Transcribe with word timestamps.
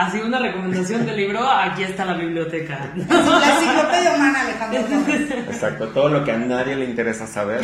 Así 0.00 0.18
una 0.18 0.38
recomendación 0.38 1.04
de 1.04 1.14
libro, 1.14 1.46
aquí 1.46 1.82
está 1.82 2.06
la 2.06 2.14
biblioteca. 2.14 2.90
La 2.96 3.54
enciclopedia 3.54 4.14
humana, 4.14 4.40
Alejandro 4.40 4.80
Exacto, 5.46 5.88
todo 5.88 6.08
lo 6.08 6.24
que 6.24 6.32
a 6.32 6.38
nadie 6.38 6.74
le 6.74 6.86
interesa 6.86 7.26
saber, 7.26 7.60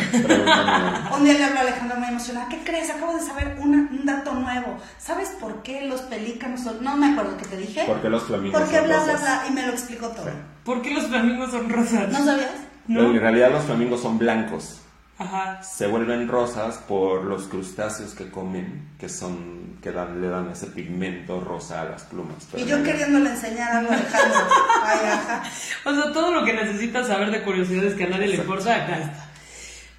Un 1.17 1.23
día 1.23 1.33
le 1.33 1.43
hablo 1.45 1.57
a 1.57 1.61
Alejandro 1.61 1.97
muy 1.97 2.09
emocionada, 2.09 2.47
¿qué 2.47 2.59
crees? 2.63 2.91
Acabo 2.91 3.15
de 3.15 3.21
saber 3.21 3.57
un 3.59 4.05
dato 4.05 4.35
nuevo. 4.35 4.77
¿Sabes 4.99 5.29
por 5.39 5.63
qué 5.63 5.87
los 5.87 6.01
pelícanos 6.01 6.61
son, 6.61 6.83
no 6.83 6.95
me 6.95 7.07
acuerdo 7.07 7.37
qué 7.37 7.45
te 7.45 7.57
dije? 7.57 7.83
¿Por 7.85 8.01
qué 8.01 8.09
los 8.09 8.23
flamingos 8.25 8.61
Porque 8.61 8.81
bla, 8.81 9.03
bla, 9.03 9.17
bla, 9.17 9.43
y 9.49 9.53
me 9.53 9.65
lo 9.65 9.71
explicó 9.71 10.09
todo. 10.09 10.29
¿Por 10.63 10.83
qué 10.83 10.93
los 10.93 11.07
flamingos 11.07 11.49
son 11.49 11.67
rosas? 11.69 12.09
¿No 12.09 12.23
sabías? 12.23 12.51
No. 12.87 13.01
En 13.01 13.19
realidad 13.19 13.51
los 13.51 13.63
flamingos 13.63 14.01
son 14.01 14.19
blancos. 14.19 14.81
Ajá. 15.19 15.61
Se 15.63 15.87
vuelven 15.87 16.27
rosas 16.27 16.77
por 16.77 17.23
los 17.23 17.47
crustáceos 17.47 18.13
que 18.13 18.29
comen, 18.29 18.89
que 18.99 19.09
son 19.09 19.77
que 19.81 19.91
dan, 19.91 20.21
le 20.21 20.27
dan 20.27 20.49
ese 20.49 20.67
pigmento 20.67 21.39
rosa 21.39 21.81
a 21.81 21.85
las 21.85 22.03
plumas. 22.03 22.47
y 22.55 22.65
yo 22.65 22.83
queriéndole 22.83 23.29
enseñar 23.29 23.77
algo 23.77 23.91
a 23.91 23.95
Alejandro. 23.95 24.39
Ay, 24.83 24.99
ajá. 25.07 25.43
O 25.85 25.93
sea, 25.93 26.11
todo 26.11 26.31
lo 26.31 26.43
que 26.43 26.53
necesitas 26.53 27.07
saber 27.07 27.31
de 27.31 27.43
curiosidades 27.43 27.93
que 27.93 28.05
a 28.05 28.09
nadie 28.09 28.27
le 28.27 28.35
importa, 28.35 28.75
acá 28.75 28.97
está. 28.99 29.29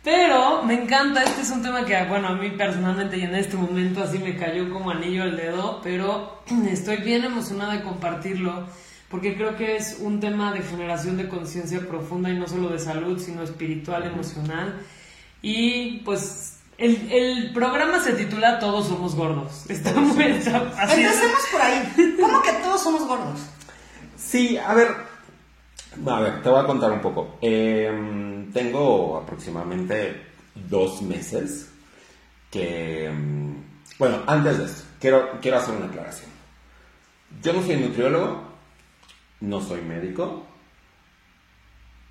Pero 0.04 0.62
me 0.62 0.74
encanta, 0.74 1.22
este 1.22 1.42
es 1.42 1.50
un 1.50 1.62
tema 1.62 1.84
que, 1.84 2.02
bueno, 2.04 2.28
a 2.28 2.34
mí 2.34 2.50
personalmente 2.50 3.18
y 3.18 3.22
en 3.22 3.34
este 3.34 3.56
momento 3.56 4.02
así 4.02 4.18
me 4.18 4.36
cayó 4.36 4.72
como 4.72 4.90
anillo 4.90 5.24
al 5.24 5.36
dedo, 5.36 5.80
pero 5.82 6.42
estoy 6.70 6.98
bien 6.98 7.24
emocionada 7.24 7.74
de 7.74 7.82
compartirlo 7.82 8.66
porque 9.10 9.36
creo 9.36 9.56
que 9.56 9.76
es 9.76 9.98
un 10.00 10.20
tema 10.20 10.52
de 10.52 10.60
generación 10.60 11.16
de 11.16 11.28
conciencia 11.28 11.80
profunda 11.80 12.30
y 12.30 12.38
no 12.38 12.46
solo 12.46 12.68
de 12.68 12.78
salud, 12.78 13.18
sino 13.18 13.42
espiritual, 13.42 14.04
emocional. 14.04 14.80
Y 15.42 15.98
pues 15.98 16.58
el, 16.78 17.10
el, 17.10 17.52
programa 17.52 18.00
se 18.00 18.12
titula 18.12 18.58
Todos 18.58 18.88
somos 18.88 19.14
gordos. 19.14 19.68
Está 19.68 19.92
muy 19.94 20.24
Empecemos 20.24 21.40
por 21.52 21.60
ahí. 21.60 22.16
¿Cómo 22.20 22.42
que 22.42 22.52
todos 22.54 22.82
somos 22.82 23.06
gordos? 23.06 23.40
Sí, 24.16 24.56
a 24.56 24.74
ver. 24.74 24.88
A 26.06 26.20
ver, 26.20 26.42
te 26.42 26.48
voy 26.48 26.60
a 26.60 26.66
contar 26.66 26.92
un 26.92 27.00
poco. 27.00 27.38
Em, 27.40 28.52
tengo 28.52 29.16
aproximadamente 29.16 30.26
dos 30.54 31.02
meses 31.02 31.70
que... 32.50 33.06
Em, 33.06 33.56
bueno, 33.98 34.22
antes 34.26 34.58
de 34.58 34.64
eso, 34.64 34.84
quiero, 35.00 35.40
quiero 35.40 35.58
hacer 35.58 35.74
una 35.74 35.86
aclaración. 35.86 36.30
Yo 37.42 37.52
no 37.52 37.62
soy 37.62 37.76
nutriólogo, 37.76 38.42
no 39.40 39.60
soy 39.60 39.82
médico, 39.82 40.46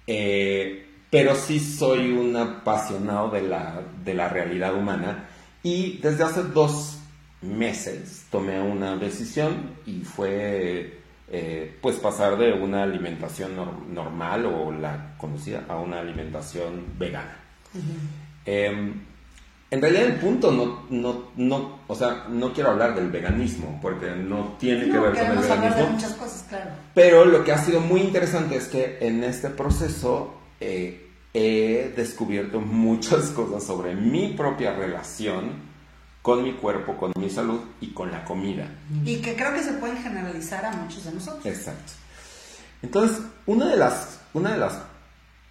eh, 0.05 0.86
pero 1.09 1.35
sí 1.35 1.59
soy 1.59 2.11
un 2.11 2.35
apasionado 2.35 3.29
de 3.29 3.41
la, 3.43 3.81
de 4.03 4.13
la 4.13 4.29
realidad 4.29 4.75
humana 4.75 5.29
y 5.63 5.97
desde 5.97 6.23
hace 6.23 6.43
dos 6.43 6.99
meses 7.41 8.25
tomé 8.31 8.61
una 8.61 8.95
decisión 8.97 9.71
y 9.85 10.01
fue 10.01 10.99
eh, 11.29 11.77
pues 11.81 11.97
pasar 11.97 12.37
de 12.37 12.53
una 12.53 12.83
alimentación 12.83 13.55
normal 13.93 14.45
o 14.45 14.71
la 14.71 15.15
conocida 15.17 15.65
a 15.67 15.77
una 15.77 15.99
alimentación 15.99 16.85
vegana. 16.97 17.37
En 19.69 19.81
realidad 19.81 20.05
el 20.05 20.15
punto 20.15 20.49
no, 20.49 20.85
no, 20.89 21.31
no, 21.35 21.79
o 21.87 21.95
sea, 21.95 22.27
no 22.29 22.53
quiero 22.53 22.69
hablar 22.69 22.95
del 22.95 23.11
veganismo, 23.11 23.77
porque 23.81 24.11
no 24.11 24.55
tiene 24.57 24.85
que 24.85 24.97
ver 24.97 25.11
con 25.11 25.17
el 25.17 25.37
veganismo. 25.39 25.53
Hablar 25.53 25.75
de 25.75 25.89
muchas 25.89 26.13
cosas, 26.13 26.45
claro. 26.47 26.71
Pero 26.93 27.25
lo 27.25 27.43
que 27.43 27.51
ha 27.51 27.57
sido 27.57 27.81
muy 27.81 27.99
interesante 27.99 28.55
es 28.55 28.69
que 28.69 28.97
en 29.01 29.25
este 29.25 29.49
proceso 29.49 30.36
eh, 30.59 31.09
he 31.33 31.93
descubierto 31.95 32.59
muchas 32.59 33.29
cosas 33.35 33.63
sobre 33.63 33.95
mi 33.95 34.29
propia 34.29 34.73
relación 34.73 35.67
con 36.21 36.43
mi 36.43 36.53
cuerpo, 36.53 36.97
con 36.97 37.13
mi 37.17 37.29
salud 37.29 37.61
y 37.79 37.91
con 37.91 38.11
la 38.11 38.25
comida. 38.25 38.69
Y 39.05 39.21
que 39.21 39.35
creo 39.35 39.53
que 39.53 39.63
se 39.63 39.73
pueden 39.73 39.97
generalizar 39.97 40.65
a 40.65 40.71
muchos 40.73 41.05
de 41.05 41.13
nosotros. 41.13 41.45
Exacto. 41.45 41.93
Entonces, 42.81 43.21
una 43.45 43.69
de 43.69 43.77
las, 43.77 44.19
una 44.33 44.51
de 44.51 44.57
las 44.57 44.77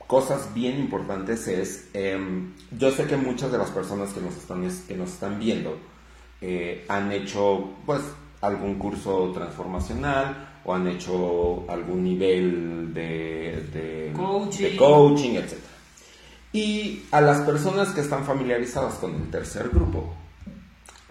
cosas 0.07 0.53
bien 0.55 0.79
importantes 0.79 1.49
es, 1.49 1.89
em, 1.95 2.53
yo 2.71 2.91
sé 2.91 3.07
que 3.07 3.17
muchas 3.17 3.51
de 3.51 3.59
las 3.59 3.71
personas 3.71 4.13
que 4.13 4.21
nos 4.21 4.37
están, 4.37 4.69
que 4.87 4.97
nos 4.97 5.11
están 5.13 5.39
viendo 5.39 5.79
eh, 6.41 6.85
han 6.89 7.11
hecho 7.11 7.71
pues 7.87 8.03
algún 8.41 8.79
curso 8.79 9.33
transformacional 9.33 10.56
o 10.67 10.75
han 10.75 10.89
hecho 10.89 11.65
algún 11.71 12.03
nivel 12.03 12.93
de, 12.93 13.69
de 13.73 14.13
coaching, 14.15 14.65
de 14.65 14.77
coaching 14.77 15.31
etc. 15.37 15.55
Y 16.53 17.05
a 17.13 17.21
las 17.21 17.43
personas 17.43 17.91
que 17.91 18.01
están 18.01 18.25
familiarizadas 18.25 18.95
con 18.95 19.15
el 19.15 19.31
tercer 19.31 19.69
grupo, 19.69 20.13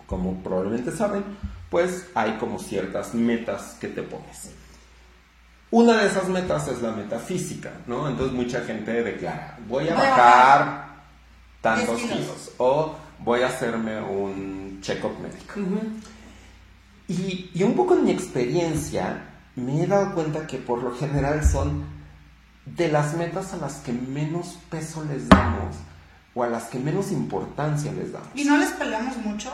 como 0.08 0.44
probablemente 0.44 0.92
saben, 0.92 1.24
pues 1.70 2.08
hay 2.16 2.34
como 2.34 2.60
ciertas 2.60 3.14
metas 3.14 3.78
que 3.80 3.88
te 3.88 4.04
pones. 4.04 4.52
Una 5.72 6.02
de 6.02 6.08
esas 6.08 6.28
metas 6.28 6.68
es 6.68 6.82
la 6.82 6.92
metafísica, 6.92 7.72
¿no? 7.88 8.10
Entonces 8.10 8.36
mucha 8.36 8.62
gente 8.62 9.04
declara, 9.04 9.58
voy 9.70 9.88
a 9.88 9.96
bajar 9.96 10.86
tantos 11.62 12.02
kilos 12.02 12.52
o 12.58 12.96
voy 13.20 13.42
a 13.42 13.48
hacerme 13.48 14.02
un 14.02 14.80
check-up 14.82 15.14
médico. 15.22 15.80
y, 17.08 17.52
y, 17.54 17.64
un 17.64 17.74
poco 17.74 17.96
en 17.96 18.06
mi 18.06 18.12
experiencia 18.12 19.34
me 19.56 19.84
he 19.84 19.88
dado 19.88 20.14
cuenta 20.14 20.48
que 20.48 20.58
por 20.58 20.84
lo 20.84 20.96
general 20.96 21.44
son 21.46 21.86
de 22.66 22.90
las 22.90 23.16
metas 23.16 23.54
a 23.54 23.58
las 23.58 23.76
que 23.76 23.94
menos 23.94 24.58
peso 24.70 25.06
les 25.06 25.30
damos 25.30 25.76
o 26.34 26.44
a 26.44 26.48
las 26.48 26.66
que 26.66 26.80
menos 26.80 27.12
importancia 27.12 27.92
les 27.94 28.12
damos. 28.12 28.30
Y 28.36 28.44
no 28.44 28.58
les 28.58 28.72
peleamos 28.72 29.18
mucho 29.18 29.52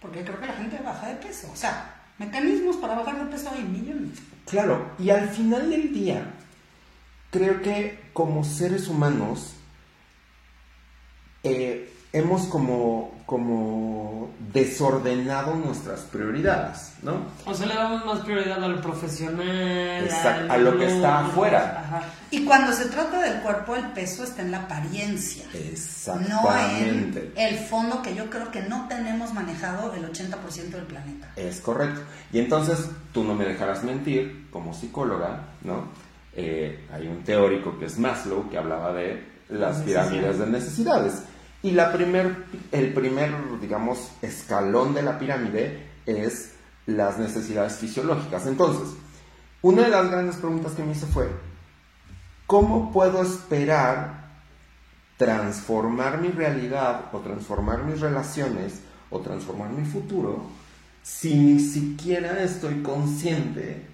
porque 0.00 0.24
creo 0.24 0.40
que 0.40 0.46
la 0.46 0.54
gente 0.54 0.78
baja 0.84 1.08
de 1.08 1.14
peso. 1.14 1.48
O 1.52 1.56
sea, 1.56 1.94
mecanismos 2.18 2.76
para 2.76 2.94
bajar 2.94 3.24
de 3.24 3.30
peso 3.30 3.50
hay 3.50 3.62
millones. 3.62 4.18
Claro, 4.46 4.90
y 4.98 5.10
al 5.10 5.28
final 5.28 5.70
del 5.70 5.92
día, 5.92 6.30
creo 7.30 7.62
que 7.62 8.10
como 8.12 8.44
seres 8.44 8.88
humanos 8.88 9.54
eh, 11.42 11.93
hemos 12.14 12.42
como, 12.42 13.12
como 13.26 14.30
desordenado 14.52 15.56
nuestras 15.56 16.02
prioridades, 16.02 16.92
¿no? 17.02 17.26
O 17.44 17.52
sea, 17.52 17.66
le 17.66 17.74
damos 17.74 18.06
más 18.06 18.20
prioridad 18.20 18.62
a 18.62 18.68
lo 18.68 18.80
profesional, 18.80 20.08
a 20.48 20.56
lo 20.58 20.78
que 20.78 20.86
está 20.86 21.26
afuera. 21.26 22.04
Y 22.30 22.44
cuando 22.44 22.72
se 22.72 22.84
trata 22.84 23.20
del 23.20 23.42
cuerpo, 23.42 23.74
el 23.74 23.90
peso 23.90 24.22
está 24.22 24.42
en 24.42 24.52
la 24.52 24.58
apariencia. 24.58 25.44
Exactamente. 25.52 27.32
No 27.34 27.40
en 27.40 27.48
el 27.48 27.58
fondo 27.58 28.00
que 28.00 28.14
yo 28.14 28.30
creo 28.30 28.52
que 28.52 28.62
no 28.62 28.86
tenemos 28.88 29.34
manejado 29.34 29.92
el 29.92 30.08
80% 30.08 30.70
del 30.70 30.84
planeta. 30.84 31.32
Es 31.34 31.60
correcto. 31.60 32.00
Y 32.32 32.38
entonces, 32.38 32.90
tú 33.12 33.24
no 33.24 33.34
me 33.34 33.44
dejarás 33.44 33.82
mentir, 33.82 34.46
como 34.52 34.72
psicóloga, 34.72 35.48
¿no? 35.64 35.88
Eh, 36.36 36.86
hay 36.92 37.08
un 37.08 37.24
teórico 37.24 37.76
que 37.76 37.86
es 37.86 37.98
Maslow 37.98 38.48
que 38.48 38.56
hablaba 38.56 38.92
de 38.92 39.34
las 39.48 39.78
pirámides 39.78 40.38
de 40.38 40.46
necesidades. 40.46 41.24
Y 41.64 41.70
la 41.70 41.94
primer, 41.94 42.44
el 42.72 42.92
primer, 42.92 43.32
digamos, 43.58 44.10
escalón 44.20 44.92
de 44.92 45.02
la 45.02 45.18
pirámide 45.18 45.88
es 46.04 46.52
las 46.84 47.18
necesidades 47.18 47.76
fisiológicas. 47.76 48.46
Entonces, 48.46 48.94
una 49.62 49.84
de 49.84 49.88
las 49.88 50.10
grandes 50.10 50.36
preguntas 50.36 50.72
que 50.72 50.84
me 50.84 50.92
hice 50.92 51.06
fue, 51.06 51.26
¿cómo 52.46 52.92
puedo 52.92 53.22
esperar 53.22 54.24
transformar 55.16 56.20
mi 56.20 56.28
realidad 56.28 57.06
o 57.14 57.20
transformar 57.20 57.82
mis 57.84 57.98
relaciones 57.98 58.82
o 59.08 59.20
transformar 59.20 59.70
mi 59.70 59.86
futuro 59.86 60.42
si 61.02 61.34
ni 61.34 61.60
siquiera 61.60 62.42
estoy 62.42 62.82
consciente 62.82 63.86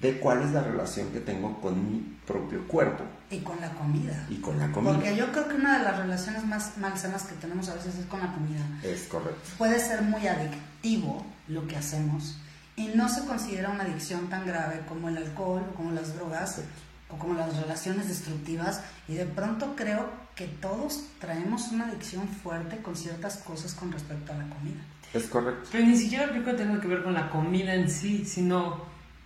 de 0.00 0.18
cuál 0.18 0.42
es 0.42 0.52
la 0.52 0.62
relación 0.62 1.10
que 1.10 1.20
tengo 1.20 1.60
con 1.60 1.90
mi 1.90 2.18
propio 2.26 2.66
cuerpo? 2.66 3.04
Y 3.30 3.38
con 3.40 3.60
la 3.60 3.70
comida. 3.70 4.26
Y 4.28 4.36
con 4.36 4.58
la 4.58 4.70
comida. 4.70 4.94
Porque 4.94 5.16
yo 5.16 5.30
creo 5.32 5.48
que 5.48 5.54
una 5.54 5.78
de 5.78 5.84
las 5.84 5.98
relaciones 5.98 6.44
más 6.44 6.76
malsanas 6.78 7.24
que 7.24 7.34
tenemos 7.36 7.68
a 7.68 7.74
veces 7.74 7.96
es 7.96 8.06
con 8.06 8.20
la 8.20 8.32
comida. 8.32 8.60
Es 8.82 9.04
correcto. 9.04 9.40
Puede 9.58 9.78
ser 9.78 10.02
muy 10.02 10.26
adictivo 10.26 11.24
lo 11.48 11.66
que 11.66 11.76
hacemos 11.76 12.36
y 12.76 12.88
no 12.88 13.08
se 13.08 13.24
considera 13.24 13.70
una 13.70 13.84
adicción 13.84 14.28
tan 14.28 14.46
grave 14.46 14.82
como 14.88 15.08
el 15.08 15.16
alcohol 15.16 15.62
o 15.70 15.74
como 15.74 15.92
las 15.92 16.14
drogas 16.16 16.60
o 17.08 17.16
como 17.16 17.34
las 17.34 17.56
relaciones 17.56 18.08
destructivas 18.08 18.80
y 19.08 19.14
de 19.14 19.26
pronto 19.26 19.74
creo 19.76 20.10
que 20.34 20.46
todos 20.46 21.04
traemos 21.20 21.70
una 21.70 21.86
adicción 21.86 22.26
fuerte 22.28 22.78
con 22.78 22.96
ciertas 22.96 23.36
cosas 23.38 23.74
con 23.74 23.92
respecto 23.92 24.32
a 24.32 24.36
la 24.36 24.48
comida. 24.48 24.80
Es 25.12 25.26
correcto. 25.26 25.68
Pero 25.70 25.86
ni 25.86 25.96
siquiera 25.96 26.28
creo 26.28 26.44
que 26.44 26.54
tenga 26.54 26.80
que 26.80 26.88
ver 26.88 27.04
con 27.04 27.14
la 27.14 27.30
comida 27.30 27.74
en 27.74 27.88
sí, 27.88 28.24
sino 28.24 28.82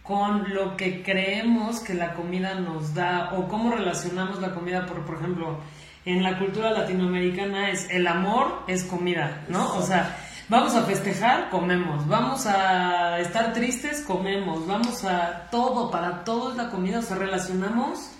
con 0.08 0.52
lo 0.54 0.76
que 0.76 1.02
creemos 1.02 1.80
que 1.80 1.92
la 1.94 2.14
comida 2.14 2.54
nos 2.54 2.94
da 2.94 3.34
o 3.34 3.46
cómo 3.46 3.70
relacionamos 3.70 4.40
la 4.40 4.54
comida, 4.54 4.86
por, 4.86 5.04
por 5.04 5.18
ejemplo, 5.18 5.58
en 6.06 6.22
la 6.22 6.38
cultura 6.38 6.70
latinoamericana 6.72 7.70
es 7.70 7.86
el 7.90 8.06
amor 8.06 8.62
es 8.66 8.84
comida, 8.84 9.44
¿no? 9.50 9.74
O 9.76 9.82
sea, 9.82 10.16
vamos 10.48 10.74
a 10.74 10.84
festejar, 10.84 11.50
comemos, 11.50 12.08
vamos 12.08 12.46
a 12.46 13.20
estar 13.20 13.52
tristes, 13.52 14.00
comemos, 14.00 14.66
vamos 14.66 15.04
a 15.04 15.48
todo, 15.50 15.90
para 15.90 16.24
todo 16.24 16.52
es 16.52 16.56
la 16.56 16.70
comida, 16.70 17.00
o 17.00 17.02
sea, 17.02 17.18
relacionamos 17.18 18.10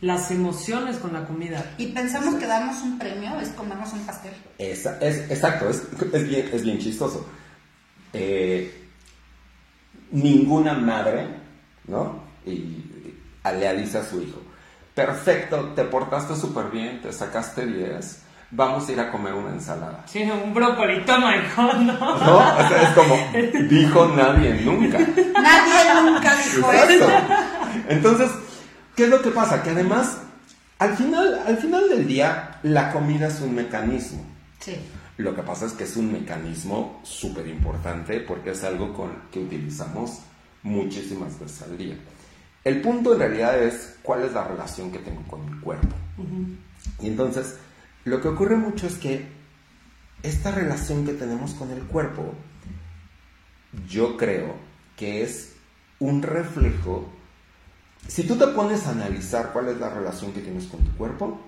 las 0.00 0.30
emociones 0.30 0.96
con 0.96 1.12
la 1.12 1.26
comida. 1.26 1.74
Y 1.76 1.88
pensamos 1.88 2.36
que 2.36 2.46
darnos 2.46 2.80
un 2.82 2.98
premio 2.98 3.38
es 3.40 3.50
comernos 3.50 3.92
un 3.92 4.00
pastel. 4.06 4.32
Es, 4.58 4.86
es- 4.86 5.30
exacto, 5.30 5.68
es, 5.68 5.82
es 6.12 6.28
bien, 6.28 6.48
es 6.52 6.62
bien 6.62 6.78
chistoso. 6.78 7.26
Eh, 8.14 8.83
ninguna 10.14 10.74
madre, 10.74 11.26
¿no? 11.88 12.22
Y, 12.46 12.80
le 13.44 13.76
dice 13.76 13.98
a 13.98 14.04
su 14.04 14.22
hijo, 14.22 14.40
perfecto, 14.94 15.72
te 15.74 15.84
portaste 15.84 16.34
súper 16.34 16.70
bien, 16.70 17.02
te 17.02 17.12
sacaste 17.12 17.66
10, 17.66 18.22
vamos 18.50 18.88
a 18.88 18.92
ir 18.92 19.00
a 19.00 19.10
comer 19.10 19.34
una 19.34 19.50
ensalada. 19.50 20.02
Sí, 20.06 20.22
un 20.22 20.54
brócoli, 20.54 21.04
toma 21.04 21.36
hijo, 21.36 21.62
¿no? 21.62 21.92
¿No? 21.92 22.36
O 22.38 22.68
sea, 22.68 22.82
es 22.82 22.88
como, 22.94 23.68
dijo 23.68 24.06
nadie 24.16 24.54
nunca. 24.64 24.98
Nadie 24.98 26.10
nunca 26.10 26.36
dijo 26.36 26.72
eso. 26.72 27.08
Entonces, 27.88 28.30
¿qué 28.96 29.04
es 29.04 29.10
lo 29.10 29.20
que 29.20 29.30
pasa? 29.30 29.62
Que 29.62 29.70
además, 29.70 30.18
al 30.78 30.96
final, 30.96 31.42
al 31.46 31.58
final 31.58 31.88
del 31.90 32.06
día, 32.06 32.60
la 32.62 32.92
comida 32.92 33.26
es 33.26 33.42
un 33.42 33.54
mecanismo. 33.54 34.24
Sí. 34.60 34.76
Lo 35.16 35.34
que 35.34 35.42
pasa 35.42 35.66
es 35.66 35.72
que 35.72 35.84
es 35.84 35.96
un 35.96 36.12
mecanismo 36.12 37.00
súper 37.04 37.46
importante 37.46 38.20
porque 38.20 38.50
es 38.50 38.64
algo 38.64 38.92
con, 38.92 39.12
que 39.30 39.40
utilizamos 39.40 40.20
muchísimas 40.62 41.38
veces 41.38 41.62
al 41.62 41.78
día. 41.78 41.96
El 42.64 42.80
punto 42.80 43.12
en 43.12 43.20
realidad 43.20 43.62
es 43.62 43.98
cuál 44.02 44.24
es 44.24 44.32
la 44.32 44.44
relación 44.44 44.90
que 44.90 44.98
tengo 44.98 45.22
con 45.24 45.44
mi 45.44 45.60
cuerpo. 45.60 45.94
Y 47.00 47.06
entonces, 47.06 47.58
lo 48.04 48.20
que 48.20 48.28
ocurre 48.28 48.56
mucho 48.56 48.86
es 48.86 48.96
que 48.96 49.26
esta 50.22 50.50
relación 50.50 51.04
que 51.04 51.12
tenemos 51.12 51.52
con 51.52 51.70
el 51.70 51.82
cuerpo, 51.82 52.34
yo 53.88 54.16
creo 54.16 54.54
que 54.96 55.22
es 55.22 55.52
un 55.98 56.22
reflejo. 56.22 57.12
Si 58.08 58.24
tú 58.24 58.36
te 58.36 58.46
pones 58.48 58.86
a 58.86 58.90
analizar 58.92 59.52
cuál 59.52 59.68
es 59.68 59.78
la 59.78 59.90
relación 59.90 60.32
que 60.32 60.40
tienes 60.40 60.64
con 60.66 60.80
tu 60.80 60.96
cuerpo, 60.96 61.40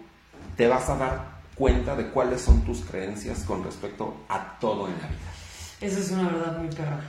te 0.56 0.68
vas 0.68 0.88
a 0.88 0.96
dar 0.96 1.35
cuenta 1.56 1.96
de 1.96 2.10
cuáles 2.10 2.42
son 2.42 2.62
tus 2.62 2.82
creencias 2.82 3.40
con 3.40 3.64
respecto 3.64 4.24
a 4.28 4.58
todo 4.60 4.86
en 4.86 4.92
la 4.92 5.08
vida. 5.08 5.32
Esa 5.80 5.98
es 5.98 6.10
una 6.10 6.28
verdad 6.28 6.58
muy 6.58 6.68
perra. 6.68 7.00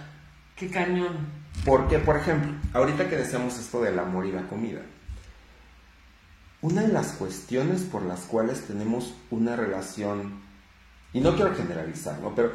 Qué 0.55 0.69
cañón. 0.69 1.27
Porque, 1.65 1.99
por 1.99 2.17
ejemplo, 2.17 2.53
ahorita 2.73 3.09
que 3.09 3.17
decíamos 3.17 3.59
esto 3.59 3.81
del 3.81 3.99
amor 3.99 4.25
y 4.25 4.31
la 4.31 4.47
comida, 4.47 4.81
una 6.61 6.81
de 6.81 6.88
las 6.88 7.13
cuestiones 7.13 7.81
por 7.81 8.01
las 8.03 8.21
cuales 8.21 8.65
tenemos 8.65 9.13
una 9.29 9.55
relación, 9.55 10.41
y 11.13 11.19
no 11.19 11.35
quiero 11.35 11.53
generalizar, 11.55 12.19
¿no? 12.19 12.33
pero 12.33 12.51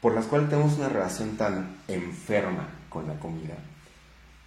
por 0.00 0.14
las 0.14 0.26
cuales 0.26 0.48
tenemos 0.48 0.76
una 0.78 0.88
relación 0.88 1.36
tan 1.36 1.76
enferma 1.88 2.68
con 2.88 3.06
la 3.06 3.18
comida, 3.18 3.54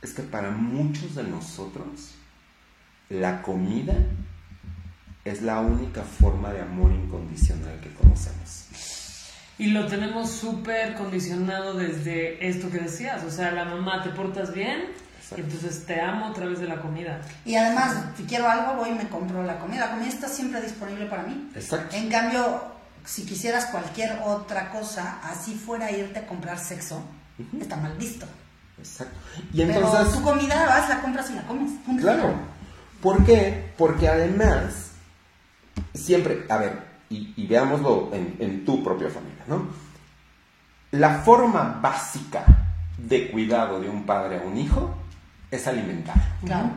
es 0.01 0.13
que 0.13 0.23
para 0.23 0.51
muchos 0.51 1.15
de 1.15 1.23
nosotros 1.23 2.15
la 3.09 3.41
comida 3.41 3.93
es 5.25 5.41
la 5.41 5.59
única 5.59 6.03
forma 6.03 6.51
de 6.51 6.61
amor 6.61 6.91
incondicional 6.91 7.79
que 7.81 7.93
conocemos. 7.93 8.65
Y 9.57 9.67
lo 9.67 9.85
tenemos 9.85 10.31
súper 10.31 10.95
condicionado 10.95 11.75
desde 11.75 12.47
esto 12.47 12.69
que 12.71 12.79
decías. 12.79 13.23
O 13.23 13.29
sea, 13.29 13.51
la 13.51 13.65
mamá, 13.65 14.01
te 14.01 14.09
portas 14.09 14.53
bien, 14.53 14.85
Exacto. 15.17 15.37
y 15.37 15.41
entonces 15.41 15.85
te 15.85 16.01
amo 16.01 16.27
a 16.27 16.33
través 16.33 16.59
de 16.59 16.67
la 16.67 16.81
comida. 16.81 17.21
Y 17.45 17.55
además, 17.55 17.95
si 18.17 18.23
quiero 18.23 18.49
algo, 18.49 18.73
voy 18.73 18.89
y 18.89 18.93
me 18.93 19.07
compro 19.07 19.43
la 19.43 19.59
comida. 19.59 19.81
La 19.85 19.91
comida 19.91 20.09
está 20.09 20.27
siempre 20.27 20.61
disponible 20.61 21.05
para 21.05 21.23
mí. 21.23 21.51
Exacto. 21.53 21.95
En 21.95 22.09
cambio, 22.09 22.63
si 23.05 23.23
quisieras 23.23 23.67
cualquier 23.67 24.19
otra 24.25 24.71
cosa, 24.71 25.19
así 25.23 25.53
fuera 25.53 25.87
a 25.87 25.91
irte 25.91 26.19
a 26.19 26.25
comprar 26.25 26.57
sexo, 26.57 27.03
está 27.59 27.75
mal 27.75 27.95
visto. 27.97 28.25
Exacto. 28.79 29.19
Y 29.53 29.61
entonces... 29.61 29.91
Pero 29.99 30.11
tu 30.11 30.23
comida 30.23 30.65
vas, 30.65 30.89
la 30.89 31.01
compras 31.01 31.29
y 31.29 31.33
la 31.35 31.43
comes. 31.43 31.71
punto. 31.85 32.01
Claro. 32.01 32.33
¿Por 32.99 33.23
qué? 33.25 33.73
Porque 33.77 34.07
además, 34.07 34.90
siempre, 35.93 36.45
a 36.49 36.57
ver, 36.57 36.83
y, 37.09 37.33
y 37.35 37.47
veámoslo 37.47 38.09
en, 38.13 38.35
en 38.39 38.65
tu 38.65 38.83
propia 38.83 39.09
familia, 39.09 39.43
¿no? 39.47 39.67
La 40.91 41.19
forma 41.19 41.79
básica 41.81 42.45
de 42.97 43.31
cuidado 43.31 43.79
de 43.79 43.89
un 43.89 44.03
padre 44.05 44.39
a 44.39 44.41
un 44.43 44.57
hijo 44.57 44.93
es 45.49 45.67
alimentar. 45.67 46.15
Claro. 46.45 46.69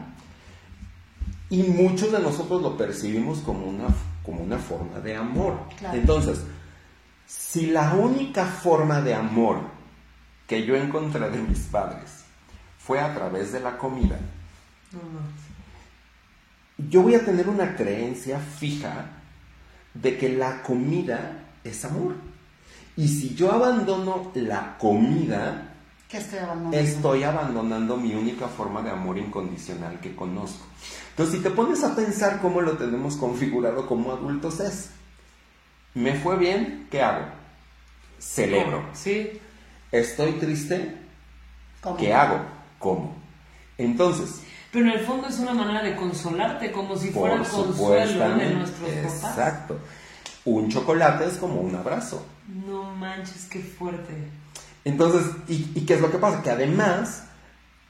Y 1.50 1.62
muchos 1.64 2.10
de 2.12 2.18
nosotros 2.20 2.62
lo 2.62 2.76
percibimos 2.76 3.38
como 3.38 3.66
una, 3.66 3.86
como 4.24 4.42
una 4.42 4.58
forma 4.58 4.98
de 5.00 5.16
amor. 5.16 5.58
Claro. 5.78 5.96
Entonces, 5.98 6.40
si 7.26 7.66
la 7.66 7.92
única 7.94 8.44
forma 8.46 9.00
de 9.00 9.14
amor 9.14 9.60
que 10.46 10.64
yo 10.64 10.76
encontré 10.76 11.30
de 11.30 11.38
mis 11.38 11.60
padres 11.60 12.24
fue 12.78 13.00
a 13.00 13.14
través 13.14 13.52
de 13.52 13.60
la 13.60 13.78
comida, 13.78 14.18
No, 14.92 14.98
no. 14.98 15.53
Yo 16.78 17.02
voy 17.02 17.14
a 17.14 17.24
tener 17.24 17.48
una 17.48 17.76
creencia 17.76 18.38
fija 18.38 19.06
de 19.94 20.18
que 20.18 20.28
la 20.30 20.62
comida 20.62 21.44
es 21.62 21.84
amor. 21.84 22.14
Y 22.96 23.08
si 23.08 23.34
yo 23.34 23.52
abandono 23.52 24.30
la 24.34 24.76
comida, 24.78 25.74
¿Qué 26.08 26.18
estoy 26.18 26.38
abandonando? 26.38 26.76
estoy 26.76 27.22
abandonando 27.24 27.96
mi 27.96 28.14
única 28.14 28.48
forma 28.48 28.82
de 28.82 28.90
amor 28.90 29.18
incondicional 29.18 29.98
que 30.00 30.14
conozco. 30.14 30.64
Entonces, 31.10 31.36
si 31.36 31.42
te 31.42 31.50
pones 31.50 31.82
a 31.84 31.94
pensar 31.94 32.40
cómo 32.40 32.60
lo 32.60 32.76
tenemos 32.76 33.16
configurado 33.16 33.86
como 33.86 34.12
adultos 34.12 34.60
es, 34.60 34.90
me 35.94 36.14
fue 36.14 36.36
bien, 36.36 36.88
¿qué 36.90 37.02
hago? 37.02 37.26
Celebro. 38.18 38.84
Sí. 38.92 39.40
Estoy 39.92 40.32
triste, 40.32 40.96
¿Cómo? 41.80 41.96
¿qué 41.96 42.12
hago? 42.12 42.40
¿Cómo? 42.80 43.14
Entonces, 43.78 44.40
Pero 44.74 44.86
en 44.86 44.92
el 44.98 45.06
fondo 45.06 45.28
es 45.28 45.38
una 45.38 45.54
manera 45.54 45.84
de 45.84 45.94
consolarte, 45.94 46.72
como 46.72 46.96
si 46.96 47.10
fuera 47.10 47.36
el 47.36 47.46
consuelo 47.46 48.36
de 48.36 48.50
nuestros 48.50 48.90
papás. 48.90 49.30
exacto. 49.30 49.78
Un 50.44 50.68
chocolate 50.68 51.26
es 51.26 51.34
como 51.34 51.60
un 51.60 51.76
abrazo. 51.76 52.26
No 52.66 52.82
manches, 52.82 53.46
qué 53.46 53.60
fuerte. 53.60 54.12
Entonces, 54.84 55.30
¿y, 55.46 55.70
y 55.76 55.86
qué 55.86 55.94
es 55.94 56.00
lo 56.00 56.10
que 56.10 56.18
pasa? 56.18 56.42
Que 56.42 56.50
además 56.50 57.24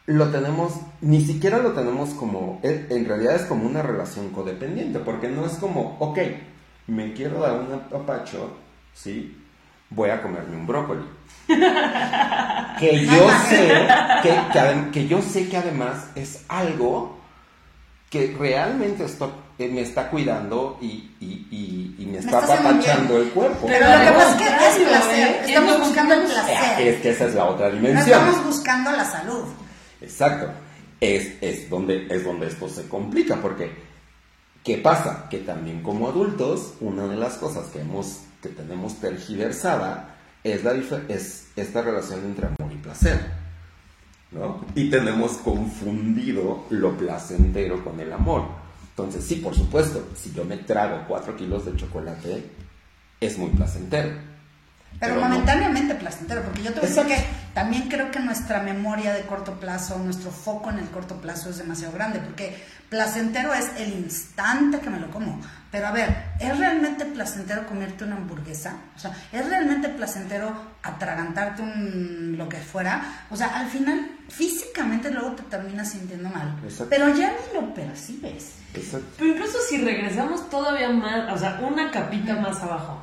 lo 0.04 0.28
tenemos, 0.30 0.74
ni 1.00 1.24
siquiera 1.24 1.58
lo 1.58 1.72
tenemos 1.72 2.10
como, 2.10 2.60
en 2.62 2.86
en 2.90 3.06
realidad 3.06 3.36
es 3.36 3.42
como 3.46 3.66
una 3.66 3.80
relación 3.80 4.28
codependiente, 4.28 4.98
porque 4.98 5.28
no 5.28 5.46
es 5.46 5.54
como, 5.54 5.96
ok, 5.98 6.18
me 6.88 7.14
quiero 7.14 7.40
dar 7.40 7.58
un 7.58 7.72
apapacho, 7.72 8.58
¿sí? 8.92 9.42
Voy 9.88 10.10
a 10.10 10.22
comerme 10.22 10.54
un 10.54 10.66
brócoli. 10.66 11.04
que 12.78 13.06
yo 13.06 13.28
sé, 13.48 13.86
que, 14.22 14.90
que 14.92 15.06
yo 15.08 15.22
sé 15.22 15.48
que 15.48 15.56
además 15.56 16.06
es 16.14 16.44
algo 16.48 17.18
que 18.10 18.34
realmente 18.38 19.04
esto, 19.04 19.32
eh, 19.58 19.68
me 19.68 19.80
está 19.82 20.08
cuidando 20.08 20.78
y, 20.80 21.10
y- 21.20 21.46
y- 21.50 21.96
y 22.02 22.06
me 22.06 22.18
está 22.18 22.38
apapachando 22.38 23.18
el 23.18 23.30
cuerpo. 23.30 23.66
Pero 23.66 23.86
lo 23.86 24.00
que 24.04 24.12
pasa 24.12 24.30
es 24.30 24.36
que 24.36 24.44
es 24.82 24.88
placer. 24.88 25.28
¿eh? 25.28 25.40
Estamos 25.46 25.78
buscando 25.80 26.14
el 26.14 26.22
placer. 26.22 26.56
Es 26.88 27.00
que 27.00 27.10
esa 27.10 27.24
es 27.26 27.34
la 27.34 27.44
otra 27.46 27.68
No 27.70 27.74
dimensión. 27.74 28.18
estamos 28.20 28.44
buscando 28.46 28.90
la 28.92 29.04
salud. 29.04 29.44
Exacto. 30.00 30.50
Es, 31.00 31.32
es, 31.40 31.68
donde, 31.68 32.06
es 32.08 32.24
donde 32.24 32.46
esto 32.46 32.68
se 32.68 32.88
complica, 32.88 33.36
porque 33.36 33.72
¿qué 34.62 34.78
pasa? 34.78 35.26
Que 35.28 35.38
también 35.38 35.82
como 35.82 36.08
adultos, 36.08 36.74
una 36.80 37.06
de 37.08 37.16
las 37.16 37.34
cosas 37.34 37.66
que, 37.66 37.80
hemos, 37.80 38.20
que 38.42 38.48
tenemos 38.50 38.94
tergiversada 39.00 40.13
es, 40.44 40.62
la, 40.62 40.72
es 41.08 41.48
esta 41.56 41.82
relación 41.82 42.24
entre 42.24 42.46
amor 42.46 42.72
y 42.72 42.76
placer. 42.76 43.18
¿no? 44.30 44.64
Y 44.74 44.90
tenemos 44.90 45.32
confundido 45.38 46.66
lo 46.70 46.96
placentero 46.96 47.82
con 47.82 47.98
el 47.98 48.12
amor. 48.12 48.44
Entonces, 48.90 49.24
sí, 49.24 49.36
por 49.36 49.54
supuesto, 49.54 50.06
si 50.14 50.32
yo 50.32 50.44
me 50.44 50.58
trago 50.58 51.04
4 51.08 51.36
kilos 51.36 51.64
de 51.64 51.74
chocolate, 51.76 52.44
es 53.20 53.38
muy 53.38 53.50
placentero. 53.50 54.33
Pero, 55.00 55.14
Pero 55.14 55.20
no. 55.20 55.28
momentáneamente 55.28 55.94
placentero, 55.94 56.42
porque 56.42 56.62
yo 56.62 56.72
te 56.72 56.80
voy 56.80 56.88
a 56.88 56.92
decir 56.92 57.06
que 57.06 57.24
también 57.52 57.88
creo 57.88 58.10
que 58.10 58.20
nuestra 58.20 58.62
memoria 58.62 59.12
de 59.12 59.22
corto 59.22 59.58
plazo, 59.60 59.98
nuestro 59.98 60.30
foco 60.30 60.70
en 60.70 60.78
el 60.78 60.88
corto 60.88 61.16
plazo 61.20 61.50
es 61.50 61.58
demasiado 61.58 61.92
grande, 61.92 62.20
porque 62.20 62.56
placentero 62.88 63.52
es 63.52 63.70
el 63.78 63.92
instante 63.92 64.78
que 64.80 64.90
me 64.90 65.00
lo 65.00 65.10
como. 65.10 65.40
Pero 65.70 65.88
a 65.88 65.90
ver, 65.90 66.14
¿es 66.38 66.56
realmente 66.56 67.04
placentero 67.04 67.66
comerte 67.66 68.04
una 68.04 68.14
hamburguesa? 68.14 68.76
O 68.94 68.98
sea, 68.98 69.12
¿es 69.32 69.48
realmente 69.48 69.88
placentero 69.88 70.54
atragantarte 70.84 71.62
un 71.62 72.36
lo 72.38 72.48
que 72.48 72.58
fuera? 72.58 73.24
O 73.30 73.36
sea, 73.36 73.58
al 73.58 73.66
final, 73.68 74.08
físicamente 74.28 75.10
luego 75.10 75.32
te 75.32 75.42
terminas 75.44 75.90
sintiendo 75.90 76.28
mal. 76.28 76.56
Exacto. 76.62 76.86
Pero 76.90 77.08
ya 77.16 77.32
ni 77.32 77.60
lo 77.60 77.74
percibes. 77.74 78.52
Exacto. 78.72 79.06
Pero 79.18 79.30
incluso 79.30 79.58
si 79.68 79.78
regresamos 79.78 80.48
todavía 80.48 80.90
más, 80.90 81.32
o 81.32 81.36
sea, 81.36 81.60
una 81.60 81.90
capita 81.90 82.36
más 82.36 82.62
abajo. 82.62 83.02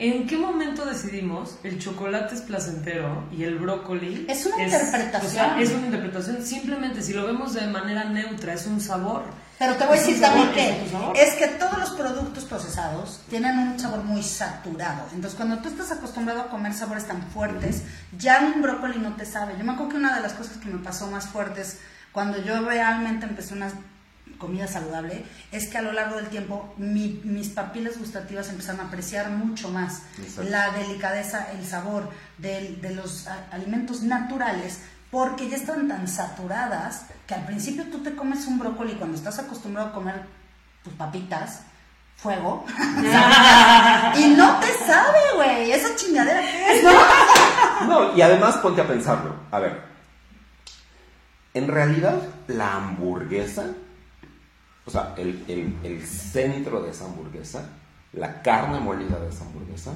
¿En 0.00 0.28
qué 0.28 0.36
momento 0.36 0.84
decidimos 0.84 1.58
el 1.64 1.80
chocolate 1.80 2.36
es 2.36 2.42
placentero 2.42 3.24
y 3.32 3.42
el 3.42 3.58
brócoli 3.58 4.26
Es 4.28 4.46
una 4.46 4.62
interpretación. 4.62 5.26
O 5.26 5.28
sea, 5.28 5.60
es 5.60 5.70
una 5.70 5.86
interpretación. 5.86 6.46
Simplemente, 6.46 7.02
si 7.02 7.12
lo 7.12 7.26
vemos 7.26 7.54
de 7.54 7.66
manera 7.66 8.04
neutra, 8.04 8.52
es 8.52 8.68
un 8.68 8.80
sabor. 8.80 9.24
Pero 9.58 9.74
te 9.74 9.86
voy 9.86 9.96
a 9.96 10.00
decir 10.00 10.20
también 10.20 10.52
que 10.52 10.84
es 11.20 11.34
que 11.34 11.48
todos 11.58 11.76
los 11.78 11.90
productos 11.90 12.44
procesados 12.44 13.22
tienen 13.28 13.58
un 13.58 13.80
sabor 13.80 14.04
muy 14.04 14.22
saturado. 14.22 15.02
Entonces, 15.12 15.36
cuando 15.36 15.58
tú 15.58 15.68
estás 15.68 15.90
acostumbrado 15.90 16.42
a 16.42 16.48
comer 16.48 16.74
sabores 16.74 17.08
tan 17.08 17.20
fuertes, 17.30 17.82
ya 18.16 18.52
un 18.54 18.62
brócoli 18.62 19.00
no 19.00 19.16
te 19.16 19.26
sabe. 19.26 19.54
Yo 19.58 19.64
me 19.64 19.72
acuerdo 19.72 19.90
que 19.90 19.96
una 19.96 20.14
de 20.14 20.22
las 20.22 20.34
cosas 20.34 20.58
que 20.58 20.68
me 20.68 20.78
pasó 20.78 21.08
más 21.08 21.26
fuertes 21.26 21.80
cuando 22.12 22.40
yo 22.40 22.60
realmente 22.60 23.26
empecé 23.26 23.54
una 23.54 23.72
comida 24.38 24.66
saludable, 24.66 25.24
es 25.52 25.68
que 25.68 25.78
a 25.78 25.82
lo 25.82 25.92
largo 25.92 26.16
del 26.16 26.28
tiempo 26.28 26.72
mi- 26.76 27.20
mis 27.24 27.48
papilas 27.48 27.98
gustativas 27.98 28.48
empezaron 28.48 28.80
a 28.80 28.84
apreciar 28.84 29.30
mucho 29.30 29.70
más 29.70 30.02
Exacto. 30.18 30.50
la 30.50 30.70
delicadeza, 30.70 31.50
el 31.52 31.64
sabor 31.66 32.10
del- 32.38 32.80
de, 32.80 32.94
los 32.94 33.26
alimentos 33.50 34.02
naturales, 34.02 34.80
porque 35.10 35.48
ya 35.48 35.56
están 35.56 35.88
tan 35.88 36.06
saturadas 36.06 37.06
que 37.26 37.34
al 37.34 37.46
principio 37.46 37.84
tú 37.90 38.02
te 38.02 38.14
comes 38.14 38.46
un 38.46 38.58
brócoli 38.58 38.94
cuando 38.94 39.16
estás 39.16 39.38
acostumbrado 39.38 39.88
a 39.88 39.92
comer 39.92 40.22
tus 40.84 40.92
papitas, 40.94 41.62
fuego, 42.16 42.64
y 44.18 44.24
no 44.36 44.58
te 44.58 44.66
sabe, 44.86 45.18
güey, 45.36 45.70
esa 45.72 45.94
chingadera 45.96 46.40
que 46.40 46.76
es, 46.78 46.82
¿no? 46.84 46.90
No, 47.86 48.16
y 48.16 48.22
además 48.22 48.56
ponte 48.56 48.80
a 48.80 48.86
pensarlo. 48.88 49.34
A 49.52 49.60
ver, 49.60 49.80
en 51.54 51.68
realidad 51.68 52.20
la 52.48 52.74
hamburguesa, 52.74 53.66
o 54.88 54.90
sea, 54.90 55.14
el, 55.18 55.44
el- 55.48 55.76
el 55.84 56.02
centro 56.06 56.80
de 56.82 56.90
esa 56.90 57.04
hamburguesa, 57.04 57.68
la 58.14 58.40
carne 58.42 58.80
molida 58.80 59.20
de 59.20 59.28
esa 59.28 59.44
hamburguesa, 59.44 59.92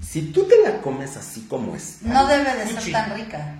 si 0.00 0.32
tú 0.32 0.44
te 0.44 0.60
la 0.62 0.80
comes 0.82 1.16
así 1.16 1.42
como 1.48 1.74
está, 1.74 2.06
No 2.12 2.26
debe 2.26 2.44
de 2.54 2.66
ser 2.66 2.76
Fuchi. 2.78 2.92
tan 2.92 3.14
rica. 3.16 3.54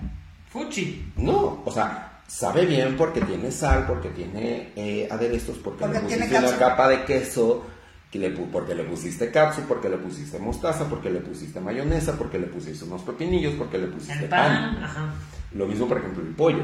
Fuchi. 0.51 1.11
no, 1.17 1.61
o 1.65 1.71
sea, 1.71 2.19
sabe 2.27 2.65
bien 2.65 2.95
porque 2.97 3.21
tiene 3.21 3.51
sal, 3.51 3.85
porque 3.87 4.09
tiene 4.09 4.71
eh, 4.75 5.07
aderezos, 5.09 5.57
porque, 5.57 5.85
Porque 5.85 5.99
le 6.01 6.07
tiene 6.07 6.23
pusiste 6.25 6.39
una 6.39 6.47
catsup. 6.49 6.59
capa 6.67 6.89
de 6.89 7.05
queso, 7.05 7.65
que 8.11 8.19
le, 8.19 8.35
pu- 8.37 8.49
porque 8.51 8.75
le 8.75 8.83
pusiste 8.83 9.31
catsup, 9.31 9.65
porque 9.65 9.89
le 9.89 9.97
pusiste 9.97 10.39
mostaza, 10.39 10.87
porque 10.89 11.09
le 11.09 11.19
pusiste 11.21 11.59
mayonesa, 11.59 12.17
porque 12.17 12.37
le 12.39 12.47
pusiste 12.47 12.85
unos 12.85 13.01
pepinillos, 13.01 13.55
porque 13.55 13.77
le 13.77 13.87
pusiste 13.87 14.23
El 14.25 14.29
pan, 14.29 14.77
ajá. 14.83 15.13
Lo 15.53 15.65
mismo, 15.67 15.87
por 15.87 15.97
ejemplo, 15.99 16.21
el 16.23 16.33
pollo. 16.35 16.63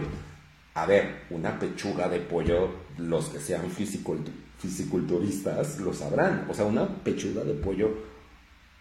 A 0.76 0.86
ver, 0.86 1.26
una 1.30 1.60
pechuga 1.60 2.10
de 2.10 2.20
pollo, 2.20 2.70
los 2.98 3.26
que 3.30 3.40
sean 3.40 3.70
fisicult- 3.72 4.30
fisiculturistas 4.60 5.78
lo 5.80 5.94
sabrán. 5.94 6.46
O 6.50 6.54
sea, 6.54 6.66
una 6.66 6.88
pechuga 6.88 7.44
de 7.44 7.54
pollo 7.54 7.90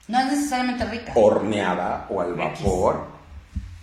No 0.09 0.19
es 0.21 0.27
necesariamente 0.33 0.85
rica. 0.87 1.13
horneada 1.15 2.07
o 2.11 2.21
al 2.21 2.35
vapor 2.35 3.05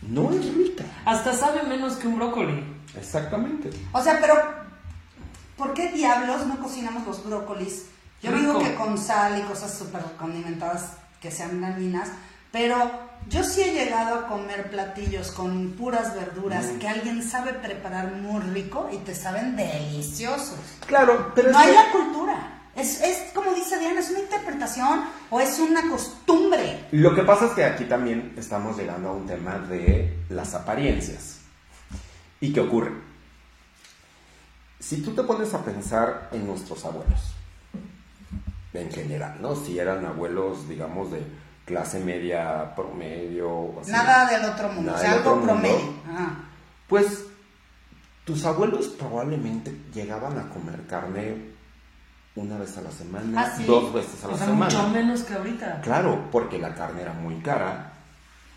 no 0.02 0.32
es 0.32 0.54
rica. 0.56 0.86
Hasta 1.06 1.34
sabe 1.34 1.64
menos 1.64 1.94
que 1.98 2.08
un 2.08 2.18
brócoli. 2.18 2.64
Exactamente. 2.98 3.70
O 3.92 4.02
sea, 4.02 4.18
pero 4.20 4.34
¿por 5.58 5.74
qué 5.74 5.92
diablos 5.92 6.48
no 6.48 6.58
cocinamos 6.60 7.06
los 7.06 7.24
brócolis? 7.26 7.86
Yo 8.22 8.32
Rico. 8.32 8.40
digo 8.58 8.60
que 8.64 8.76
con 8.76 8.98
sal 8.98 9.40
y 9.40 9.44
cosas 9.44 9.78
súper 9.78 10.02
condimentadas 10.18 10.94
que 11.22 11.32
sean 11.32 11.62
dañinas, 11.62 12.10
pero 12.52 13.08
yo 13.28 13.44
sí 13.44 13.62
he 13.62 13.74
llegado 13.74 14.16
a 14.16 14.28
comer 14.28 14.70
platillos 14.72 15.32
con 15.32 15.72
puras 15.74 16.16
verduras 16.16 16.66
Mm. 16.66 16.80
que 16.80 16.88
alguien 16.88 17.24
sabe 17.24 17.54
preparar 17.54 18.14
muy 18.14 18.40
rico 18.42 18.90
y 18.92 18.98
te 18.98 19.14
saben 19.14 19.56
deliciosos. 19.56 20.58
Claro, 20.88 21.32
pero 21.36 21.52
No 21.52 21.60
es 21.60 21.66
hay 21.66 21.72
que- 21.72 21.76
la 21.84 21.92
cultura. 21.92 22.56
Es, 22.76 23.02
es 23.02 23.32
como 23.34 23.52
dice 23.54 23.78
Diana, 23.78 24.00
es 24.00 24.10
una 24.10 24.20
interpretación 24.20 25.04
o 25.30 25.40
es 25.42 25.60
una 25.60 25.90
costumbre. 25.90 26.86
Lo 26.92 27.14
que 27.14 27.24
pasa 27.24 27.48
es 27.48 27.52
que 27.52 27.66
aquí 27.66 27.86
también 27.86 28.34
estamos 28.38 28.78
llegando 28.78 29.10
a 29.10 29.14
un 29.14 29.28
tema 29.28 29.58
de 29.60 30.18
las 30.30 30.54
apariencias. 30.54 31.40
¿Y 32.40 32.54
qué 32.54 32.62
ocurre? 32.62 32.92
Si 34.80 35.02
tú 35.02 35.14
te 35.14 35.24
pones 35.24 35.54
a 35.54 35.64
pensar 35.66 36.30
en 36.32 36.48
nuestros 36.48 36.86
abuelos, 36.86 37.20
en 38.74 38.90
general, 38.92 39.38
¿no? 39.42 39.56
Si 39.56 39.78
eran 39.78 40.06
abuelos, 40.06 40.70
digamos, 40.70 41.12
de 41.12 41.22
clase 41.70 42.00
media 42.00 42.74
promedio 42.76 43.48
o 43.52 43.82
así, 43.82 43.92
Nada 43.92 44.28
del 44.28 44.44
otro 44.50 44.70
mundo, 44.70 44.92
o 44.96 44.98
sea, 44.98 45.12
algo 45.14 45.36
mundo. 45.36 45.54
promedio. 45.54 45.94
Ajá. 46.12 46.36
Pues 46.88 47.26
tus 48.26 48.44
abuelos 48.46 48.88
probablemente 48.88 49.72
llegaban 49.94 50.40
a 50.40 50.50
comer 50.50 50.88
carne 50.88 51.50
una 52.36 52.58
vez 52.58 52.76
a 52.78 52.82
la 52.82 52.92
semana, 52.92 53.40
¿Ah, 53.42 53.54
sí? 53.56 53.66
dos 53.66 53.94
veces 53.94 54.24
a 54.24 54.28
la 54.30 54.34
O 54.34 54.38
sea, 54.38 54.48
semana. 54.48 54.66
mucho 54.66 54.90
menos 54.90 55.22
que 55.22 55.34
ahorita. 55.36 55.82
Claro, 55.82 56.28
porque 56.32 56.58
la 56.58 56.74
carne 56.74 57.04
era 57.04 57.14
muy 57.14 57.36
cara. 57.42 57.94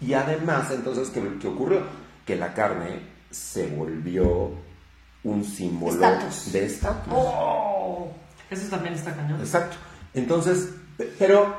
Y 0.01 0.15
además, 0.15 0.71
entonces, 0.71 1.11
¿qué, 1.11 1.23
qué 1.41 1.49
ocurrió? 1.49 1.83
Que 2.25 2.37
la 2.37 2.55
carne 2.55 3.01
se 3.31 3.67
volvió 3.69 4.51
un 5.25 5.45
símbolo 5.45 5.93
Estatus. 5.95 6.53
de 6.53 6.65
estatus. 6.67 7.13
Oh. 7.15 8.11
Eso 8.51 8.69
también 8.71 8.95
está 8.95 9.15
cañón. 9.15 9.41
Exacto. 9.41 9.77
Entonces, 10.15 10.71
pe- 10.97 11.13
pero, 11.19 11.55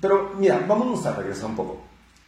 pero 0.00 0.32
mira, 0.38 0.64
vámonos 0.68 1.04
a 1.06 1.14
regresar 1.16 1.46
un 1.46 1.56
poco. 1.56 1.80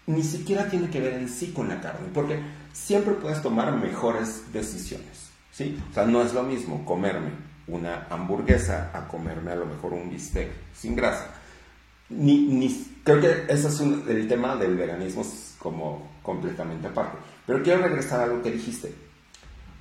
Ni 0.07 0.23
siquiera 0.23 0.69
tiene 0.69 0.89
que 0.89 1.01
ver 1.01 1.15
en 1.15 1.29
sí 1.29 1.53
con 1.53 1.69
la 1.69 1.81
carne, 1.81 2.09
porque 2.15 2.41
siempre 2.73 3.15
puedes 3.15 3.43
tomar 3.43 3.73
mejores 3.77 4.53
decisiones, 4.53 5.31
¿sí? 5.51 5.77
O 5.91 5.95
sea, 5.95 6.05
no 6.07 6.23
es 6.23 6.33
lo 6.33 6.43
mismo 6.45 6.85
comerme 6.85 7.31
una 7.69 8.07
hamburguesa 8.11 8.91
a 8.95 9.09
comerme 9.09 9.51
a 9.51 9.57
lo 9.57 9.67
mejor 9.67 9.93
un 9.93 10.09
bistec 10.09 10.49
sin 10.75 10.95
grasa. 10.95 11.27
Ni, 12.09 12.39
ni, 12.47 12.87
creo 13.03 13.21
que 13.21 13.53
ese 13.53 13.67
es 13.67 13.81
un- 13.81 14.05
el 14.09 14.29
tema 14.29 14.55
del 14.55 14.77
veganismo 14.77 15.23
es 15.23 15.57
como 15.59 16.09
completamente 16.23 16.87
aparte. 16.87 17.19
Pero 17.45 17.63
quiero 17.65 17.83
regresar 17.83 18.21
a 18.21 18.27
lo 18.27 18.41
que 18.43 18.53
dijiste. 18.53 18.95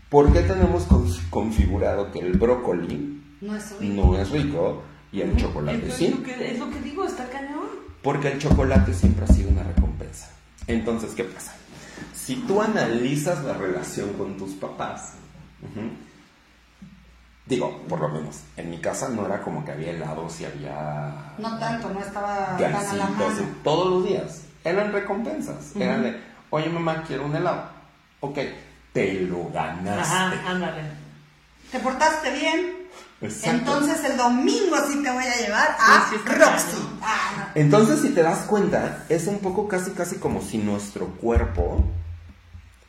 ¿Por 0.09 0.33
qué 0.33 0.39
tenemos 0.41 0.83
con- 0.85 1.07
configurado 1.29 2.11
que 2.11 2.19
el 2.19 2.33
brócoli 2.37 3.21
No 3.41 3.55
es 3.55 3.77
rico. 3.79 3.93
no 3.93 4.17
es 4.17 4.29
rico 4.31 4.81
y 5.11 5.21
el 5.21 5.35
chocolate 5.37 5.91
sí. 5.91 6.07
lo 6.07 6.23
que, 6.23 6.51
es 6.51 6.59
lo 6.59 6.69
que 6.71 6.79
digo, 6.79 7.05
está 7.05 7.29
cañón. 7.29 7.67
Porque 8.05 8.31
el 8.31 8.37
chocolate 8.39 8.93
siempre 8.93 9.25
ha 9.25 9.27
sido 9.27 9.49
una 9.49 9.63
recompensa. 9.63 10.29
Entonces, 10.67 11.15
¿qué 11.15 11.23
pasa? 11.23 11.53
Si 12.13 12.35
tú 12.35 12.61
analizas 12.61 13.43
la 13.43 13.55
relación 13.55 14.13
con 14.13 14.37
tus 14.37 14.51
papás, 14.51 15.13
digo, 17.47 17.81
por 17.89 17.99
lo 18.01 18.09
menos, 18.09 18.41
en 18.57 18.69
mi 18.69 18.77
casa 18.77 19.09
no 19.09 19.25
era 19.25 19.41
como 19.41 19.65
que 19.65 19.71
había 19.71 19.89
helados 19.89 20.39
y 20.39 20.45
había 20.45 21.33
No 21.39 21.57
tanto, 21.57 21.89
no 21.89 21.99
estaba 21.99 22.55
tan 22.57 22.75
a 22.75 22.93
la 22.93 23.07
mano. 23.07 23.25
todos 23.63 23.89
los 23.89 24.05
días. 24.07 24.43
Eran 24.63 24.93
recompensas. 24.93 25.75
Eran 25.75 26.03
de, 26.03 26.21
oye 26.51 26.69
mamá, 26.69 27.03
quiero 27.07 27.25
un 27.25 27.35
helado. 27.35 27.63
Ok, 28.19 28.37
te 28.93 29.13
lo 29.21 29.49
ganaste. 29.49 30.13
Ajá, 30.13 30.51
ándale. 30.51 30.83
¿Te 31.71 31.79
portaste 31.79 32.31
bien? 32.33 32.84
Exacto. 33.21 33.57
Entonces 33.57 34.03
el 34.09 34.17
domingo 34.17 34.75
sí 34.89 35.01
te 35.01 35.09
voy 35.11 35.23
a 35.23 35.35
llevar 35.37 35.75
a 35.79 35.85
Sí, 35.85 36.01
sí, 36.11 36.15
está 36.17 36.33
Roxy. 36.33 36.89
Ah, 37.01 37.47
Entonces, 37.55 38.01
si 38.01 38.09
te 38.09 38.21
das 38.21 38.39
cuenta, 38.39 39.05
es 39.09 39.27
un 39.27 39.39
poco 39.39 39.67
casi, 39.67 39.91
casi 39.91 40.17
como 40.17 40.41
si 40.41 40.57
nuestro 40.57 41.07
cuerpo 41.07 41.83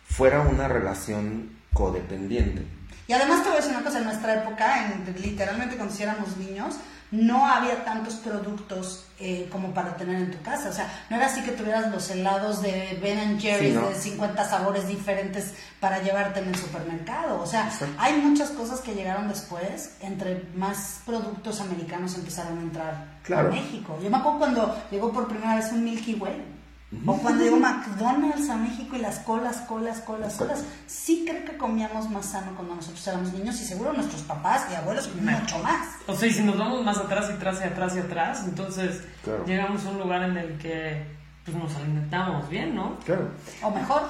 fuera 0.08 0.40
una 0.40 0.68
relación 0.68 1.50
codependiente. 1.72 2.66
Y 3.08 3.12
además 3.12 3.42
te 3.42 3.48
voy 3.50 3.58
a 3.58 3.60
decir 3.60 3.72
una 3.76 3.84
cosa, 3.84 3.98
en 3.98 4.04
nuestra 4.04 4.42
época, 4.42 4.86
en- 4.86 5.14
literalmente 5.22 5.76
cuando 5.76 5.94
éramos 6.00 6.36
niños, 6.36 6.74
no 7.10 7.46
había 7.46 7.84
tantos 7.84 8.14
productos 8.14 9.04
eh, 9.18 9.48
como 9.50 9.72
para 9.72 9.96
tener 9.96 10.16
en 10.16 10.30
tu 10.30 10.42
casa. 10.42 10.68
O 10.68 10.72
sea, 10.72 10.90
no 11.08 11.16
era 11.16 11.26
así 11.26 11.42
que 11.42 11.52
tuvieras 11.52 11.90
los 11.90 12.10
helados 12.10 12.62
de 12.62 12.98
Ben 13.02 13.18
and 13.18 13.40
Jerry's 13.40 13.72
Sí, 13.74 13.78
¿no? 13.78 13.88
de 13.88 13.94
50 13.94 14.48
sabores 14.48 14.88
diferentes 14.88 15.54
para 15.80 16.02
llevarte 16.02 16.40
en 16.40 16.48
el 16.48 16.56
supermercado. 16.56 17.40
O 17.40 17.46
sea, 17.46 17.70
hay 17.98 18.14
muchas 18.20 18.50
cosas 18.50 18.80
que 18.80 18.94
llegaron 18.94 19.28
después, 19.28 19.96
entre 20.00 20.44
más 20.54 21.00
productos 21.06 21.60
americanos 21.60 22.14
empezaron 22.16 22.58
a 22.58 22.62
entrar 22.62 23.16
Claro. 23.22 23.48
a 23.48 23.52
México. 23.52 23.98
Yo 24.02 24.10
me 24.10 24.16
acuerdo 24.18 24.38
cuando 24.38 24.76
llegó 24.90 25.12
por 25.12 25.28
primera 25.28 25.56
vez 25.56 25.70
un 25.72 25.84
Milky 25.84 26.14
Way. 26.14 26.55
O 27.04 27.16
cuando 27.18 27.42
llegó 27.42 27.56
McDonald's 27.56 28.48
a 28.48 28.56
México 28.56 28.94
y 28.94 29.00
las 29.00 29.18
colas, 29.18 29.56
colas, 29.68 30.00
colas, 30.02 30.34
colas. 30.34 30.64
Sí 30.86 31.24
creo 31.28 31.44
que 31.44 31.56
comíamos 31.56 32.08
más 32.10 32.26
sano 32.26 32.52
cuando 32.54 32.76
nosotros 32.76 33.04
éramos 33.08 33.32
niños 33.32 33.60
y 33.60 33.64
seguro 33.64 33.92
nuestros 33.92 34.22
papás 34.22 34.66
y 34.70 34.74
abuelos 34.76 35.10
mucho 35.14 35.58
más. 35.58 35.88
O 36.06 36.14
sea, 36.14 36.28
y 36.28 36.32
si 36.32 36.42
nos 36.44 36.56
vamos 36.56 36.84
más 36.84 36.96
atrás 36.98 37.26
y 37.28 37.32
atrás 37.34 37.58
y 37.60 37.64
atrás 37.64 37.96
y 37.96 37.98
atrás, 37.98 38.42
entonces 38.46 39.00
Claro. 39.24 39.44
llegamos 39.46 39.84
a 39.84 39.90
un 39.90 39.98
lugar 39.98 40.22
en 40.30 40.36
el 40.36 40.58
que 40.58 41.04
pues, 41.44 41.56
nos 41.56 41.74
alimentamos 41.74 42.48
bien, 42.48 42.76
¿no? 42.76 42.96
Claro. 43.04 43.30
O 43.62 43.70
mejor, 43.72 44.02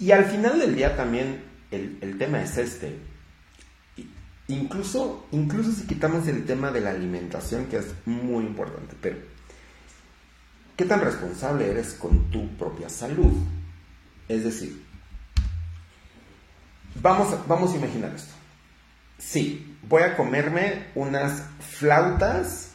Y 0.00 0.10
al 0.12 0.24
final 0.24 0.58
del 0.58 0.74
día 0.74 0.96
también 0.96 1.44
el, 1.70 1.98
el 2.00 2.16
tema 2.16 2.40
es 2.40 2.56
este. 2.56 2.98
Incluso, 4.48 5.26
incluso 5.32 5.72
si 5.72 5.86
quitamos 5.86 6.26
el 6.28 6.44
tema 6.46 6.70
de 6.70 6.80
la 6.80 6.90
alimentación, 6.90 7.66
que 7.66 7.78
es 7.78 7.86
muy 8.06 8.44
importante, 8.44 8.94
pero 9.00 9.16
¿qué 10.76 10.84
tan 10.84 11.00
responsable 11.00 11.70
eres 11.70 11.94
con 11.94 12.30
tu 12.30 12.48
propia 12.56 12.88
salud? 12.88 13.32
Es 14.28 14.44
decir, 14.44 14.84
vamos, 17.00 17.32
a- 17.32 17.42
vamos 17.46 17.72
a 17.72 17.76
imaginar 17.76 18.12
esto. 18.14 18.34
Sí, 19.18 19.76
voy 19.82 20.02
a 20.02 20.16
comerme 20.16 20.86
unas 20.94 21.42
flautas 21.60 22.72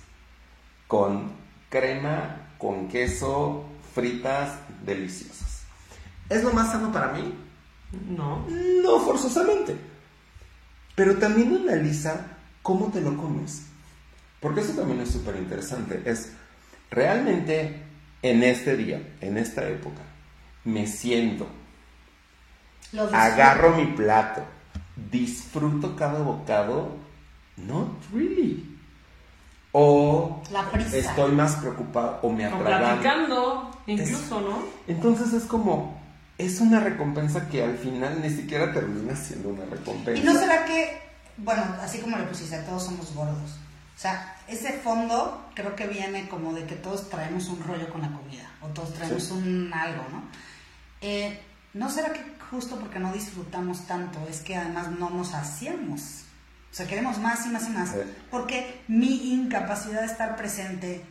con 0.88 1.32
crema, 1.70 2.50
con 2.58 2.88
queso, 2.88 3.66
fritas, 3.94 4.58
deliciosas. 4.86 5.62
¿Es 6.30 6.44
lo 6.44 6.52
más 6.54 6.72
sano 6.72 6.92
para 6.92 7.12
mí? 7.12 7.34
No. 8.10 8.46
No 8.50 9.00
forzosamente. 9.02 9.76
Pero 10.96 11.18
también 11.18 11.56
analiza 11.56 12.26
cómo 12.62 12.88
te 12.92 13.02
lo 13.02 13.16
comes. 13.18 13.64
Porque 14.40 14.62
eso 14.62 14.74
también 14.74 15.02
es 15.02 15.10
súper 15.12 15.36
interesante. 15.36 16.02
Es 16.06 16.32
realmente 16.90 17.81
en 18.22 18.44
este 18.44 18.76
día, 18.78 19.02
en 19.22 19.38
esta 19.38 19.68
época, 19.68 20.02
me 20.64 20.88
siento, 20.88 21.48
lo 22.92 23.04
agarro 23.16 23.76
mi 23.76 23.86
plato, 23.88 24.44
disfruto 25.12 25.96
cada 25.96 26.20
bocado, 26.20 26.96
not 27.58 27.90
really. 28.14 28.68
O 29.74 30.42
La 30.52 30.70
prisa. 30.70 30.98
estoy 30.98 31.32
más 31.32 31.56
preocupado 31.56 32.20
o 32.24 32.30
me 32.32 32.46
O 32.46 32.56
atragan. 32.56 33.00
platicando, 33.00 33.72
incluso, 33.88 34.42
¿no? 34.42 34.64
Entonces 34.88 35.32
es 35.32 35.44
como, 35.46 35.98
es 36.38 36.60
una 36.60 36.82
recompensa 36.82 37.48
que 37.48 37.64
al 37.64 37.78
final 37.78 38.22
ni 38.22 38.30
siquiera 38.30 38.74
termina 38.74 39.16
siendo 39.16 39.50
una 39.50 39.64
recompensa. 39.66 40.22
¿Y 40.22 40.26
no 40.26 40.34
será 40.34 40.66
que, 40.66 41.00
bueno, 41.38 41.64
así 41.82 42.00
como 42.00 42.18
le 42.18 42.26
pusiste, 42.26 42.58
todos 42.64 42.84
somos 42.84 43.16
gordos? 43.16 43.56
O 44.02 44.04
sea, 44.04 44.36
ese 44.48 44.74
fondo 44.80 45.48
creo 45.54 45.76
que 45.76 45.86
viene 45.86 46.28
como 46.28 46.54
de 46.54 46.66
que 46.66 46.74
todos 46.74 47.08
traemos 47.12 47.48
un 47.50 47.62
rollo 47.64 47.88
con 47.92 48.02
la 48.02 48.08
comida, 48.12 48.50
o 48.60 48.68
todos 48.70 48.96
traemos 48.96 49.26
Sí. 49.26 49.34
un 49.34 49.72
algo, 49.72 50.04
¿no? 50.12 50.24
Eh, 51.02 51.40
¿No 51.76 51.88
será 51.88 52.12
que 52.12 52.24
justo 52.50 52.80
porque 52.80 52.98
no 52.98 53.14
disfrutamos 53.14 53.86
tanto 53.86 54.18
es 54.28 54.40
que 54.42 54.56
además 54.56 54.90
no 54.90 55.12
nos 55.12 55.36
hacíamos? 55.36 56.24
O 56.72 56.74
sea, 56.74 56.88
queremos 56.88 57.20
más 57.20 57.46
y 57.46 57.50
más 57.50 57.68
y 57.68 57.70
más. 57.74 57.90
Sí. 57.90 57.98
Porque 58.32 58.82
mi 58.88 59.34
incapacidad 59.34 60.00
de 60.00 60.08
estar 60.08 60.36
presente, 60.36 61.06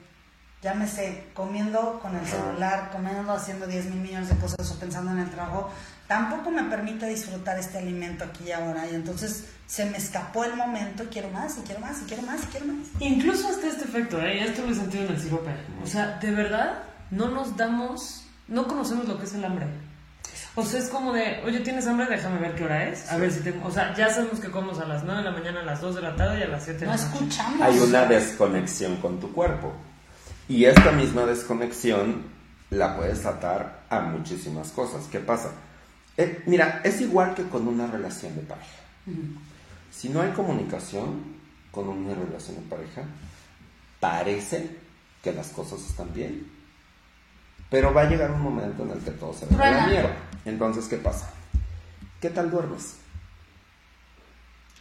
llámese 0.63 1.29
comiendo 1.35 1.99
con 2.01 2.17
el 2.17 2.27
celular, 2.27 2.91
comiendo, 2.93 3.33
haciendo 3.33 3.67
10 3.67 3.87
mil 3.87 4.01
millones 4.01 4.29
de 4.29 4.37
cosas 4.37 4.71
o 4.71 4.79
pensando 4.79 5.11
en 5.13 5.21
el 5.21 5.31
trabajo, 5.31 5.71
tampoco 6.07 6.51
me 6.51 6.65
permite 6.65 7.07
disfrutar 7.07 7.59
este 7.59 7.79
alimento 7.79 8.25
aquí 8.25 8.45
y 8.49 8.53
ahora. 8.53 8.87
Y 8.89 8.95
entonces 8.95 9.47
se 9.67 9.87
me 9.87 9.97
escapó 9.99 10.45
el 10.45 10.55
momento 10.57 11.05
y 11.05 11.07
quiero 11.07 11.31
más, 11.31 11.57
y 11.59 11.63
quiero 11.63 11.81
más, 11.81 12.03
y 12.03 12.05
quiero 12.05 12.23
más, 12.25 12.43
y 12.43 12.47
quiero 12.47 12.67
más. 12.67 12.87
Incluso 13.01 13.49
hasta 13.49 13.69
este 13.69 13.85
efecto, 13.85 14.21
¿eh? 14.21 14.45
Esto 14.45 14.63
lo 14.67 14.73
he 14.73 14.75
sentido 14.75 15.05
en 15.05 15.13
el 15.15 15.21
sirope. 15.21 15.51
O 15.83 15.87
sea, 15.87 16.19
de 16.19 16.31
verdad, 16.33 16.83
no 17.11 17.29
nos 17.29 17.57
damos, 17.57 18.25
no 18.49 18.67
conocemos 18.67 19.09
lo 19.09 19.19
que 19.19 19.25
es 19.25 19.35
el 19.35 19.45
hambre. 19.45 19.67
O 20.57 20.65
sea, 20.65 20.81
es 20.81 20.89
como 20.89 21.13
de, 21.13 21.41
oye, 21.47 21.61
¿tienes 21.61 21.87
hambre? 21.87 22.07
Déjame 22.11 22.39
ver 22.41 22.55
qué 22.57 22.65
hora 22.65 22.89
es. 22.89 23.11
A 23.11 23.17
ver 23.17 23.31
si 23.31 23.41
tengo. 23.41 23.67
O 23.67 23.71
sea, 23.71 23.95
ya 23.95 24.11
sabemos 24.11 24.41
que 24.41 24.51
comemos 24.51 24.81
a 24.81 24.85
las 24.85 25.05
9 25.05 25.23
de 25.23 25.25
la 25.25 25.31
mañana, 25.31 25.61
a 25.61 25.65
las 25.65 25.81
2 25.81 25.95
de 25.95 26.03
la 26.03 26.17
tarde 26.17 26.41
y 26.41 26.43
a 26.43 26.49
las 26.49 26.65
7 26.65 26.81
de 26.81 26.87
No 26.87 26.93
la 26.93 26.99
noche. 26.99 27.15
escuchamos. 27.15 27.61
Hay 27.63 27.79
una 27.79 28.05
desconexión 28.07 28.97
con 28.97 29.21
tu 29.21 29.33
cuerpo. 29.33 29.73
Y 30.51 30.65
esta 30.65 30.91
misma 30.91 31.27
desconexión 31.27 32.25
la 32.71 32.97
puedes 32.97 33.25
atar 33.25 33.85
a 33.89 34.01
muchísimas 34.01 34.73
cosas. 34.73 35.05
¿Qué 35.05 35.21
pasa? 35.21 35.53
Eh, 36.17 36.43
mira, 36.47 36.81
es 36.83 37.01
igual 37.01 37.37
que 37.37 37.45
con 37.45 37.69
una 37.69 37.87
relación 37.87 38.35
de 38.35 38.43
pareja. 38.43 38.81
Si 39.93 40.09
no 40.09 40.23
hay 40.23 40.33
comunicación 40.33 41.23
con 41.71 41.89
una 41.89 42.17
relación 42.17 42.57
de 42.57 42.63
pareja, 42.63 43.03
parece 44.01 44.77
que 45.23 45.33
las 45.33 45.51
cosas 45.51 45.83
están 45.89 46.13
bien. 46.13 46.51
Pero 47.71 47.95
va 47.95 48.03
a 48.03 48.11
llegar 48.11 48.33
un 48.33 48.43
momento 48.43 48.83
en 48.83 48.91
el 48.91 48.99
que 48.99 49.13
todo 49.13 49.33
se 49.33 49.47
va 49.47 49.69
a 49.69 49.71
la 49.71 49.87
mierda. 49.87 50.17
Entonces, 50.45 50.89
¿qué 50.89 50.97
pasa? 50.97 51.31
¿Qué 52.21 52.29
tal 52.29 52.51
duermes? 52.51 52.97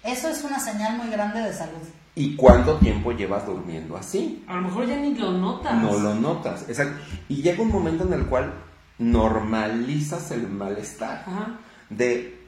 Eso 0.03 0.29
es 0.29 0.43
una 0.43 0.59
señal 0.59 0.97
muy 0.97 1.11
grande 1.11 1.41
de 1.41 1.53
salud. 1.53 1.87
¿Y 2.15 2.35
cuánto 2.35 2.77
tiempo 2.77 3.11
llevas 3.11 3.45
durmiendo 3.45 3.95
así? 3.95 4.43
A 4.47 4.55
lo 4.55 4.61
mejor 4.63 4.87
ya 4.87 4.97
ni 4.97 5.15
lo 5.15 5.31
notas. 5.31 5.81
No 5.81 5.97
lo 5.97 6.15
notas. 6.15 6.67
Exacto. 6.67 6.99
Y 7.29 7.41
llega 7.41 7.61
un 7.61 7.71
momento 7.71 8.03
en 8.05 8.13
el 8.13 8.25
cual 8.25 8.53
normalizas 8.97 10.31
el 10.31 10.47
malestar. 10.47 11.23
Ajá. 11.25 11.59
De, 11.89 12.39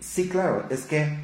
sí, 0.00 0.28
claro, 0.28 0.66
es 0.70 0.82
que, 0.82 1.18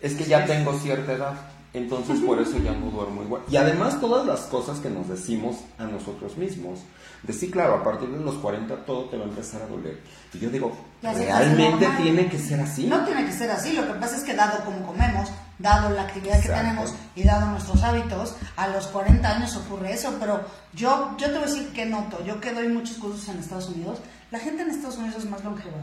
es 0.00 0.14
que 0.14 0.24
ya 0.24 0.44
tengo 0.44 0.78
cierta 0.78 1.12
edad. 1.12 1.34
Entonces 1.74 2.20
por 2.20 2.40
eso 2.40 2.58
ya 2.58 2.72
no 2.72 2.90
duermo 2.90 3.22
igual. 3.22 3.42
Y 3.50 3.56
además 3.56 4.00
todas 4.00 4.26
las 4.26 4.40
cosas 4.42 4.78
que 4.80 4.88
nos 4.88 5.08
decimos 5.08 5.56
a 5.78 5.84
nosotros 5.84 6.36
mismos. 6.36 6.80
De 7.22 7.32
sí, 7.32 7.50
claro, 7.50 7.74
a 7.74 7.84
partir 7.84 8.08
de 8.08 8.24
los 8.24 8.36
40 8.36 8.86
todo 8.86 9.04
te 9.06 9.18
va 9.18 9.24
a 9.24 9.28
empezar 9.28 9.62
a 9.62 9.66
doler. 9.66 10.00
Y 10.32 10.38
yo 10.38 10.50
digo, 10.50 10.72
Ya 11.02 11.12
¿realmente 11.12 11.86
tiene 12.00 12.28
que 12.28 12.38
ser 12.38 12.60
así? 12.60 12.86
No 12.86 13.04
tiene 13.04 13.26
que 13.26 13.32
ser 13.32 13.50
así, 13.50 13.72
lo 13.74 13.86
que 13.86 13.94
pasa 13.94 14.16
es 14.16 14.24
que 14.24 14.34
dado 14.34 14.64
como 14.64 14.86
comemos, 14.86 15.28
dado 15.58 15.90
la 15.90 16.02
actividad 16.02 16.40
que 16.40 16.48
tenemos 16.48 16.94
y 17.14 17.24
dado 17.24 17.46
nuestros 17.46 17.82
hábitos, 17.82 18.34
a 18.56 18.68
los 18.68 18.86
40 18.88 19.28
años 19.28 19.56
ocurre 19.56 19.92
eso, 19.92 20.14
pero 20.20 20.40
yo, 20.72 21.16
yo 21.18 21.26
te 21.26 21.32
voy 21.34 21.42
a 21.42 21.46
decir 21.46 21.72
que 21.72 21.84
noto, 21.86 22.24
yo 22.24 22.40
que 22.40 22.52
doy 22.52 22.68
muchos 22.68 22.96
cursos 22.98 23.28
en 23.28 23.38
Estados 23.40 23.68
Unidos, 23.68 23.98
la 24.30 24.38
gente 24.38 24.62
en 24.62 24.70
Estados 24.70 24.96
Unidos 24.98 25.16
es 25.24 25.30
más 25.30 25.42
longeva. 25.44 25.76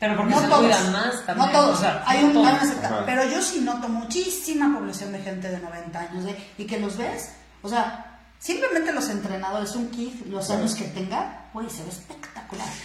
Pero 0.00 0.16
porque 0.16 0.34
no 0.34 0.40
se 0.40 0.46
todos, 0.48 0.60
cuidan 0.60 0.92
más 0.92 1.24
también. 1.24 1.46
no 1.46 1.52
todos, 1.52 1.78
O 1.78 1.80
sea, 1.80 2.02
hay, 2.06 2.20
no 2.20 2.26
un, 2.26 2.32
todos. 2.34 2.46
hay 2.48 2.68
una 2.78 3.06
pero 3.06 3.24
yo 3.30 3.40
sí 3.40 3.60
noto 3.60 3.88
muchísima 3.88 4.76
población 4.76 5.12
de 5.12 5.20
gente 5.20 5.48
de 5.48 5.58
90 5.60 5.98
años 6.00 6.24
de- 6.24 6.50
y 6.58 6.66
que 6.66 6.78
los 6.80 6.96
ves, 6.98 7.30
o 7.62 7.68
sea, 7.68 8.18
simplemente 8.38 8.92
los 8.92 9.08
entrenadores, 9.08 9.74
un 9.76 9.88
kit, 9.90 10.26
los 10.26 10.50
años 10.50 10.74
que 10.74 10.84
tenga, 10.88 11.46
güey, 11.54 11.70
se 11.70 11.82
ve 11.84 11.88
espectacular. 11.90 12.33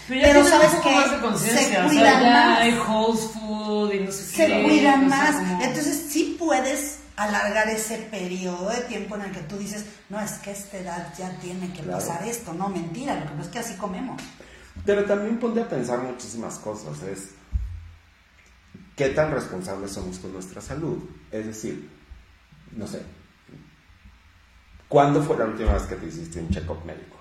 Pero 0.08 0.22
tienen 0.24 0.46
sabes 0.46 0.70
que 0.76 0.90
se 0.90 1.26
o 1.28 1.38
sea, 1.38 1.86
cuidan 1.88 2.24
más 2.24 2.60
hay 2.60 2.78
whole 2.78 3.18
food 3.20 3.94
y 3.94 4.00
no 4.02 4.12
sé 4.12 4.24
se 4.24 4.48
qué. 4.48 4.64
cuidan 4.64 5.08
más. 5.08 5.36
Entonces 5.62 6.08
sí 6.10 6.36
puedes 6.40 7.00
alargar 7.16 7.68
ese 7.70 7.98
periodo 7.98 8.70
de 8.70 8.82
tiempo 8.82 9.16
en 9.16 9.24
el 9.24 9.32
que 9.32 9.42
tú 9.42 9.58
dices, 9.58 9.86
no, 10.10 10.20
es 10.22 10.32
que 10.34 10.52
a 10.52 10.54
esta 10.54 10.78
edad 10.78 11.14
ya 11.18 11.30
tiene 11.40 11.72
que 11.74 11.82
Claro. 11.82 12.00
pasar 12.00 12.26
esto. 12.28 12.54
No, 12.54 12.70
mentira, 12.70 13.16
lo 13.16 13.22
que 13.24 13.30
pasa 13.32 13.42
es 13.42 13.48
que 13.50 13.60
así 13.60 13.74
comemos. 13.76 14.22
Pero 14.86 15.04
también 15.06 15.38
ponte 15.38 15.62
a 15.62 15.68
pensar 15.68 16.00
muchísimas 16.00 16.58
cosas. 16.60 17.02
Es 17.04 17.30
qué 18.96 19.10
tan 19.10 19.32
responsables 19.32 19.92
somos 19.92 20.18
con 20.20 20.32
nuestra 20.34 20.62
salud. 20.62 20.98
Es 21.32 21.46
decir, 21.46 21.90
no 22.76 22.88
sé, 22.88 23.02
¿cuándo 24.88 25.22
fue 25.22 25.38
la 25.38 25.46
última 25.46 25.74
vez 25.74 25.84
que 25.84 25.96
te 25.96 26.08
hiciste 26.08 26.40
un 26.40 26.50
check-up 26.50 26.84
médico? 26.86 27.19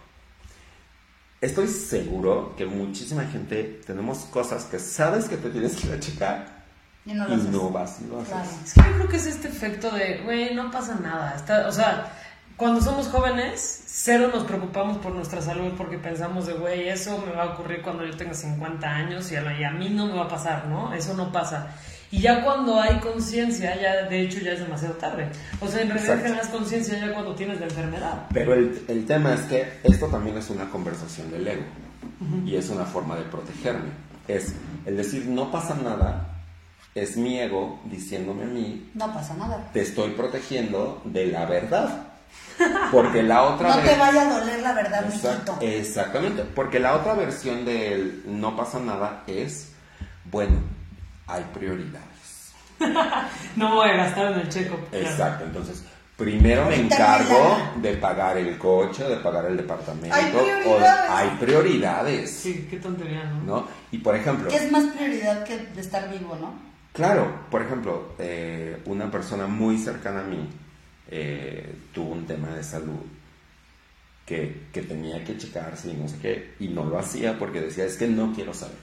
Estoy 1.41 1.69
seguro 1.69 2.55
que 2.57 2.67
muchísima 2.67 3.25
gente 3.25 3.81
tenemos 3.87 4.19
cosas 4.31 4.65
que 4.65 4.81
sabes 4.81 5.27
que 5.29 5.37
te 5.37 5.51
tienes 5.51 5.77
que 5.77 5.87
ir 5.87 5.93
a 5.93 6.01
checar 6.01 6.65
Y 7.07 7.13
no 7.13 7.29
y 7.29 7.37
lo 7.37 7.37
no 7.37 7.71
vas 7.71 8.01
y 8.01 8.09
lo 8.09 8.21
haces. 8.21 8.33
Claro. 8.33 8.51
Es 8.65 8.75
que 8.75 8.81
yo 8.81 8.97
creo 8.97 9.09
que 9.09 9.17
es 9.17 9.27
este 9.27 9.49
efecto 9.49 9.91
de, 9.93 10.23
güey, 10.25 10.55
no 10.55 10.71
pasa 10.73 10.97
nada. 10.97 11.35
Está, 11.37 11.69
o 11.69 11.73
sea, 11.73 12.13
cuando 12.57 12.81
somos 12.81 13.07
jóvenes, 13.07 13.85
cero 13.87 14.31
nos 14.35 14.43
preocupamos 14.43 14.99
por 14.99 15.15
nuestra 15.15 15.41
salud 15.41 15.75
porque 15.77 15.97
pensamos 15.97 16.49
de, 16.49 16.55
güey, 16.55 16.89
eso 16.89 17.23
me 17.25 17.33
va 17.33 17.45
a 17.45 17.53
ocurrir 17.55 17.83
cuando 17.83 18.05
yo 18.05 18.17
tenga 18.17 18.35
50 18.35 18.89
años 18.89 19.31
y 19.31 19.37
a, 19.37 19.61
y 19.61 19.63
a 19.63 19.71
mí 19.71 19.91
no 19.91 20.07
me 20.07 20.15
va 20.15 20.25
a 20.25 20.29
pasar, 20.29 20.67
¿no? 20.67 20.93
Eso 20.93 21.15
no 21.15 21.31
pasa. 21.31 21.69
Y 22.11 22.21
ya 22.23 22.43
cuando 22.43 22.81
hay 22.81 22.99
conciencia, 23.01 23.79
ya 23.81 24.09
de 24.09 24.23
hecho 24.23 24.39
ya 24.41 24.53
es 24.53 24.61
demasiado 24.61 24.95
tarde. 24.95 25.29
O 25.61 25.69
sea, 25.69 25.83
en 25.83 25.91
realidad 25.91 26.23
generas 26.23 26.49
conciencia 26.49 26.99
ya 26.99 27.13
cuando 27.13 27.35
tienes 27.35 27.61
la 27.61 27.67
enfermedad. 27.67 28.27
Pero 28.33 28.55
el, 28.55 28.83
el 28.89 29.05
tema 29.05 29.35
es 29.35 29.41
que 29.43 29.79
esto 29.85 30.07
también 30.07 30.39
es 30.39 30.49
una 30.49 30.69
conversación 30.71 31.31
del 31.31 31.47
ego 31.47 31.63
y 32.47 32.57
es 32.57 32.71
una 32.71 32.85
forma 32.87 33.17
de 33.17 33.23
protegerme. 33.25 33.91
Es 34.27 34.55
el 34.87 34.97
decir 34.97 35.27
no 35.27 35.51
pasa 35.53 35.75
nada, 35.75 36.29
es 36.95 37.17
mi 37.17 37.39
ego 37.39 37.79
diciéndome 37.85 38.45
a 38.45 38.47
mí, 38.47 38.91
No 38.95 39.13
pasa 39.13 39.35
nada. 39.35 39.69
te 39.73 39.83
estoy 39.83 40.11
protegiendo 40.13 41.03
de 41.05 41.27
la 41.27 41.45
verdad. 41.47 42.05
Porque 42.91 43.23
la 43.23 43.43
otra 43.55 43.77
No 43.77 43.83
te 43.83 43.97
vaya 43.97 44.23
a 44.23 44.39
doler 44.41 44.61
la 44.63 44.73
verdad, 44.73 45.05
Exact- 45.07 45.41
mijito. 45.47 45.59
Exactamente, 45.61 46.43
porque 46.55 46.79
la 46.81 46.95
otra 46.97 47.15
versión 47.15 47.65
del 47.65 48.23
no 48.27 48.57
pasa 48.57 48.79
nada 48.81 49.23
es, 49.27 49.73
bueno, 50.31 50.57
hay 51.29 51.45
prioridades. 51.55 52.53
No 53.57 53.75
voy 53.75 53.91
a 53.91 53.95
gastar 53.97 54.33
en 54.33 54.41
el 54.41 54.49
claro. 54.49 54.79
Exacto, 54.93 55.45
entonces 55.45 55.83
primero 56.17 56.67
me 56.67 56.77
encargo 56.77 57.59
de 57.77 57.95
pagar 57.97 58.37
el 58.39 58.57
coche, 58.59 59.05
de 59.05 59.17
pagar 59.19 59.47
el 59.47 59.57
departamento. 59.57 60.15
Hay 60.15 60.33
o- 60.35 60.39
prioridades. 60.45 61.11
hay 61.11 61.29
prioridades, 61.41 62.31
Sí, 62.31 62.67
qué 62.71 62.77
tontería, 62.79 63.25
¿no? 63.25 63.41
¿no? 63.45 63.67
Y 63.93 63.99
por 63.99 64.15
ejemplo, 64.17 64.49
¿Qué 64.49 64.57
es 64.57 64.71
más 64.73 64.85
prioridad 64.95 65.45
que 65.45 65.59
de 65.59 65.81
estar 65.81 66.09
vivo, 66.11 66.37
no? 66.41 66.55
claro, 66.93 67.33
por 67.51 67.63
ejemplo, 67.63 68.13
eh, 68.19 68.81
una 68.87 69.11
persona 69.11 69.47
muy 69.47 69.79
cercana 69.79 70.21
a 70.21 70.25
mí 70.25 70.49
eh, 71.11 71.75
tuvo 71.93 72.13
un 72.13 72.27
tema 72.27 72.49
de 72.49 72.63
salud 72.65 73.01
que, 74.27 74.67
que 74.73 74.83
tenía 74.83 75.23
que 75.25 75.37
checarse 75.39 75.91
y 75.91 75.95
no 75.95 76.09
sé 76.09 76.17
qué, 76.21 76.55
y 76.61 76.69
no 76.69 76.85
lo 76.85 76.99
hacía 76.99 77.39
porque 77.39 77.61
decía, 77.61 77.85
es 77.85 77.97
que 77.97 78.07
no 78.09 78.33
quiero 78.35 78.53
saber. 78.55 78.77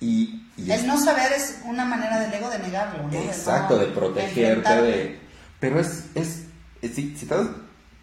Y, 0.00 0.46
y 0.56 0.70
El 0.70 0.86
no 0.86 1.00
saber 1.00 1.32
es 1.32 1.58
una 1.64 1.84
manera 1.84 2.20
del 2.20 2.32
ego 2.34 2.50
de 2.50 2.58
negarlo, 2.58 3.04
¿no? 3.04 3.12
Exacto, 3.18 3.76
no 3.76 3.80
de 3.80 3.86
protegerte 3.92 4.82
de... 4.82 5.20
Pero 5.58 5.80
es, 5.80 6.04
es, 6.14 6.42
es- 6.82 6.94
si, 6.94 7.16
si 7.16 7.26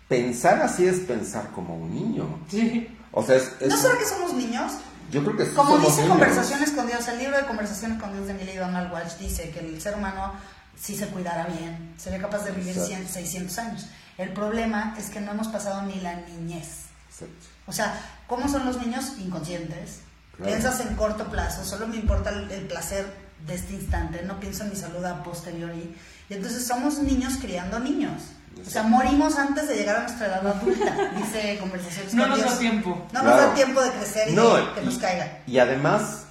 pensar 0.07 0.61
así 0.61 0.85
es 0.87 0.99
pensar 1.01 1.51
como 1.51 1.75
un 1.77 1.93
niño. 1.93 2.39
Sí. 2.49 2.87
O 3.11 3.23
sea, 3.23 3.35
es... 3.35 3.51
es- 3.59 3.69
¿No 3.69 3.77
será 3.77 3.97
que 3.97 4.05
somos 4.05 4.33
niños? 4.33 4.71
yo 5.11 5.23
creo 5.23 5.37
que 5.37 5.45
sí 5.45 5.51
Como 5.53 5.77
dice 5.77 6.01
niños. 6.01 6.09
Conversaciones 6.09 6.71
con 6.71 6.87
Dios, 6.87 7.07
el 7.07 7.19
libro 7.19 7.37
de 7.37 7.45
Conversaciones 7.45 8.01
con 8.01 8.11
Dios 8.13 8.25
de 8.25 8.33
Millie 8.33 8.57
Donald 8.57 8.91
Walsh 8.91 9.17
dice 9.19 9.51
que 9.51 9.59
el 9.59 9.79
ser 9.79 9.95
humano, 9.95 10.33
si 10.79 10.95
se 10.95 11.05
cuidara 11.07 11.45
bien, 11.45 11.93
sería 11.97 12.19
capaz 12.19 12.43
de 12.45 12.51
vivir 12.51 12.69
Exacto. 12.71 12.87
100, 12.87 13.07
600 13.09 13.57
años. 13.59 13.85
El 14.17 14.29
problema 14.33 14.95
es 14.97 15.09
que 15.11 15.21
no 15.21 15.31
hemos 15.31 15.47
pasado 15.49 15.83
ni 15.83 15.99
la 15.99 16.15
niñez. 16.15 16.85
Exacto. 17.09 17.35
O 17.67 17.71
sea, 17.71 17.93
¿cómo 18.27 18.47
son 18.49 18.65
los 18.65 18.77
niños 18.83 19.13
inconscientes? 19.19 19.99
Claro. 20.37 20.51
Piensas 20.51 20.79
en 20.81 20.95
corto 20.95 21.25
plazo, 21.25 21.63
solo 21.63 21.87
me 21.87 21.95
importa 21.97 22.29
el, 22.31 22.49
el 22.51 22.67
placer 22.67 23.05
de 23.45 23.55
este 23.55 23.73
instante, 23.73 24.23
no 24.23 24.39
pienso 24.39 24.63
en 24.63 24.69
mi 24.71 24.75
salud 24.75 25.03
a 25.05 25.21
posteriori. 25.23 25.95
Y 26.29 26.33
entonces 26.33 26.65
somos 26.65 26.99
niños 26.99 27.33
criando 27.41 27.79
niños. 27.79 28.21
O 28.65 28.69
sea, 28.69 28.83
morimos 28.83 29.35
antes 29.37 29.67
de 29.67 29.75
llegar 29.75 29.95
a 29.97 30.03
nuestra 30.03 30.27
edad 30.27 30.45
adulta, 30.47 31.11
dice 31.17 31.57
Conversaciones 31.59 32.13
No 32.13 32.21
con 32.23 32.29
nos 32.31 32.39
Dios. 32.39 32.51
da 32.51 32.59
tiempo. 32.59 33.07
No 33.11 33.23
nos 33.23 33.37
da 33.37 33.53
tiempo 33.55 33.81
de 33.81 33.91
crecer 33.91 34.29
y 34.29 34.33
No, 34.33 34.55
de 34.55 34.73
que 34.73 34.81
nos 34.81 34.97
caiga. 34.99 35.39
Y 35.47 35.57
además, 35.57 36.25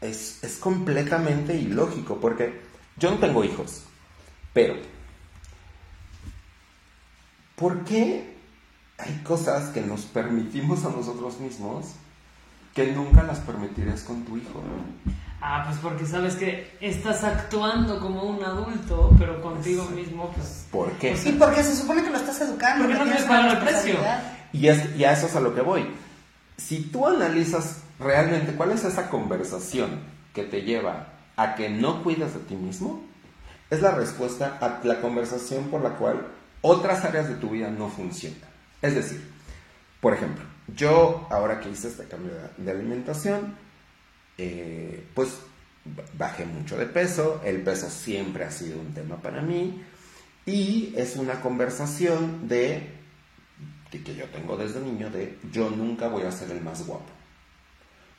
es, 0.00 0.42
es 0.42 0.56
completamente 0.56 1.54
ilógico, 1.54 2.20
porque 2.20 2.60
yo 2.98 3.10
no 3.10 3.18
tengo 3.18 3.42
hijos, 3.42 3.84
pero 4.52 4.74
¿por 7.56 7.84
qué 7.84 8.36
hay 8.98 9.14
cosas 9.24 9.70
que 9.70 9.80
nos 9.80 10.02
permitimos 10.02 10.84
a 10.84 10.90
nosotros 10.90 11.38
mismos 11.40 11.86
que 12.74 12.92
nunca 12.92 13.22
las 13.22 13.38
permitirías 13.40 14.02
con 14.02 14.24
tu 14.24 14.36
hijo? 14.36 14.62
Ah, 15.40 15.64
pues 15.66 15.78
porque 15.82 16.06
sabes 16.06 16.36
que 16.36 16.76
estás 16.80 17.24
actuando 17.24 17.98
como 18.00 18.22
un 18.22 18.42
adulto, 18.44 19.14
pero 19.18 19.42
contigo 19.42 19.84
mismo, 19.86 20.30
pues... 20.30 20.66
¿Por 20.70 20.92
qué? 20.92 21.16
Y 21.24 21.32
porque 21.32 21.64
se 21.64 21.74
supone 21.74 22.04
que 22.04 22.10
lo 22.10 22.16
estás 22.16 22.40
educando. 22.40 22.84
Porque 22.84 22.98
no 22.98 23.04
tienes 23.04 23.24
quieres 23.24 23.40
pagar 23.40 23.56
el 23.56 23.64
precio. 23.64 23.94
Y, 24.52 24.68
es, 24.68 24.96
y 24.96 25.04
a 25.04 25.12
eso 25.12 25.26
es 25.26 25.34
a 25.34 25.40
lo 25.40 25.54
que 25.54 25.60
voy. 25.60 25.86
Si 26.56 26.84
tú 26.84 27.08
analizas 27.08 27.82
realmente 27.98 28.52
cuál 28.52 28.70
es 28.70 28.84
esa 28.84 29.10
conversación 29.10 30.00
que 30.32 30.44
te 30.44 30.62
lleva 30.62 31.08
a 31.36 31.54
que 31.56 31.68
no 31.70 32.02
cuidas 32.04 32.34
de 32.34 32.40
ti 32.40 32.54
mismo, 32.54 33.02
es 33.70 33.80
la 33.82 33.90
respuesta 33.90 34.58
a 34.60 34.86
la 34.86 35.00
conversación 35.00 35.64
por 35.64 35.82
la 35.82 35.96
cual 35.96 36.28
otras 36.60 37.04
áreas 37.04 37.28
de 37.28 37.34
tu 37.34 37.50
vida 37.50 37.68
no 37.68 37.88
funcionan. 37.88 38.38
Es 38.80 38.94
decir, 38.94 39.28
por 40.00 40.14
ejemplo, 40.14 40.44
yo 40.68 41.26
ahora 41.30 41.60
que 41.60 41.70
hice 41.70 41.88
este 41.88 42.04
cambio 42.04 42.32
de, 42.32 42.64
de 42.64 42.70
alimentación, 42.70 43.56
eh, 44.38 45.06
pues 45.14 45.38
bajé 46.16 46.44
mucho 46.44 46.76
de 46.76 46.86
peso, 46.86 47.40
el 47.44 47.62
peso 47.62 47.90
siempre 47.90 48.44
ha 48.44 48.50
sido 48.50 48.80
un 48.80 48.94
tema 48.94 49.16
para 49.16 49.42
mí 49.42 49.82
y 50.46 50.94
es 50.96 51.16
una 51.16 51.40
conversación 51.40 52.48
de, 52.48 52.88
de 53.90 54.02
que 54.02 54.14
yo 54.14 54.26
tengo 54.26 54.56
desde 54.56 54.80
niño 54.80 55.10
de 55.10 55.38
yo 55.52 55.70
nunca 55.70 56.08
voy 56.08 56.22
a 56.22 56.32
ser 56.32 56.50
el 56.50 56.60
más 56.60 56.86
guapo, 56.86 57.10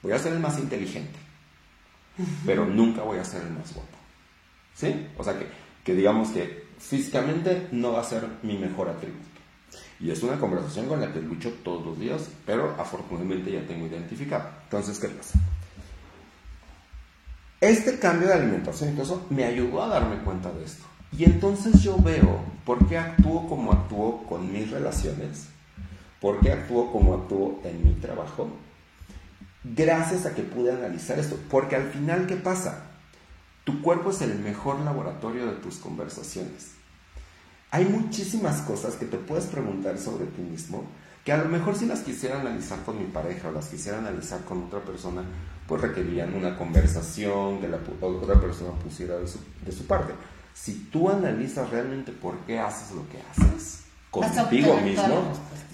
voy 0.01 0.11
a 0.11 0.19
ser 0.19 0.33
el 0.33 0.39
más 0.39 0.59
inteligente, 0.59 1.19
pero 2.45 2.65
nunca 2.65 3.01
voy 3.03 3.19
a 3.19 3.25
ser 3.25 3.41
el 3.43 3.51
más 3.51 3.73
guapo. 3.73 3.97
¿Sí? 4.75 5.07
O 5.17 5.23
sea 5.23 5.37
que, 5.37 5.47
que 5.83 5.93
digamos 5.93 6.29
que 6.29 6.65
físicamente 6.79 7.67
no 7.71 7.93
va 7.93 8.01
a 8.01 8.03
ser 8.03 8.27
mi 8.41 8.57
mejor 8.57 8.89
atributo. 8.89 9.32
Y 9.99 10.11
es 10.11 10.21
una 10.23 10.39
conversación 10.39 10.87
con 10.87 10.99
la 10.99 11.13
que 11.13 11.21
lucho 11.21 11.51
todos 11.63 11.85
los 11.85 11.99
días, 11.99 12.29
pero 12.45 12.75
afortunadamente 12.79 13.51
ya 13.51 13.65
tengo 13.65 13.87
identificado. 13.87 14.49
Entonces, 14.63 14.99
¿qué 14.99 15.07
pasa? 15.07 15.39
Este 17.61 17.97
cambio 17.97 18.27
de 18.27 18.33
alimentación 18.33 18.99
eso 18.99 19.25
me 19.29 19.45
ayudó 19.45 19.83
a 19.83 19.87
darme 19.87 20.17
cuenta 20.17 20.51
de 20.51 20.65
esto. 20.65 20.83
Y 21.17 21.23
entonces 21.25 21.81
yo 21.81 21.97
veo 21.97 22.43
por 22.65 22.87
qué 22.87 22.97
actúo 22.97 23.47
como 23.47 23.71
actúo 23.71 24.25
con 24.27 24.51
mis 24.51 24.69
relaciones, 24.69 25.47
por 26.19 26.39
qué 26.41 26.51
actúo 26.51 26.91
como 26.91 27.13
actúo 27.13 27.61
en 27.63 27.83
mi 27.83 27.93
trabajo, 27.93 28.49
gracias 29.63 30.25
a 30.25 30.33
que 30.33 30.43
pude 30.43 30.73
analizar 30.73 31.19
esto. 31.19 31.37
Porque 31.49 31.75
al 31.75 31.89
final, 31.91 32.27
¿qué 32.27 32.35
pasa? 32.35 32.87
Tu 33.63 33.81
cuerpo 33.81 34.09
es 34.09 34.21
el 34.21 34.39
mejor 34.39 34.79
laboratorio 34.81 35.45
de 35.45 35.53
tus 35.53 35.77
conversaciones. 35.77 36.71
Hay 37.73 37.85
muchísimas 37.85 38.61
cosas 38.61 38.97
que 38.97 39.07
te 39.07 39.17
puedes 39.17 39.47
preguntar 39.47 39.97
sobre 39.97 40.27
ti 40.27 40.43
mismo 40.43 40.83
que 41.25 41.31
a 41.31 41.37
lo 41.37 41.45
mejor 41.45 41.75
si 41.75 41.87
las 41.87 42.01
quisiera 42.01 42.39
analizar 42.39 42.83
con 42.83 42.99
mi 42.99 43.05
pareja 43.05 43.49
o 43.49 43.51
las 43.51 43.67
quisiera 43.67 43.97
analizar 43.97 44.41
con 44.41 44.61
otra 44.61 44.79
persona, 44.81 45.23
pues 45.67 45.81
requerirían 45.81 46.35
una 46.35 46.55
conversación 46.55 47.59
que 47.61 47.67
la 47.67 47.79
otra 47.99 48.39
persona 48.39 48.73
pusiera 48.73 49.17
de 49.17 49.27
su, 49.27 49.39
de 49.65 49.71
su 49.71 49.87
parte. 49.87 50.13
Si 50.53 50.87
tú 50.91 51.09
analizas 51.09 51.67
realmente 51.71 52.11
por 52.11 52.37
qué 52.45 52.59
haces 52.59 52.95
lo 52.95 53.09
que 53.09 53.17
haces 53.31 53.85
contigo 54.21 54.77
mismo, 54.77 55.23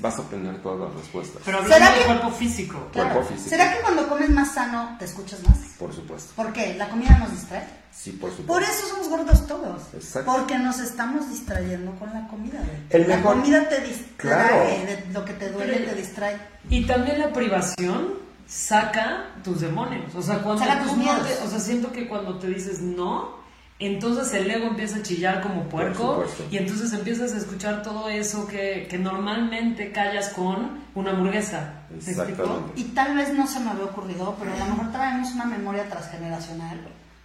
vas 0.02 0.17
a 0.17 0.21
obtener 0.21 0.62
todas 0.62 0.80
las 0.89 1.02
respuestas. 1.02 1.41
Pero 1.45 1.62
¿Será 1.67 1.93
que- 1.93 2.06
cuerpo 2.06 2.30
físico. 2.32 2.88
Claro. 2.93 3.10
Cuerpo 3.15 3.30
físico. 3.30 3.49
¿Será 3.49 3.73
que 3.73 3.82
cuando 3.82 4.08
comes 4.08 4.30
más 4.30 4.54
sano 4.54 4.95
te 4.97 5.06
escuchas 5.06 5.41
más? 5.47 5.58
Por 5.78 5.93
supuesto. 5.93 6.32
¿Por 6.36 6.54
qué? 6.54 6.73
¿La 6.75 6.88
comida 6.89 7.17
nos 7.17 7.32
distrae? 7.32 7.65
Sí, 7.91 8.12
por 8.12 8.30
supuesto. 8.30 8.54
Por 8.54 8.63
eso 8.63 8.88
somos 8.88 9.10
gordos 9.10 9.45
todos. 9.47 9.82
Exacto. 9.93 10.32
Porque 10.32 10.58
nos 10.58 10.80
estamos 10.80 11.30
distrayendo 11.30 11.91
con 11.99 12.13
la 12.13 12.28
comida. 12.28 12.60
El 12.89 13.10
la 13.10 13.17
mejor- 13.17 13.36
comida 13.41 13.67
te 13.67 13.82
distrae, 13.82 14.15
Claro. 14.15 14.63
de 14.86 15.06
lo 15.12 15.25
que 15.25 15.34
te 15.34 15.49
duele 15.52 15.73
Pero- 15.73 15.89
te 15.91 15.95
distrae. 15.95 16.38
Y 16.69 16.86
también 16.86 17.19
la 17.19 17.34
privación 17.34 18.13
saca 18.47 19.25
tus 19.43 19.62
demonios. 19.62 20.13
O 20.15 20.21
sea, 20.21 20.39
cuando 20.39 20.63
Saca 20.63 20.82
tus 20.82 20.91
no 20.93 20.97
miedos. 20.97 21.28
te- 21.28 21.43
o 21.45 21.49
sea, 21.49 21.60
siento 21.60 21.91
que 21.91 22.08
cuando 22.08 22.39
te 22.39 22.47
dices 22.47 22.80
no, 22.82 23.38
entonces 23.79 24.33
el 24.33 24.51
ego 24.51 24.67
empieza 24.67 24.97
a 24.97 25.01
chillar 25.03 25.41
como 25.41 25.63
puerco 25.69 26.25
y 26.51 26.57
entonces 26.57 26.91
empiezas 26.93 27.33
a 27.33 27.37
escuchar 27.37 27.81
todo 27.81 28.09
eso 28.09 28.45
que, 28.47 28.87
que 28.89 28.97
normalmente 28.97 29.91
callas 29.93 30.29
con 30.29 30.79
una 30.95 31.11
hamburguesa. 31.11 31.75
Exactamente. 31.95 32.73
Y 32.75 32.83
tal 32.85 33.15
vez 33.15 33.33
no 33.33 33.47
se 33.47 33.59
me 33.61 33.69
había 33.71 33.85
ocurrido, 33.85 34.35
pero 34.39 34.53
a 34.53 34.57
lo 34.59 34.65
mejor 34.65 34.91
traemos 34.91 35.31
una 35.33 35.45
memoria 35.45 35.87
transgeneracional 35.89 36.77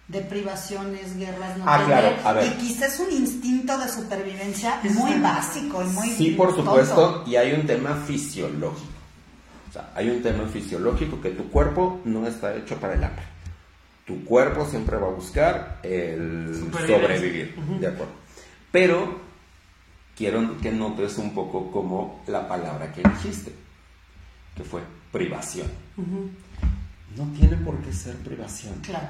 de 0.07 0.21
privaciones, 0.21 1.17
guerras, 1.17 1.57
no 1.57 1.63
Ah, 1.67 1.81
claro, 1.85 2.15
a 2.23 2.33
ver. 2.33 2.45
y 2.47 2.49
quizás 2.57 2.99
un 2.99 3.11
instinto 3.11 3.77
de 3.77 3.89
supervivencia 3.89 4.79
muy 4.93 5.15
básico 5.19 5.81
y 5.83 5.87
muy 5.87 6.09
Sí, 6.09 6.29
por 6.31 6.55
tonto. 6.55 6.63
supuesto, 6.71 7.23
y 7.25 7.35
hay 7.35 7.53
un 7.53 7.65
tema 7.65 7.95
fisiológico. 8.07 8.85
O 9.69 9.73
sea, 9.73 9.89
hay 9.95 10.09
un 10.09 10.21
tema 10.21 10.47
fisiológico 10.47 11.19
que 11.19 11.31
tu 11.31 11.49
cuerpo 11.49 11.99
no 12.05 12.25
está 12.27 12.55
hecho 12.55 12.77
para 12.77 12.93
el 12.93 13.03
hambre. 13.03 13.23
Tu 14.05 14.23
cuerpo 14.23 14.65
siempre 14.65 14.97
va 14.97 15.07
a 15.07 15.11
buscar 15.11 15.79
el 15.83 16.53
sobrevivir, 16.71 17.55
¿de 17.79 17.87
acuerdo? 17.87 18.13
Pero 18.71 19.19
quiero 20.15 20.57
que 20.61 20.71
notes 20.71 21.17
un 21.17 21.33
poco 21.33 21.71
como 21.71 22.23
la 22.27 22.47
palabra 22.47 22.91
que 22.91 23.01
dijiste, 23.01 23.51
que 24.55 24.63
fue 24.63 24.81
privación. 25.11 25.67
No 25.97 27.23
tiene 27.37 27.57
por 27.57 27.77
qué 27.79 27.91
ser 27.93 28.15
privación. 28.17 28.75
Claro. 28.81 29.07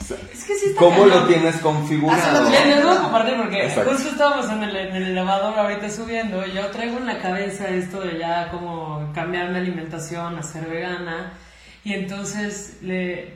O 0.00 0.04
sea, 0.04 0.16
Es 0.32 0.44
que 0.44 0.54
sí 0.56 0.66
está 0.66 0.78
¿Cómo 0.78 1.06
lo 1.06 1.24
tienes 1.26 1.56
configurado? 1.56 2.50
Les, 2.50 2.66
les 2.66 2.84
voy 2.84 2.96
a 2.96 3.00
compartir 3.00 3.36
porque 3.36 3.66
Exacto. 3.66 3.92
justo 3.92 4.08
estábamos 4.10 4.50
en 4.50 4.62
el, 4.64 4.76
en 4.76 4.96
el 4.96 5.02
elevador 5.04 5.58
ahorita 5.58 5.88
subiendo. 5.88 6.44
Yo 6.46 6.66
traigo 6.68 6.98
en 6.98 7.06
la 7.06 7.18
cabeza 7.18 7.68
esto 7.68 8.00
de 8.00 8.18
ya 8.18 8.50
como 8.50 9.10
cambiar 9.14 9.50
mi 9.50 9.58
alimentación 9.58 10.36
a 10.36 10.42
ser 10.42 10.68
vegana. 10.68 11.32
Y 11.84 11.94
entonces 11.94 12.78
le. 12.82 13.34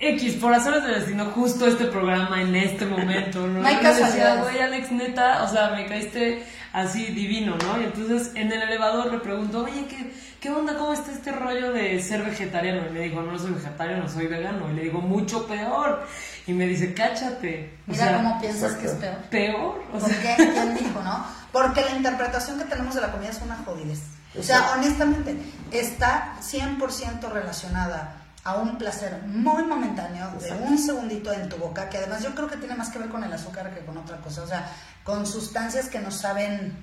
X, 0.00 0.36
por 0.36 0.54
hacerles 0.54 0.82
del 0.84 0.94
destino, 0.94 1.26
justo 1.26 1.66
este 1.66 1.84
programa 1.84 2.40
en 2.40 2.56
este 2.56 2.86
momento. 2.86 3.46
¿no? 3.46 3.60
No 3.60 3.66
hay 3.68 3.76
güey, 3.76 4.58
Alex, 4.60 4.90
neta, 4.92 5.42
o 5.44 5.48
sea, 5.48 5.70
me 5.76 5.84
caíste 5.86 6.42
así 6.72 7.06
divino, 7.06 7.56
¿no? 7.58 7.80
Y 7.80 7.84
entonces 7.84 8.32
en 8.34 8.50
el 8.50 8.62
elevador 8.62 9.12
le 9.12 9.18
pregunto, 9.18 9.64
oye, 9.64 9.84
¿qué, 9.88 10.10
¿qué 10.40 10.48
onda? 10.48 10.76
¿Cómo 10.78 10.94
está 10.94 11.12
este 11.12 11.32
rollo 11.32 11.72
de 11.72 12.00
ser 12.00 12.22
vegetariano? 12.22 12.86
Y 12.88 12.92
me 12.92 13.00
dijo, 13.00 13.20
no 13.20 13.38
soy 13.38 13.52
vegetariano, 13.52 14.08
soy 14.08 14.26
vegano. 14.26 14.70
Y 14.70 14.74
le 14.74 14.82
digo, 14.84 15.02
mucho 15.02 15.46
peor. 15.46 16.06
Y 16.46 16.54
me 16.54 16.66
dice, 16.66 16.94
cáchate. 16.94 17.74
O 17.86 17.92
Mira 17.92 18.04
sea, 18.04 18.16
cómo 18.16 18.40
piensas 18.40 18.72
que 18.76 18.86
es 18.86 18.92
peor. 18.92 19.16
peor. 19.28 19.84
O 19.92 19.98
¿Por 19.98 20.08
sea, 20.08 20.36
qué? 20.36 20.50
¿Quién 20.50 20.74
dijo, 20.78 21.02
no? 21.02 21.26
Porque 21.52 21.82
la 21.82 21.90
interpretación 21.90 22.58
que 22.58 22.64
tenemos 22.64 22.94
de 22.94 23.02
la 23.02 23.12
comida 23.12 23.28
es 23.28 23.42
una 23.42 23.56
jodidez. 23.56 24.00
O 24.38 24.42
sea, 24.42 24.72
honestamente, 24.76 25.36
está 25.72 26.36
100% 26.40 27.30
relacionada 27.32 28.19
a 28.44 28.56
un 28.56 28.78
placer 28.78 29.22
muy 29.26 29.62
momentáneo, 29.64 30.30
de 30.40 30.52
un 30.52 30.78
segundito 30.78 31.32
en 31.32 31.48
tu 31.48 31.56
boca, 31.56 31.88
que 31.88 31.98
además 31.98 32.22
yo 32.22 32.34
creo 32.34 32.48
que 32.48 32.56
tiene 32.56 32.74
más 32.74 32.88
que 32.88 32.98
ver 32.98 33.08
con 33.08 33.22
el 33.22 33.32
azúcar 33.32 33.74
que 33.74 33.84
con 33.84 33.98
otra 33.98 34.16
cosa. 34.18 34.42
O 34.42 34.46
sea, 34.46 34.70
con 35.04 35.26
sustancias 35.26 35.88
que 35.88 36.00
nos 36.00 36.14
saben, 36.14 36.74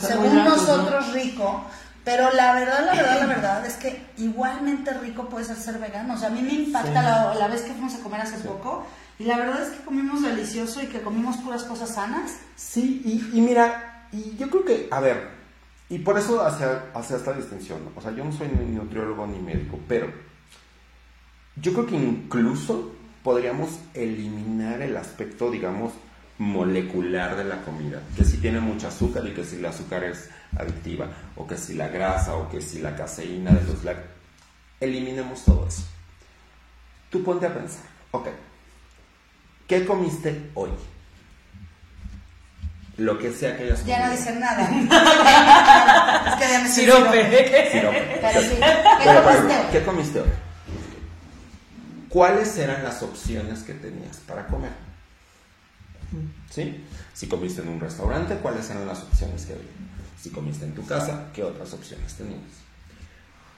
según 0.00 0.44
nosotros, 0.44 1.12
rico. 1.12 1.64
Pero 2.04 2.32
la 2.32 2.54
verdad, 2.54 2.84
la 2.84 2.94
verdad, 2.94 3.20
la 3.20 3.26
verdad 3.26 3.66
es 3.66 3.74
que 3.74 4.04
igualmente 4.16 4.92
rico 4.94 5.28
puede 5.28 5.44
ser 5.44 5.56
ser 5.56 5.78
vegano. 5.78 6.14
O 6.14 6.16
sea, 6.16 6.28
a 6.28 6.30
mí 6.32 6.42
me 6.42 6.54
impacta 6.54 7.02
la, 7.02 7.34
la 7.34 7.46
vez 7.46 7.62
que 7.62 7.72
fuimos 7.72 7.94
a 7.94 8.00
comer 8.00 8.22
hace 8.22 8.38
poco. 8.38 8.86
Y 9.18 9.24
la 9.24 9.36
verdad 9.36 9.62
es 9.62 9.68
que 9.68 9.84
comimos 9.84 10.22
delicioso 10.22 10.82
y 10.82 10.86
que 10.86 11.02
comimos 11.02 11.36
puras 11.36 11.62
cosas 11.62 11.94
sanas. 11.94 12.38
Sí, 12.56 13.02
y, 13.04 13.38
y 13.38 13.40
mira, 13.40 14.08
y 14.10 14.36
yo 14.36 14.50
creo 14.50 14.64
que, 14.64 14.88
a 14.90 14.98
ver, 14.98 15.30
y 15.88 15.98
por 15.98 16.18
eso 16.18 16.44
hacia, 16.44 16.86
hacia 16.94 17.16
esta 17.16 17.32
distinción, 17.34 17.84
¿no? 17.84 17.92
o 17.94 18.00
sea, 18.00 18.12
yo 18.12 18.24
no 18.24 18.32
soy 18.32 18.48
ni 18.48 18.74
nutriólogo 18.74 19.26
ni 19.26 19.38
médico, 19.38 19.78
pero 19.86 20.10
yo 21.56 21.72
creo 21.72 21.86
que 21.86 21.96
incluso 21.96 22.92
podríamos 23.22 23.70
eliminar 23.94 24.82
el 24.82 24.96
aspecto, 24.96 25.50
digamos, 25.50 25.92
molecular 26.38 27.36
de 27.36 27.44
la 27.44 27.62
comida, 27.62 28.00
que 28.16 28.24
si 28.24 28.38
tiene 28.38 28.58
mucho 28.60 28.88
azúcar 28.88 29.26
y 29.26 29.32
que 29.32 29.44
si 29.44 29.56
el 29.56 29.66
azúcar 29.66 30.02
es 30.04 30.28
adictiva, 30.58 31.08
o 31.36 31.46
que 31.46 31.56
si 31.56 31.74
la 31.74 31.88
grasa, 31.88 32.34
o 32.34 32.48
que 32.50 32.60
si 32.60 32.80
la 32.80 32.96
caseína 32.96 33.52
de 33.52 33.64
los 33.64 33.84
lácteos, 33.84 34.10
eliminemos 34.80 35.44
todo 35.44 35.66
eso. 35.68 35.84
Tú 37.10 37.22
ponte 37.22 37.46
a 37.46 37.54
pensar, 37.54 37.84
ok, 38.10 38.28
¿qué 39.68 39.84
comiste 39.84 40.50
hoy? 40.54 40.70
Lo 42.98 43.18
que 43.18 43.32
sea 43.32 43.56
que 43.56 43.64
hayas 43.64 43.84
Ya 43.86 43.98
no 43.98 44.04
comido. 44.04 44.18
dicen 44.20 44.40
nada. 44.40 44.62
es 46.28 46.34
que 46.34 46.52
ya 46.52 46.60
me 46.62 46.68
sirope. 46.68 47.70
Sirope. 47.72 48.18
Pero 48.20 48.40
sí. 48.42 48.56
¿Qué 48.56 49.68
Pero, 49.72 49.86
comiste 49.86 50.20
hoy? 50.20 50.28
¿Cuáles 52.12 52.58
eran 52.58 52.84
las 52.84 53.02
opciones 53.02 53.62
que 53.62 53.72
tenías 53.72 54.18
para 54.18 54.46
comer? 54.46 54.72
¿Sí? 56.50 56.84
Si 57.14 57.26
comiste 57.26 57.62
en 57.62 57.68
un 57.68 57.80
restaurante, 57.80 58.36
¿cuáles 58.36 58.68
eran 58.68 58.86
las 58.86 59.02
opciones 59.02 59.46
que 59.46 59.54
había? 59.54 59.64
Si 60.20 60.28
comiste 60.28 60.66
en 60.66 60.74
tu 60.74 60.84
casa, 60.84 61.30
¿qué 61.32 61.42
otras 61.42 61.72
opciones 61.72 62.12
tenías? 62.12 62.42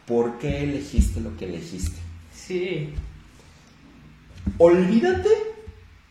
¿Por 0.06 0.38
qué 0.38 0.62
elegiste 0.62 1.20
lo 1.20 1.36
que 1.36 1.46
elegiste? 1.46 1.98
Sí. 2.32 2.94
olvídate 4.58 5.30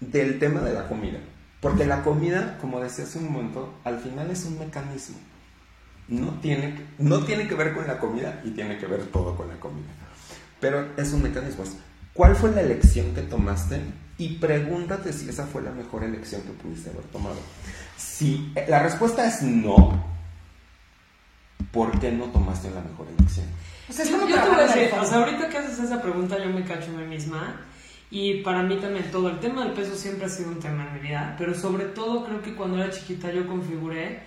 del 0.02 0.38
tema 0.38 0.60
de 0.60 0.74
la 0.74 0.90
comida. 0.90 1.20
Porque 1.62 1.86
la 1.86 2.04
comida, 2.04 2.58
como 2.60 2.82
decía 2.82 3.06
hace 3.06 3.20
un 3.20 3.32
momento, 3.32 3.74
al 3.86 4.00
final 4.00 4.30
es 4.32 4.44
un 4.44 4.60
mecanismo. 4.60 5.16
No 6.10 6.40
tiene, 6.42 6.76
no 6.98 7.24
tiene 7.24 7.48
que 7.48 7.56
ver 7.56 7.74
con 7.74 7.88
la 7.88 8.00
comida 8.00 8.42
y 8.44 8.52
tiene 8.52 8.78
que 8.78 8.86
ver 8.86 9.06
todo 9.06 9.38
con 9.38 9.48
la 9.48 9.58
comida. 9.62 9.88
Pero 10.60 10.90
es 10.98 11.14
un 11.14 11.24
mecanismo. 11.24 11.64
¿Cuál 12.14 12.36
fue 12.36 12.52
la 12.52 12.62
elección 12.62 13.14
que 13.16 13.22
tomaste? 13.22 13.82
Y 14.18 14.36
pregúntate 14.36 15.12
si 15.12 15.30
esa 15.30 15.48
fue 15.48 15.64
la 15.64 15.72
mejor 15.72 16.04
elección 16.04 16.42
que 16.44 16.52
pudiste 16.52 16.92
haber 16.92 17.04
tomado. 17.06 17.38
Si 17.98 18.52
eh, 18.56 18.66
la 18.70 18.84
respuesta 18.84 19.28
es 19.28 19.42
no, 19.42 20.04
¿por 21.72 22.00
qué 22.00 22.12
no 22.12 22.26
tomaste 22.26 22.70
la 22.70 22.82
mejor 22.82 23.08
elección? 23.18 23.48
O 23.90 23.94
sea, 23.94 24.06
es 24.06 24.12
Yo, 24.12 24.20
como 24.20 24.30
yo 24.30 24.42
te 24.42 24.50
voy 24.50 24.60
a 24.60 24.68
decir, 24.68 24.90
o 24.94 25.06
sea, 25.06 25.18
ahorita 25.18 25.50
que 25.50 25.58
haces 25.58 25.80
esa 25.80 26.02
pregunta 26.02 26.38
yo 26.38 26.52
me 26.52 26.64
cacho 26.64 26.92
a 26.92 27.00
mí 27.00 27.08
misma 27.08 27.62
y 28.12 28.42
para 28.44 28.62
mí 28.62 28.78
también 28.78 29.10
todo 29.12 29.30
el 29.30 29.40
tema 29.40 29.64
del 29.64 29.74
peso 29.74 29.96
siempre 29.96 30.28
ha 30.28 30.30
sido 30.30 30.50
un 30.50 30.60
tema 30.60 30.88
en 30.88 30.94
mi 30.94 31.00
vida, 31.00 31.36
pero 31.38 31.56
sobre 31.56 31.86
todo 31.86 32.26
creo 32.26 32.44
que 32.44 32.54
cuando 32.54 32.78
era 32.78 32.92
chiquita 32.92 33.32
yo 33.32 33.48
configuré 33.48 34.22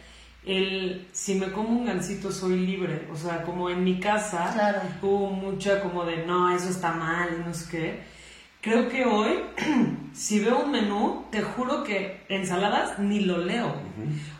el 0.46 1.06
si 1.12 1.34
me 1.34 1.50
como 1.52 1.70
un 1.70 1.86
gansito 1.86 2.30
soy 2.32 2.56
libre, 2.58 3.08
o 3.12 3.16
sea, 3.16 3.42
como 3.42 3.68
en 3.68 3.82
mi 3.84 3.98
casa 4.00 4.50
Claro. 4.54 4.80
hubo 5.02 5.30
mucha 5.30 5.80
como 5.80 6.04
de 6.04 6.24
no, 6.26 6.54
eso 6.54 6.68
está 6.70 6.92
mal 6.92 7.28
y 7.40 7.46
no 7.46 7.52
sé 7.52 7.68
qué. 7.70 8.16
Creo 8.62 8.88
que 8.88 9.04
hoy, 9.04 9.30
si 10.12 10.40
veo 10.40 10.60
un 10.64 10.70
menú, 10.72 11.24
te 11.30 11.42
juro 11.42 11.84
que 11.84 12.24
ensaladas 12.28 12.98
ni 12.98 13.20
lo 13.20 13.38
leo. 13.38 13.72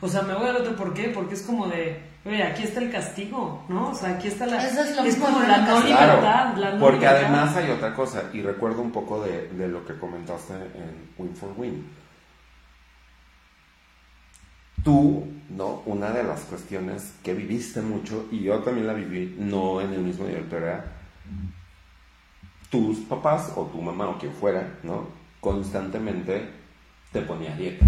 O 0.01 0.09
sea, 0.09 0.23
me 0.23 0.35
voy 0.35 0.49
al 0.49 0.57
otro, 0.57 0.75
¿por 0.77 0.95
qué? 0.95 1.11
Porque 1.11 1.35
es 1.35 1.43
como 1.43 1.69
de, 1.69 2.01
oye, 2.25 2.43
aquí 2.43 2.63
está 2.65 2.81
el 2.81 2.91
castigo, 2.91 3.65
¿no? 3.69 3.91
O 3.91 3.95
sea, 3.95 4.11
aquí 4.15 4.27
está 4.29 4.47
la... 4.47 4.65
Eso 4.65 4.83
es 4.83 4.97
lo 4.97 5.03
mismo 5.05 5.27
como 5.27 5.41
la 5.41 5.59
no 5.59 5.81
libertad. 5.81 6.57
la 6.57 6.73
no 6.73 6.81
porque 6.81 6.99
libertad. 7.01 7.25
además 7.25 7.57
hay 7.57 7.71
otra 7.71 7.95
cosa, 7.95 8.25
y 8.33 8.43
recuerdo 8.43 8.83
un 8.83 8.91
poco 8.91 9.23
de, 9.23 9.49
de 9.49 9.69
lo 9.69 9.85
que 9.85 9.95
comentaste 9.97 10.55
en 10.55 11.09
Win 11.19 11.37
for 11.37 11.53
Win. 11.57 11.87
Tú, 14.87 15.27
¿no? 15.51 15.83
Una 15.85 16.11
de 16.13 16.23
las 16.23 16.43
cuestiones 16.43 17.13
que 17.25 17.35
viviste 17.35 17.83
mucho, 17.83 18.27
y 18.31 18.41
yo 18.45 18.61
también 18.61 18.87
la 18.87 18.93
viví, 18.95 19.35
no 19.37 19.81
en 19.81 19.93
el 19.93 20.01
mismo 20.01 20.25
nivel, 20.27 20.45
pero 20.49 20.65
era 20.67 20.85
tus 22.71 22.99
papás 23.01 23.53
o 23.57 23.65
tu 23.65 23.83
mamá 23.83 24.09
o 24.09 24.19
quien 24.19 24.33
fuera, 24.33 24.79
¿no? 24.85 25.09
Constantemente 25.41 26.49
te 27.13 27.21
ponía 27.23 27.53
a 27.53 27.57
dieta. 27.57 27.85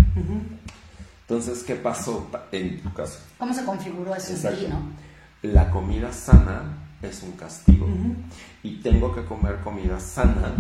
Entonces, 1.23 1.63
¿qué 1.63 1.77
pasó 1.77 2.27
pa- 2.33 2.47
en 2.53 2.81
tu 2.83 2.93
caso? 2.93 3.21
¿Cómo 3.39 3.55
se 3.55 3.65
configuró 3.65 4.15
eso 4.17 4.31
en 4.31 4.37
Exacto. 4.37 4.59
ti, 4.59 4.67
no? 4.69 4.83
La 5.43 5.71
comida 5.71 6.13
sana 6.13 6.63
es 7.01 7.23
un 7.23 7.33
castigo. 7.33 7.87
Y 8.65 8.81
tengo 8.81 9.15
que 9.15 9.25
comer 9.25 9.61
comida 9.63 10.01
sana 10.01 10.53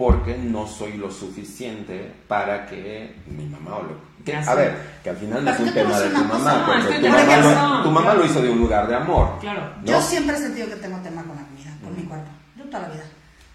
porque 0.00 0.34
no 0.38 0.66
soy 0.66 0.94
lo 0.96 1.10
suficiente 1.10 2.10
para 2.26 2.64
que 2.66 3.16
mi 3.26 3.44
mamá 3.44 3.76
o 3.76 3.82
lo... 3.82 4.24
que- 4.24 4.34
a 4.34 4.54
ver, 4.54 4.74
que 5.04 5.10
al 5.10 5.16
final 5.18 5.44
no 5.44 5.50
es 5.50 5.60
un 5.60 5.74
tema 5.74 6.00
de 6.00 6.08
tu 6.08 6.16
mamá, 6.24 6.38
cosa, 6.38 6.66
porque 6.66 6.98
tu 7.00 7.08
mamá, 7.08 7.36
lo, 7.36 7.82
tu 7.82 7.90
mamá 7.90 8.00
claro. 8.00 8.18
lo 8.20 8.24
hizo 8.24 8.40
de 8.40 8.48
un 8.48 8.58
lugar 8.60 8.88
de 8.88 8.94
amor. 8.94 9.38
Claro. 9.40 9.74
¿no? 9.82 9.86
Yo 9.86 10.00
siempre 10.00 10.36
he 10.36 10.38
sentido 10.40 10.68
que 10.68 10.76
tengo 10.76 10.96
tema 11.00 11.22
con 11.22 11.36
la 11.36 11.42
comida, 11.42 11.70
con 11.84 11.94
mi 11.94 12.04
cuerpo. 12.04 12.30
Yo 12.56 12.64
toda 12.64 12.80
la 12.84 12.88
vida. 12.94 13.04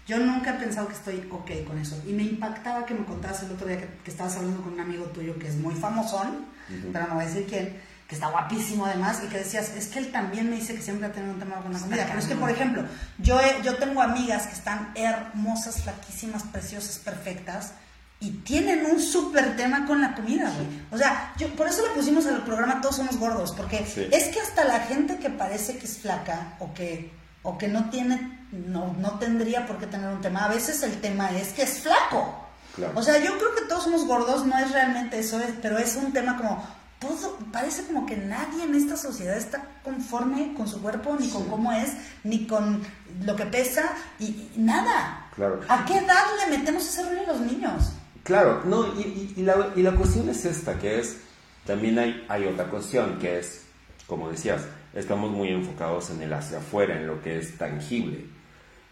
Yo 0.06 0.18
nunca 0.18 0.50
he 0.50 0.54
pensado 0.60 0.86
que 0.86 0.94
estoy 0.94 1.28
ok 1.32 1.50
con 1.66 1.78
eso. 1.78 2.00
Y 2.06 2.12
me 2.12 2.22
impactaba 2.22 2.86
que 2.86 2.94
me 2.94 3.04
contabas 3.04 3.42
el 3.42 3.50
otro 3.50 3.66
día 3.66 3.78
que, 3.80 3.88
que 4.04 4.10
estabas 4.12 4.36
hablando 4.36 4.62
con 4.62 4.74
un 4.74 4.78
amigo 4.80 5.06
tuyo 5.06 5.36
que 5.40 5.48
es 5.48 5.56
muy 5.56 5.74
famosón, 5.74 6.44
pero 6.92 7.08
no 7.08 7.14
voy 7.14 7.24
a 7.24 7.26
decir 7.26 7.44
quién, 7.48 7.76
que 8.08 8.14
está 8.14 8.28
guapísimo 8.28 8.86
además, 8.86 9.20
y 9.24 9.28
que 9.28 9.38
decías, 9.38 9.70
es 9.70 9.88
que 9.88 9.98
él 9.98 10.12
también 10.12 10.48
me 10.48 10.56
dice 10.56 10.74
que 10.74 10.82
siempre 10.82 11.08
ha 11.08 11.12
tenido 11.12 11.32
un 11.34 11.40
tema 11.40 11.56
con 11.56 11.72
la 11.72 11.78
comida. 11.78 12.04
Pero 12.06 12.18
es 12.20 12.26
que, 12.26 12.36
por 12.36 12.50
ejemplo, 12.50 12.84
yo, 13.18 13.40
he- 13.40 13.62
yo 13.64 13.76
tengo 13.76 14.00
amigas 14.00 14.46
que 14.46 14.52
están 14.54 14.92
hermosas, 14.94 15.82
flaquísimas, 15.82 16.44
preciosas, 16.44 16.98
perfectas, 16.98 17.72
y 18.20 18.30
tienen 18.30 18.86
un 18.86 19.00
súper 19.00 19.56
tema 19.56 19.84
con 19.86 20.00
la 20.00 20.14
comida, 20.14 20.50
güey. 20.50 20.66
O 20.90 20.96
sea, 20.96 21.34
yo, 21.36 21.48
por 21.56 21.66
eso 21.68 21.82
le 21.86 21.90
pusimos 21.94 22.24
al 22.26 22.44
programa 22.44 22.80
Todos 22.80 22.96
Somos 22.96 23.18
Gordos, 23.18 23.52
porque 23.52 23.84
Sí. 23.84 24.06
es 24.10 24.28
que 24.28 24.40
hasta 24.40 24.64
la 24.64 24.80
gente 24.80 25.18
que 25.18 25.28
parece 25.28 25.76
que 25.76 25.84
es 25.86 25.98
flaca 25.98 26.54
o 26.60 26.72
que, 26.72 27.12
o 27.42 27.58
que 27.58 27.68
no 27.68 27.90
tiene, 27.90 28.46
no, 28.52 28.94
no 28.98 29.18
tendría 29.18 29.66
por 29.66 29.78
qué 29.78 29.86
tener 29.86 30.08
un 30.08 30.20
tema, 30.22 30.44
a 30.44 30.48
veces 30.48 30.82
el 30.82 31.00
tema 31.00 31.30
es 31.32 31.48
que 31.48 31.62
es 31.62 31.80
flaco. 31.80 32.42
Claro. 32.76 32.92
O 32.94 33.02
sea, 33.02 33.18
yo 33.18 33.36
creo 33.36 33.54
que 33.54 33.62
todos 33.68 33.84
somos 33.84 34.06
gordos, 34.06 34.46
no 34.46 34.56
es 34.58 34.70
realmente 34.70 35.18
eso, 35.18 35.38
es- 35.40 35.54
pero 35.60 35.76
es 35.76 35.96
un 35.96 36.12
tema 36.12 36.36
como, 36.38 36.64
todo, 36.98 37.38
parece 37.52 37.84
como 37.86 38.06
que 38.06 38.16
nadie 38.16 38.64
en 38.64 38.74
esta 38.74 38.96
sociedad 38.96 39.36
está 39.36 39.62
conforme 39.82 40.54
con 40.54 40.66
su 40.66 40.80
cuerpo, 40.80 41.16
ni 41.18 41.28
con 41.28 41.44
cómo 41.48 41.72
es, 41.72 41.92
ni 42.24 42.46
con 42.46 42.82
lo 43.24 43.36
que 43.36 43.46
pesa, 43.46 43.92
y, 44.18 44.24
y 44.24 44.54
nada. 44.58 45.28
Claro. 45.34 45.60
¿A 45.68 45.84
qué 45.84 45.98
edad 45.98 46.24
le 46.48 46.56
metemos 46.58 46.86
ese 46.86 47.02
rollo 47.04 47.20
a 47.22 47.32
los 47.34 47.40
niños? 47.40 47.92
Claro, 48.24 48.62
no, 48.64 48.86
y, 48.98 49.02
y- 49.02 49.34
y 49.36 49.42
la, 49.42 49.68
y 49.76 49.82
la 49.82 49.92
cuestión 49.92 50.28
es 50.28 50.44
esta, 50.44 50.78
que 50.78 50.98
es, 50.98 51.18
también 51.66 51.98
hay, 51.98 52.24
hay 52.28 52.46
otra 52.46 52.66
cuestión, 52.70 53.18
que 53.18 53.38
es, 53.38 53.64
como 54.06 54.30
decías, 54.30 54.62
estamos 54.94 55.30
muy 55.30 55.48
enfocados 55.48 56.10
en 56.10 56.22
el 56.22 56.32
hacia 56.32 56.58
afuera, 56.58 56.96
en 56.96 57.06
lo 57.06 57.22
que 57.22 57.38
es 57.38 57.58
tangible. 57.58 58.26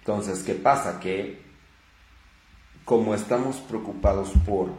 Entonces, 0.00 0.42
¿qué 0.42 0.54
pasa? 0.54 1.00
Que 1.00 1.42
como 2.84 3.14
estamos 3.14 3.56
preocupados 3.56 4.30
por 4.44 4.70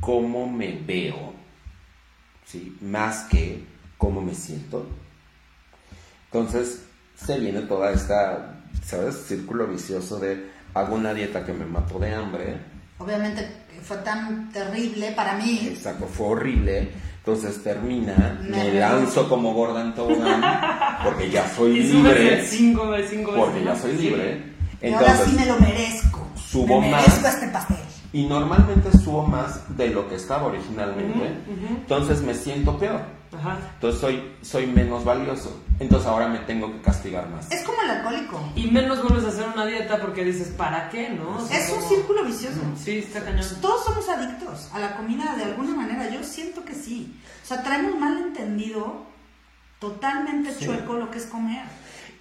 cómo 0.00 0.46
me 0.50 0.72
veo, 0.86 1.34
¿sí? 2.50 2.76
más 2.80 3.24
que 3.30 3.64
cómo 3.98 4.20
me 4.20 4.34
siento, 4.34 4.86
entonces 6.32 6.82
se 7.16 7.38
viene 7.38 7.60
toda 7.62 7.92
esta, 7.92 8.54
¿sabes? 8.84 9.16
Círculo 9.26 9.66
vicioso 9.66 10.18
de 10.18 10.50
hago 10.74 10.94
una 10.94 11.14
dieta 11.14 11.44
que 11.44 11.52
me 11.52 11.64
mato 11.64 11.98
de 11.98 12.14
hambre, 12.14 12.78
Obviamente 13.00 13.48
fue 13.84 13.96
tan 13.98 14.50
terrible 14.50 15.12
para 15.12 15.34
mí. 15.36 15.68
Exacto, 15.70 16.06
fue 16.06 16.26
horrible. 16.26 16.90
Entonces 17.18 17.62
termina, 17.62 18.40
Me 18.42 18.74
lanzo 18.74 19.28
como 19.28 19.54
gorda 19.54 19.82
en 19.82 19.94
tobogán, 19.94 20.42
porque 21.04 21.30
ya 21.30 21.48
soy 21.54 21.78
libre, 21.84 22.44
cinco 22.44 22.90
cinco 23.08 23.32
porque 23.36 23.62
ya 23.62 23.76
soy 23.76 23.96
Sí. 23.96 24.02
libre. 24.02 24.42
y 24.82 24.92
ahora 24.92 25.14
sí 25.14 25.22
Entonces, 25.22 25.34
me 25.34 25.46
lo 25.46 25.60
merezco. 25.60 26.26
subo 26.34 26.80
me 26.80 26.90
más. 26.90 27.06
merezco 27.06 27.28
este 27.28 27.48
pastel. 27.48 27.76
Y 28.12 28.24
normalmente 28.26 28.90
subo 28.96 29.22
más 29.26 29.76
de 29.76 29.88
lo 29.90 30.08
que 30.08 30.14
estaba 30.14 30.46
originalmente, 30.46 31.34
entonces 31.70 32.22
me 32.22 32.34
siento 32.34 32.78
peor. 32.78 33.02
Ajá. 33.36 33.58
Entonces 33.74 34.00
soy, 34.00 34.22
soy 34.40 34.66
menos 34.66 35.04
valioso. 35.04 35.62
Entonces 35.78 36.08
ahora 36.08 36.28
me 36.28 36.38
tengo 36.40 36.72
que 36.72 36.80
castigar 36.80 37.28
más. 37.28 37.50
Es 37.52 37.62
como 37.62 37.82
el 37.82 37.90
alcohólico. 37.90 38.40
Y 38.56 38.68
menos 38.70 39.02
vuelves 39.02 39.24
a 39.26 39.28
hacer 39.28 39.46
una 39.54 39.66
dieta 39.66 40.00
porque 40.00 40.24
dices, 40.24 40.48
¿para 40.48 40.88
qué, 40.88 41.10
no? 41.10 41.36
O 41.36 41.46
sea, 41.46 41.58
Es 41.58 41.70
un 41.70 41.82
círculo 41.86 42.24
vicioso. 42.24 42.56
Sí, 42.82 42.98
está 43.00 43.22
cañón. 43.22 43.44
Todos 43.60 43.84
somos 43.84 44.08
adictos 44.08 44.70
a 44.72 44.78
la 44.78 44.96
comida 44.96 45.34
de 45.36 45.44
alguna 45.44 45.74
manera. 45.74 46.08
Yo 46.08 46.24
siento 46.24 46.64
que 46.64 46.74
sí. 46.74 47.14
O 47.44 47.46
sea, 47.46 47.62
traemos 47.62 48.00
mal 48.00 48.16
entendido, 48.16 49.02
totalmente 49.78 50.52
Sí. 50.54 50.64
chueco 50.64 50.94
lo 50.94 51.10
que 51.10 51.18
es 51.18 51.26
comer. 51.26 51.64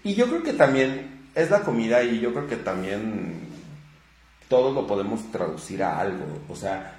Y 0.04 0.14
yo 0.16 0.28
creo 0.28 0.44
que 0.44 0.54
también 0.54 1.22
es 1.36 1.50
la 1.50 1.62
comida 1.62 2.04
y 2.04 2.20
yo 2.20 2.34
creo 2.34 2.48
que 2.48 2.58
también 2.58 3.47
todos 4.48 4.74
lo 4.74 4.88
podemos 4.88 5.32
traducir 5.32 5.84
a 5.84 6.00
algo. 6.00 6.26
O 6.50 6.56
sea, 6.56 6.94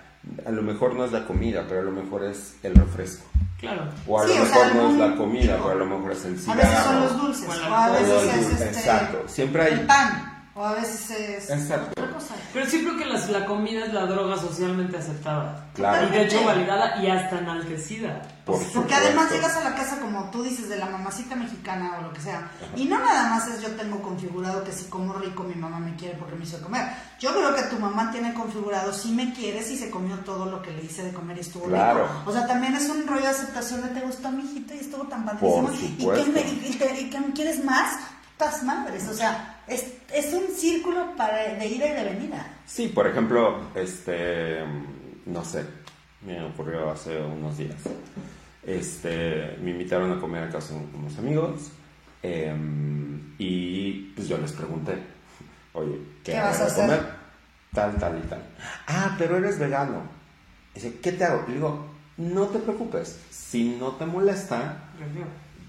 a 0.47 0.51
lo 0.51 0.63
mejor 0.63 0.95
no 0.95 1.05
es 1.05 1.13
la 1.13 1.27
comida, 1.27 1.65
pero 1.69 1.81
a 1.81 1.85
lo 1.85 1.93
mejor 1.93 2.25
es 2.25 2.57
el 2.63 2.75
refresco. 2.75 3.25
Claro. 3.59 3.89
O 4.07 4.21
a 4.21 4.27
Sí, 4.27 4.35
lo 4.37 4.43
o 4.43 4.47
sea, 4.47 4.65
mejor 4.67 4.75
no 4.75 4.91
es 4.91 5.11
la 5.11 5.17
comida, 5.17 5.57
pero 5.59 5.71
a 5.71 5.75
lo 5.75 5.87
mejor 5.87 6.13
es 6.13 6.25
el 6.25 6.35
A 6.35 6.39
cigarro. 6.39 6.61
veces 6.61 6.79
son 6.85 7.01
los 7.01 7.17
dulces, 7.21 7.49
O 7.49 7.51
o 7.51 7.53
a 7.75 7.85
alcohol, 7.85 8.03
veces 8.03 8.23
el 8.23 8.29
es 8.41 8.49
dulce, 8.49 8.65
este, 8.65 8.79
exacto. 8.79 9.19
Siempre 9.29 9.63
hay- 9.63 9.73
el 9.73 9.81
pan, 9.87 10.38
o 10.59 10.65
a 10.65 10.73
veces 10.73 11.09
es 11.11 11.51
Exacto. 11.51 11.91
otra 11.93 12.13
cosa. 12.13 12.35
Pero 12.53 12.67
sí 12.67 12.83
creo 12.83 12.97
que 12.97 13.05
las- 13.07 13.29
la 13.31 13.47
comida 13.47 13.85
es 13.87 13.93
la 13.93 14.07
droga 14.07 14.37
socialmente 14.37 14.97
aceptada. 14.97 15.67
Claro. 15.75 16.09
Y 16.09 16.11
de 16.11 16.25
hecho 16.25 16.45
validada 16.45 17.01
y 17.01 17.09
hasta 17.09 17.39
enaltecida. 17.39 18.23
Por 18.45 18.57
Porque 18.57 18.73
supuesto. 18.73 18.95
además 18.97 19.31
llegas 19.31 19.57
a 19.57 19.65
la 19.65 19.75
casa 19.77 20.01
como 20.01 20.31
tú 20.31 20.43
dices 20.43 20.69
de 20.69 20.77
la 20.79 20.87
mamacita 20.87 21.37
mexicana 21.37 21.99
o 21.99 22.03
lo 22.03 22.13
que 22.13 22.21
sea 22.23 22.51
y 22.75 22.87
no 22.87 22.99
nada 22.99 23.29
más 23.31 23.47
es 23.47 23.61
yo 23.63 23.69
tengo 23.77 24.01
configurado 24.03 24.65
que 24.65 24.73
si 24.73 24.87
como 24.87 25.13
rico 25.13 25.43
mi 25.45 25.55
mamá 25.55 25.79
me 25.79 25.95
quiere 25.97 26.17
porque 26.17 26.35
me 26.35 26.45
hizo 26.45 26.61
comer. 26.63 26.89
Yo 27.21 27.31
creo 27.35 27.55
que 27.55 27.63
tu 27.65 27.79
mamá 27.79 28.11
tiene 28.11 28.33
configurado 28.35 28.93
si 28.93 29.13
me 29.13 29.33
quieres 29.35 29.71
y 29.71 29.77
se 29.79 29.91
comió 29.91 30.17
todo 30.21 30.47
lo 30.47 30.61
que 30.63 30.71
le 30.73 30.83
hice 30.83 31.03
de 31.05 31.13
comer 31.13 31.37
y 31.37 31.41
estuvo 31.41 31.65
Claro. 31.67 32.05
rico. 32.05 32.23
O 32.27 32.33
sea, 32.33 32.47
también 32.47 32.75
es 32.75 32.89
un 32.89 33.07
rollo 33.07 33.21
de 33.23 33.29
aceptación 33.29 33.83
de 33.83 33.89
te 33.89 34.01
gustó 34.01 34.31
mi 34.31 34.43
hijito 34.43 34.75
y 34.75 34.79
estuvo 34.79 35.05
tan 35.05 35.25
padrísimo 35.25 35.67
Por 35.69 35.75
y 35.75 36.25
que 36.25 36.31
me 36.33 36.41
y 36.41 36.77
te- 36.79 37.01
y 37.03 37.11
que 37.11 37.21
me 37.21 37.33
quieres 37.35 37.63
más, 37.65 37.97
putas 38.39 38.63
madres, 38.63 39.07
o 39.09 39.15
sea, 39.15 39.58
es, 39.69 39.87
es 40.15 40.33
un 40.33 40.49
círculo 40.55 41.17
para, 41.17 41.55
de 41.55 41.67
ida 41.67 41.87
y 41.87 41.93
de 41.93 42.05
venida. 42.05 42.47
Sí, 42.67 42.89
por 42.89 43.07
ejemplo, 43.07 43.61
este, 43.75 44.61
no 45.27 45.45
sé, 45.45 45.65
me 46.25 46.43
ocurrió 46.45 46.91
hace 46.91 47.21
unos 47.21 47.59
días. 47.59 47.77
Este, 48.65 49.57
me 49.63 49.71
invitaron 49.71 50.13
a 50.13 50.21
comer 50.21 50.45
a 50.45 50.51
casa 50.51 50.75
de 50.75 50.81
unos 50.95 51.17
amigos 51.19 51.71
em, 52.23 53.35
y 53.39 54.13
pues 54.15 54.29
yo 54.29 54.37
les 54.39 54.53
pregunté, 54.53 54.99
oye, 55.73 55.99
¿qué, 56.25 56.33
¿Qué 56.33 56.41
vas 56.41 56.61
a 56.61 56.67
hacer? 56.67 56.87
comer? 56.87 57.19
Tal, 57.73 57.97
tal 57.97 58.19
y 58.19 58.27
tal. 58.29 58.43
Ah, 58.87 59.15
pero 59.19 59.37
eres 59.39 59.59
vegano. 59.59 60.03
Dice, 60.75 60.99
¿qué 61.01 61.13
te 61.13 61.25
hago? 61.25 61.45
Le 61.49 61.55
digo, 61.55 61.87
no 62.19 62.47
te 62.47 62.59
preocupes, 62.59 63.19
si 63.31 63.77
no 63.79 63.93
te 63.93 64.05
molesta, 64.07 64.91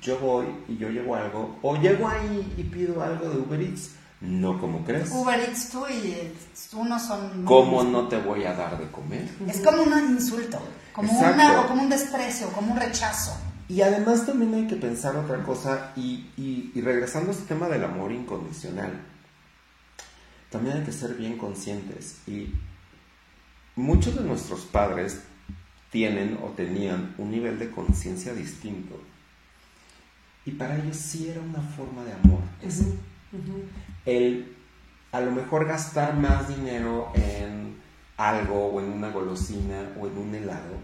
yo 0.01 0.17
voy 0.19 0.45
y 0.67 0.77
yo 0.77 0.89
llevo 0.89 1.15
algo, 1.15 1.57
o 1.61 1.75
llego 1.77 2.07
ahí 2.07 2.53
y 2.57 2.63
pido 2.63 3.01
algo 3.03 3.29
de 3.29 3.37
Uber 3.37 3.61
Eats, 3.61 3.91
no 4.21 4.59
como 4.59 4.83
crees. 4.85 5.09
Uber 5.11 5.39
Eats 5.39 5.69
tú 5.69 5.85
y 5.87 6.31
uno 6.73 6.99
son... 6.99 7.43
¿Cómo 7.45 7.83
no 7.83 8.07
te 8.07 8.17
voy 8.19 8.43
a 8.45 8.53
dar 8.53 8.77
de 8.77 8.87
comer? 8.91 9.27
Es 9.47 9.59
como 9.61 9.83
un 9.83 9.93
insulto, 10.15 10.59
como, 10.93 11.11
una, 11.19 11.67
como 11.67 11.83
un 11.83 11.89
desprecio, 11.89 12.47
como 12.51 12.73
un 12.73 12.79
rechazo. 12.79 13.35
Y 13.67 13.81
además 13.81 14.25
también 14.25 14.53
hay 14.55 14.67
que 14.67 14.75
pensar 14.75 15.15
otra 15.15 15.43
cosa, 15.43 15.91
y, 15.95 16.27
y- 16.37 16.71
y 16.73 16.81
regresando 16.81 17.29
a 17.29 17.33
este 17.33 17.45
tema 17.45 17.67
del 17.69 17.83
amor 17.83 18.11
incondicional, 18.11 18.91
también 20.49 20.77
hay 20.77 20.83
que 20.83 20.91
ser 20.91 21.13
bien 21.13 21.37
conscientes. 21.37 22.17
Y 22.27 22.53
muchos 23.75 24.15
de 24.15 24.21
nuestros 24.23 24.61
padres 24.61 25.21
tienen 25.91 26.39
o 26.43 26.47
tenían 26.49 27.13
un 27.17 27.31
nivel 27.31 27.59
de 27.59 27.69
conciencia 27.69 28.33
distinto. 28.33 28.99
Y 30.49 30.51
para 30.53 30.77
ellos 30.77 30.97
sí 30.97 31.29
era 31.29 31.41
una 31.41 31.61
forma 31.61 32.03
de 32.03 32.13
amor. 32.13 32.39
ese. 32.63 32.97
El 34.03 34.55
a 35.11 35.21
lo 35.21 35.31
mejor 35.31 35.67
gastar 35.67 36.15
más 36.15 36.47
dinero 36.47 37.11
en 37.13 37.79
algo 38.17 38.67
o 38.67 38.81
en 38.81 38.91
una 38.91 39.09
golosina 39.09 39.89
o 39.99 40.07
en 40.07 40.17
un 40.17 40.33
helado, 40.33 40.77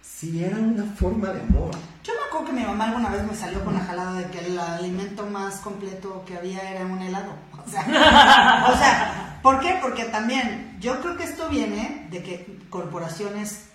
sí 0.00 0.44
era 0.44 0.56
una 0.58 0.84
forma 0.84 1.28
de 1.28 1.40
amor. 1.40 1.72
Yo 2.04 2.12
me 2.14 2.26
acuerdo 2.28 2.46
que 2.46 2.52
mi 2.52 2.62
mamá 2.62 2.84
alguna 2.84 3.08
vez 3.08 3.24
me 3.24 3.34
salió 3.34 3.64
con 3.64 3.74
la 3.74 3.80
jalada 3.80 4.14
de 4.14 4.30
que 4.30 4.46
el 4.46 4.58
alimento 4.58 5.26
más 5.26 5.56
completo 5.56 6.24
que 6.24 6.36
había 6.36 6.70
era 6.70 6.86
un 6.86 7.00
helado. 7.00 7.32
O 7.66 7.68
sea, 7.68 7.82
o 8.72 8.78
sea, 8.78 9.40
¿por 9.42 9.58
qué? 9.58 9.78
Porque 9.82 10.04
también 10.04 10.76
yo 10.78 11.00
creo 11.00 11.16
que 11.16 11.24
esto 11.24 11.48
viene 11.48 12.06
de 12.10 12.22
que 12.22 12.60
corporaciones 12.70 13.70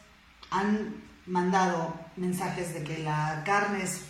han 0.50 0.96
mandado 1.26 1.94
mensajes 2.16 2.74
de 2.74 2.84
que 2.84 3.00
la 3.00 3.44
carne 3.46 3.84
es 3.84 4.02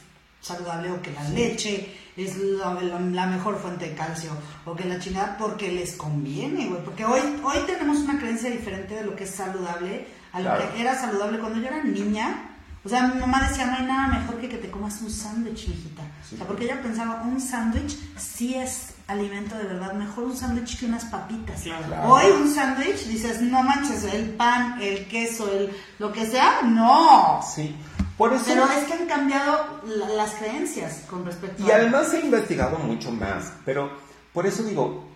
saludable 0.44 0.92
o 0.92 1.02
que 1.02 1.12
la 1.12 1.24
leche 1.30 1.98
es 2.16 2.38
la, 2.38 2.74
la- 2.76 3.00
la 3.00 3.26
mejor 3.26 3.58
fuente 3.60 3.90
de 3.90 3.96
calcio 3.96 4.30
o 4.66 4.76
que 4.76 4.84
la 4.86 5.00
chingada 5.00 5.38
porque 5.38 5.72
les 5.72 5.94
conviene, 5.94 6.68
güey. 6.68 6.84
Porque 6.84 7.06
hoy, 7.06 7.22
hoy 7.44 7.58
tenemos 7.66 7.98
una 8.00 8.20
creencia 8.20 8.50
diferente 8.52 8.94
de 8.96 9.04
lo 9.06 9.16
que 9.16 9.24
es 9.24 9.32
saludable 9.32 10.06
a 10.34 10.40
lo 10.42 10.50
Claro. 10.52 10.74
que 10.74 10.82
era 10.82 10.96
saludable 11.00 11.40
cuando 11.40 11.60
yo 11.60 11.68
era 11.68 11.84
niña. 11.84 12.50
O 12.86 12.90
sea, 12.90 13.08
mi 13.08 13.20
mamá 13.22 13.48
decía, 13.48 13.66
no 13.68 13.78
hay 13.78 13.86
nada 13.86 14.08
mejor 14.20 14.42
que 14.42 14.50
que 14.50 14.58
te 14.58 14.70
comas 14.70 15.02
un 15.02 15.10
sándwich, 15.10 15.70
mijita. 15.70 16.04
Sí. 16.28 16.36
O 16.36 16.38
sea, 16.40 16.46
porque 16.48 16.66
ella 16.66 16.82
pensaba, 16.82 17.22
un 17.22 17.40
sándwich 17.40 17.98
sí 18.18 18.56
es 18.56 18.90
alimento 19.08 19.58
de 19.58 19.64
verdad, 19.64 19.94
mejor 19.94 20.26
un 20.26 20.36
sándwich 20.36 20.78
que 20.80 20.86
unas 20.88 21.06
papitas. 21.06 21.62
Claro. 21.62 21.86
Hoy 22.14 22.26
un 22.42 22.54
sándwich, 22.54 23.06
dices, 23.08 23.42
no 23.42 23.64
manches, 23.64 24.04
el 24.04 24.32
pan, 24.32 24.82
el 24.82 25.08
queso, 25.08 25.50
el 25.50 25.72
lo 26.00 26.12
que 26.12 26.26
sea, 26.26 26.62
no. 26.64 27.40
Sí, 27.56 27.74
por 28.18 28.34
eso... 28.34 28.44
Pero 28.48 28.64
es 28.66 28.84
que 28.86 28.94
han 28.94 29.08
cambiado 29.08 29.82
la- 29.86 30.10
las 30.10 30.32
creencias 30.36 31.04
con 31.10 31.26
respecto 31.26 31.64
Y 31.66 31.72
a... 31.72 31.76
además 31.78 32.08
se 32.10 32.18
ha 32.18 32.22
investigado 32.22 32.78
mucho 32.80 33.12
más, 33.12 33.52
pero 33.66 33.90
por 34.34 34.46
eso 34.48 34.64
digo, 34.64 35.08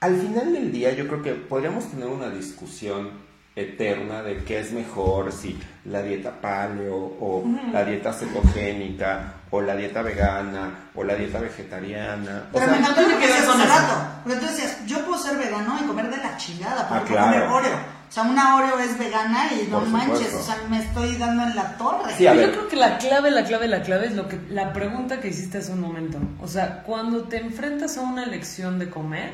al 0.00 0.16
final 0.16 0.52
del 0.52 0.72
día 0.72 0.92
yo 0.92 1.06
creo 1.08 1.22
que 1.22 1.32
podríamos 1.34 1.84
tener 1.90 2.06
una 2.08 2.28
discusión 2.30 3.10
eterna 3.56 4.22
de 4.22 4.44
qué 4.44 4.60
es 4.60 4.72
mejor, 4.72 5.32
si 5.32 5.58
la 5.84 6.02
dieta 6.02 6.40
paleo 6.40 6.94
o 7.20 7.44
la 7.72 7.84
dieta 7.84 8.12
cetogénica 8.12 9.34
o 9.50 9.60
la 9.60 9.74
dieta 9.74 10.02
vegana 10.02 10.90
o 10.94 11.02
la 11.04 11.14
dieta 11.16 11.40
vegetariana. 11.40 12.44
O 12.50 12.52
Pero 12.54 12.64
sea, 12.66 12.74
me 12.74 12.78
encantó 12.80 13.02
lo 13.02 13.18
que 13.18 13.26
decías 13.26 13.44
con 13.44 13.60
hace 13.60 13.68
rato. 13.68 13.94
Porque 14.24 14.38
tú 14.38 14.46
decías, 14.46 14.86
yo 14.86 15.04
puedo 15.04 15.20
ser 15.20 15.36
vegano 15.36 15.78
y 15.82 15.86
comer 15.86 16.08
de 16.10 16.16
la 16.18 16.36
chingada, 16.36 16.88
porque 16.88 17.04
Ah, 17.04 17.06
claro. 17.06 17.26
comer 17.26 17.42
Oreo. 17.66 17.99
O 18.10 18.12
sea, 18.12 18.24
una 18.24 18.56
Oreo 18.56 18.76
es 18.80 18.98
vegana 18.98 19.52
y 19.52 19.68
no 19.68 19.82
manches, 19.82 20.34
o 20.34 20.42
sea, 20.42 20.58
me 20.68 20.82
estoy 20.82 21.14
dando 21.14 21.44
en 21.44 21.54
la 21.54 21.76
torre. 21.76 22.12
Sí, 22.18 22.26
a 22.26 22.34
Yo 22.34 22.50
creo 22.50 22.66
que 22.66 22.74
la 22.74 22.98
clave, 22.98 23.30
la 23.30 23.44
clave, 23.44 23.68
la 23.68 23.82
clave 23.84 24.08
es 24.08 24.14
lo 24.14 24.26
que 24.26 24.36
la 24.48 24.72
pregunta 24.72 25.20
que 25.20 25.28
hiciste 25.28 25.58
hace 25.58 25.70
un 25.70 25.80
momento. 25.80 26.18
O 26.42 26.48
sea, 26.48 26.82
cuando 26.82 27.28
te 27.28 27.36
enfrentas 27.36 27.96
a 27.98 28.00
una 28.00 28.24
elección 28.24 28.80
de 28.80 28.90
comer, 28.90 29.30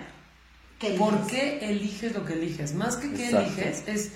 ¿Qué 0.78 0.90
¿por 0.90 1.26
qué 1.26 1.70
eliges 1.70 2.14
lo 2.14 2.26
que 2.26 2.34
eliges? 2.34 2.74
Más 2.74 2.96
que 2.96 3.12
qué 3.12 3.24
Exacto. 3.30 3.46
eliges, 3.46 3.82
es 3.86 4.10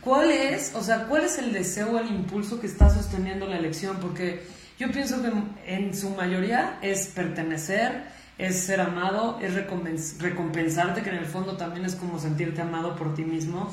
cuál 0.00 0.32
es, 0.32 0.72
o 0.74 0.82
sea, 0.82 1.04
cuál 1.04 1.22
es 1.22 1.38
el 1.38 1.52
deseo 1.52 1.92
o 1.92 1.98
el 2.00 2.08
impulso 2.08 2.60
que 2.60 2.66
está 2.66 2.92
sosteniendo 2.92 3.46
la 3.46 3.58
elección, 3.58 3.98
porque 4.00 4.42
yo 4.76 4.90
pienso 4.90 5.22
que 5.22 5.30
en 5.72 5.96
su 5.96 6.10
mayoría 6.10 6.78
es 6.82 7.06
pertenecer, 7.06 8.02
es 8.46 8.64
ser 8.64 8.80
amado, 8.80 9.38
es 9.40 9.54
recompens- 9.54 10.18
recompensarte, 10.18 11.02
que 11.02 11.10
en 11.10 11.16
el 11.16 11.26
fondo 11.26 11.56
también 11.56 11.84
es 11.84 11.94
como 11.94 12.18
sentirte 12.18 12.60
amado 12.62 12.96
por 12.96 13.14
ti 13.14 13.24
mismo. 13.24 13.72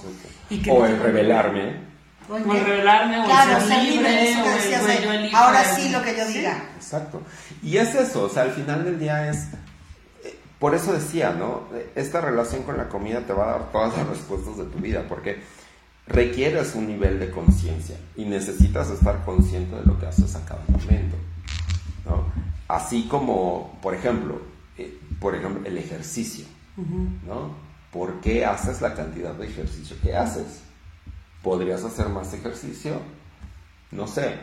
Y 0.49 0.59
que 0.61 0.71
o 0.71 0.79
no- 0.79 0.85
el 0.85 0.99
revelarme. 0.99 1.97
O 2.29 2.35
el 2.35 2.43
revelarme, 2.65 3.21
o 3.21 3.25
claro, 3.25 3.65
ser 3.65 3.83
libre, 3.83 4.29
eso 4.31 4.43
que 4.43 4.49
decías 4.49 5.33
ahora 5.33 5.63
sí 5.63 5.89
lo 5.89 6.01
que 6.03 6.17
yo 6.17 6.25
Sí. 6.25 6.33
diga. 6.39 6.61
Exacto. 6.75 7.21
Y 7.63 7.77
es 7.77 7.95
eso, 7.95 8.23
o 8.23 8.29
sea, 8.29 8.43
al 8.43 8.51
final 8.51 8.83
del 8.83 8.99
día 8.99 9.29
es... 9.29 9.45
eh, 10.25 10.37
Por 10.59 10.75
eso 10.75 10.91
decía, 10.91 11.31
¿no? 11.31 11.63
Esta 11.95 12.19
relación 12.19 12.63
con 12.63 12.77
la 12.77 12.89
comida 12.89 13.21
te 13.21 13.31
va 13.31 13.45
a 13.45 13.51
dar 13.53 13.71
todas 13.71 13.97
las 13.97 14.07
respuestas 14.07 14.57
de 14.57 14.65
tu 14.65 14.79
vida, 14.79 15.05
porque 15.07 15.41
requieres 16.07 16.75
un 16.75 16.87
nivel 16.87 17.19
de 17.19 17.31
conciencia 17.31 17.95
y 18.17 18.25
necesitas 18.25 18.89
estar 18.89 19.23
consciente 19.23 19.75
de 19.77 19.83
lo 19.83 19.97
que 19.99 20.07
haces 20.07 20.35
a 20.35 20.43
cada 20.45 20.61
momento, 20.67 21.15
¿no? 22.05 22.25
Así 22.67 23.07
como, 23.09 23.77
por 23.81 23.93
ejemplo, 23.95 24.41
por 25.19 25.35
ejemplo, 25.35 25.67
el 25.67 25.77
ejercicio, 25.77 26.45
¿no? 27.25 27.55
¿Por 27.91 28.19
qué 28.21 28.45
haces 28.45 28.81
la 28.81 28.93
cantidad 28.93 29.33
de 29.33 29.47
ejercicio 29.47 29.95
que 30.01 30.15
haces? 30.15 30.61
¿Podrías 31.41 31.83
hacer 31.83 32.09
más 32.09 32.33
ejercicio? 32.33 33.01
No 33.91 34.07
sé. 34.07 34.35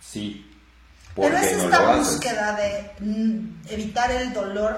Sí. 0.00 0.44
¿Por 1.14 1.30
Pero 1.30 1.40
qué 1.40 1.50
es 1.50 1.56
no 1.56 1.64
esta 1.64 1.82
lo 1.82 1.88
haces? 1.90 2.12
búsqueda 2.14 2.56
de 2.56 2.90
mm, 3.00 3.60
evitar 3.70 4.10
el 4.10 4.32
dolor 4.32 4.76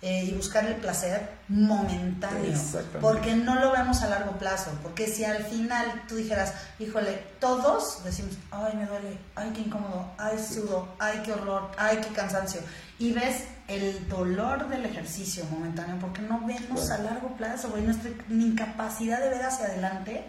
eh, 0.00 0.24
y 0.24 0.32
buscar 0.32 0.64
el 0.64 0.76
placer 0.76 1.28
momentáneo. 1.48 2.56
Porque 3.00 3.34
no 3.34 3.56
lo 3.56 3.72
vemos 3.72 4.02
a 4.02 4.08
largo 4.08 4.38
plazo. 4.38 4.70
Porque 4.82 5.08
si 5.08 5.24
al 5.24 5.42
final 5.44 6.04
tú 6.08 6.16
dijeras, 6.16 6.54
híjole, 6.78 7.20
todos 7.40 8.04
decimos, 8.04 8.36
ay, 8.52 8.76
me 8.76 8.86
duele, 8.86 9.18
ay, 9.34 9.50
qué 9.54 9.62
incómodo, 9.62 10.12
ay, 10.16 10.38
sudo, 10.38 10.88
ay, 11.00 11.20
qué 11.24 11.32
horror, 11.32 11.72
ay, 11.76 11.98
qué 11.98 12.08
cansancio. 12.14 12.60
Y 13.00 13.12
ves 13.12 13.44
el 13.66 14.08
dolor 14.08 14.68
del 14.68 14.86
ejercicio 14.86 15.44
momentáneo, 15.50 15.96
porque 16.00 16.22
no 16.22 16.46
vemos 16.46 16.90
a 16.90 16.98
largo 16.98 17.36
plazo, 17.36 17.70
güey. 17.70 17.82
Nuestra 17.82 18.10
incapacidad 18.30 19.20
de 19.20 19.30
ver 19.30 19.42
hacia 19.42 19.66
adelante 19.66 20.24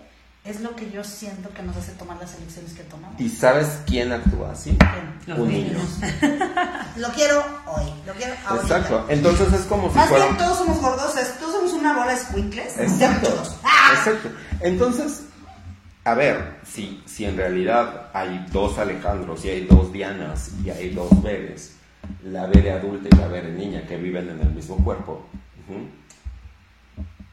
es 0.45 0.61
lo 0.61 0.75
que 0.75 0.89
yo 0.89 1.03
siento 1.03 1.49
que 1.53 1.61
nos 1.61 1.75
hace 1.77 1.91
tomar 1.93 2.17
las 2.17 2.33
elecciones 2.35 2.73
que 2.73 2.83
tomamos. 2.83 3.19
¿Y 3.19 3.29
sabes 3.29 3.81
quién 3.85 4.11
actúa 4.11 4.51
así? 4.53 4.77
Los 5.27 5.39
Un 5.39 5.49
niños. 5.49 5.99
niño. 5.99 6.45
Lo 6.97 7.09
quiero 7.09 7.43
hoy, 7.67 7.85
lo 8.05 8.13
quiero 8.13 8.33
ahorita. 8.45 8.77
Exacto. 8.77 9.05
Entonces 9.09 9.53
es 9.53 9.61
como 9.61 9.89
si 9.89 9.95
Más 9.95 10.09
fuera... 10.09 10.25
bien 10.25 10.37
todos 10.37 10.57
somos 10.57 10.81
gordos, 10.81 11.15
es- 11.17 11.37
todos 11.39 11.53
somos 11.55 11.73
una 11.73 11.93
bola 11.95 12.11
de 12.13 12.17
squinkles. 12.17 12.77
Exacto. 12.77 13.43
¡Ah! 13.63 13.93
Exacto. 13.97 14.29
Entonces, 14.59 15.23
a 16.03 16.13
ver, 16.15 16.57
si, 16.65 17.01
si 17.05 17.25
en 17.25 17.37
realidad 17.37 18.09
hay 18.13 18.45
dos 18.51 18.77
Alejandros 18.79 19.45
y 19.45 19.49
hay 19.49 19.65
dos 19.65 19.93
Dianas 19.93 20.51
y 20.63 20.69
hay 20.71 20.89
dos 20.89 21.21
Bebes, 21.21 21.75
la 22.23 22.47
Bebe 22.47 22.71
adulta 22.71 23.07
y 23.11 23.15
la 23.17 23.27
Bebe 23.27 23.51
niña 23.51 23.85
que 23.87 23.95
viven 23.97 24.27
en 24.29 24.41
el 24.41 24.49
mismo 24.49 24.75
cuerpo, 24.83 25.25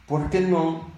¿por 0.06 0.30
qué 0.30 0.40
no 0.40 0.90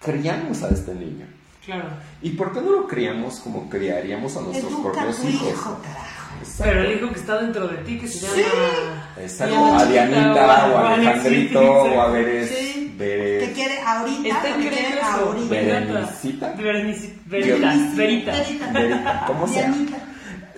criamos 0.00 0.62
a 0.62 0.68
este 0.68 0.94
niño? 0.94 1.26
Claro. 1.68 1.88
¿Y 2.22 2.30
por 2.30 2.52
qué 2.54 2.62
no 2.62 2.70
lo 2.72 2.86
criamos 2.88 3.40
como 3.40 3.68
criaríamos 3.68 4.34
a 4.38 4.40
nuestros 4.40 4.72
Educa 4.72 4.90
propios 4.92 5.22
hijos? 5.24 5.48
hijo, 5.50 5.78
carajo. 5.82 6.34
Exacto. 6.40 6.64
Pero 6.64 6.80
el 6.84 6.96
hijo 6.96 7.12
que 7.12 7.18
está 7.20 7.42
dentro 7.42 7.68
de 7.68 7.76
ti, 7.78 7.98
que 7.98 8.08
se 8.08 8.26
llama. 8.26 9.12
Exacto, 9.20 9.54
se 9.54 9.60
llama 9.60 9.78
a 9.80 9.84
Dianita 9.84 10.34
o 10.46 10.48
a 10.48 10.54
Alexita, 10.94 10.94
Alejandrito 10.94 11.60
sí. 11.60 11.66
o 11.94 12.00
a 12.00 12.08
Veres. 12.10 12.48
Sí. 12.48 12.94
Veres- 12.96 13.48
Que 13.48 13.52
quiere 13.52 13.80
ahorita, 13.82 14.28
Está 14.28 14.48
increíble 14.48 15.00
ahorita. 15.02 15.48
Berenicita. 15.50 16.54
Berenici- 16.56 17.14
Verita. 17.26 18.32
Verita. 18.72 19.24
¿cómo 19.26 19.46
sea? 19.46 19.68
Dianita. 19.68 19.96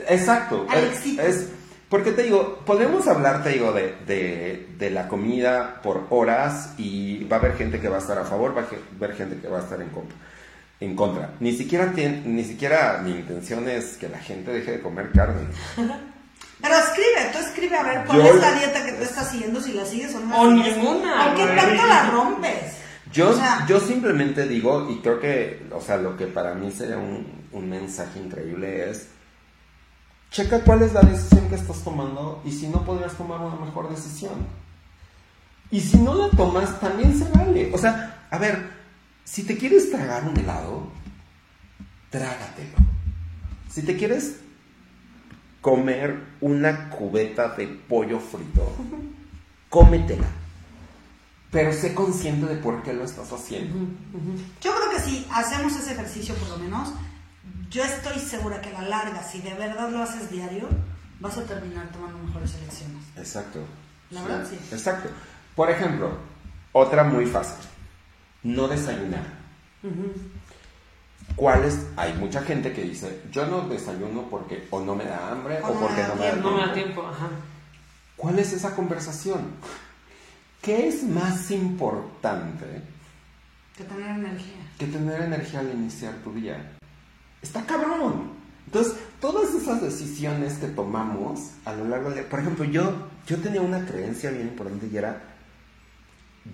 Exacto. 0.09 0.67
es- 0.71 0.77
Alexito. 0.79 1.23
Es, 1.23 1.49
porque 1.89 2.13
te 2.13 2.23
digo, 2.23 2.61
podemos 2.65 3.09
hablar, 3.09 3.43
te 3.43 3.49
digo, 3.51 3.73
de, 3.73 3.97
de, 4.07 4.69
de 4.79 4.91
la 4.91 5.09
comida 5.09 5.81
por 5.83 6.07
horas 6.11 6.75
y 6.79 7.25
va 7.25 7.37
a 7.37 7.41
haber 7.41 7.57
gente 7.57 7.81
que 7.81 7.89
va 7.89 7.97
a 7.97 8.01
estar 8.01 8.17
a 8.17 8.25
favor, 8.25 8.57
va 8.57 8.63
a 8.63 8.67
haber 8.97 9.17
gente 9.17 9.37
que 9.41 9.49
va 9.49 9.59
a 9.59 9.63
estar 9.63 9.81
en 9.83 9.89
contra. 9.89 10.17
En 10.81 10.97
contra. 10.97 11.35
Ni 11.41 11.53
siquiera, 11.55 11.93
ni 12.25 12.43
siquiera 12.45 13.01
mi 13.05 13.11
intención 13.13 13.69
es 13.69 13.97
que 13.99 14.09
la 14.09 14.19
gente 14.19 14.51
deje 14.51 14.73
de 14.73 14.81
comer 14.81 15.13
carne. 15.13 15.47
Pero 16.63 16.75
escribe, 16.75 17.31
tú 17.33 17.39
escribe 17.39 17.77
a 17.77 17.83
ver 17.83 18.05
cuál 18.07 18.19
Yo- 18.19 18.35
es 18.35 18.41
la 18.41 18.53
dieta 18.53 18.85
que 18.85 18.93
tú 18.93 19.03
estás 19.03 19.31
siguiendo, 19.31 19.61
si 19.61 19.73
la 19.73 19.85
sigues 19.85 20.15
o 20.15 20.21
no. 20.21 20.41
O 20.41 20.51
ninguna, 20.51 21.27
¿Por 21.27 21.35
qué 21.37 21.47
tanto 21.55 21.87
la 21.87 22.11
rompes? 22.11 22.77
Yo, 23.13 23.31
O 23.31 23.33
sea, 23.35 23.67
yo 23.67 23.81
simplemente 23.81 24.47
digo, 24.47 24.89
y 24.91 24.99
creo 25.01 25.19
que, 25.21 25.67
o 25.73 25.81
sea, 25.81 25.97
lo 25.97 26.17
que 26.17 26.27
para 26.27 26.55
mí 26.55 26.71
sería 26.71 26.97
un, 26.97 27.27
un 27.53 27.69
mensaje 27.69 28.21
increíble 28.21 28.89
es, 28.91 29.09
checa 30.31 30.61
cuál 30.61 30.83
es 30.83 30.93
la 30.93 31.01
decisión 31.01 31.49
que 31.49 31.57
estás 31.57 31.83
tomando 31.83 32.41
y 32.45 32.53
si 32.53 32.69
no 32.69 32.85
podrías 32.85 33.15
tomar 33.15 33.41
una 33.41 33.57
mejor 33.65 33.89
decisión. 33.91 34.47
Y 35.71 35.81
si 35.81 35.97
no 35.99 36.15
la 36.15 36.29
tomas, 36.37 36.79
también 36.79 37.19
se 37.19 37.29
vale. 37.37 37.71
O 37.75 37.79
sea, 37.79 38.27
a 38.31 38.39
ver, 38.39 38.71
si 39.31 39.45
te 39.45 39.57
quieres 39.57 39.93
tragar 39.93 40.25
un 40.25 40.37
helado, 40.37 40.91
trágatelo. 42.11 42.79
Si 43.71 43.83
te 43.83 43.97
quieres 43.97 44.41
comer 45.61 46.21
una 46.41 46.91
cubeta 46.91 47.55
de 47.55 47.69
pollo 47.69 48.19
frito, 48.19 48.75
cómetela. 49.69 50.27
pero 51.53 51.73
sé 51.73 51.95
consciente 51.95 52.47
de 52.47 52.57
por 52.57 52.83
qué 52.83 52.93
lo 52.93 53.05
estás 53.05 53.33
haciendo. 53.33 53.77
Yo 54.61 54.73
creo 54.75 54.91
que 54.91 55.01
si 55.01 55.25
hacemos 55.33 55.77
ese 55.77 55.93
ejercicio 55.93 56.35
por 56.35 56.49
lo 56.49 56.59
menos, 56.59 56.93
yo 57.71 57.85
estoy 57.85 58.19
segura 58.19 58.61
que 58.61 58.71
a 58.71 58.83
la 58.83 58.89
larga, 58.89 59.23
si 59.23 59.41
de 59.43 59.55
verdad 59.55 59.91
lo 59.91 60.03
haces 60.03 60.29
diario, 60.29 60.69
vas 61.21 61.39
a 61.39 61.45
terminar 61.45 61.89
tomando 61.93 62.19
mejores 62.19 62.53
elecciones. 62.57 63.05
Exacto. 63.17 63.61
La 64.11 64.23
verdad, 64.23 64.45
sí. 64.49 64.59
Exacto. 64.73 65.09
Por 65.55 65.71
ejemplo, 65.71 66.19
otra 66.73 67.05
muy 67.05 67.27
fácil. 67.27 67.70
No 68.43 68.69
desayunar. 68.69 69.25
¿Cuál 71.37 71.65
es? 71.65 71.87
Hay 71.97 72.13
mucha 72.15 72.43
gente 72.43 72.73
que 72.73 72.83
dice, 72.83 73.23
yo 73.31 73.47
no 73.47 73.69
desayuno 73.69 74.29
porque 74.29 74.67
o 74.71 74.81
no 74.81 74.95
me 74.95 75.05
da 75.05 75.31
hambre 75.31 75.59
O 75.63 75.73
porque 75.75 75.95
me 75.97 76.03
da 76.03 76.09
no 76.09 76.15
me 76.17 76.27
da 76.27 76.37
No 76.37 76.51
me 76.53 76.59
da 76.67 76.73
tiempo. 76.73 76.75
tiempo, 77.01 77.07
ajá. 77.09 77.29
¿Cuál 78.17 78.39
es 78.39 78.53
esa 78.53 78.75
conversación? 78.75 79.53
¿Qué 80.61 80.89
es 80.89 81.03
más 81.05 81.51
importante 81.51 82.67
Que 83.77 83.85
tener 83.85 84.11
energía. 84.11 84.57
que 84.79 84.87
tener 84.87 85.23
energía 85.23 85.61
al 85.61 85.71
iniciar 85.73 86.15
tu 86.25 86.33
día? 86.35 86.73
Está 87.41 87.65
cabrón. 87.65 88.33
Entonces, 88.67 88.95
todas 89.21 89.55
esas 89.55 89.81
decisiones 89.81 90.55
que 90.59 90.67
tomamos 90.69 91.53
a 91.65 91.73
lo 91.73 91.87
largo 91.87 92.11
del 92.11 92.19
día, 92.21 92.29
por 92.29 92.41
ejemplo, 92.41 92.65
yo, 92.67 92.93
yo 93.27 93.39
tenía 93.39 93.63
una 93.63 93.85
creencia 93.87 94.31
bien 94.31 94.49
importante 94.49 94.87
y 94.93 94.97
era, 94.97 95.30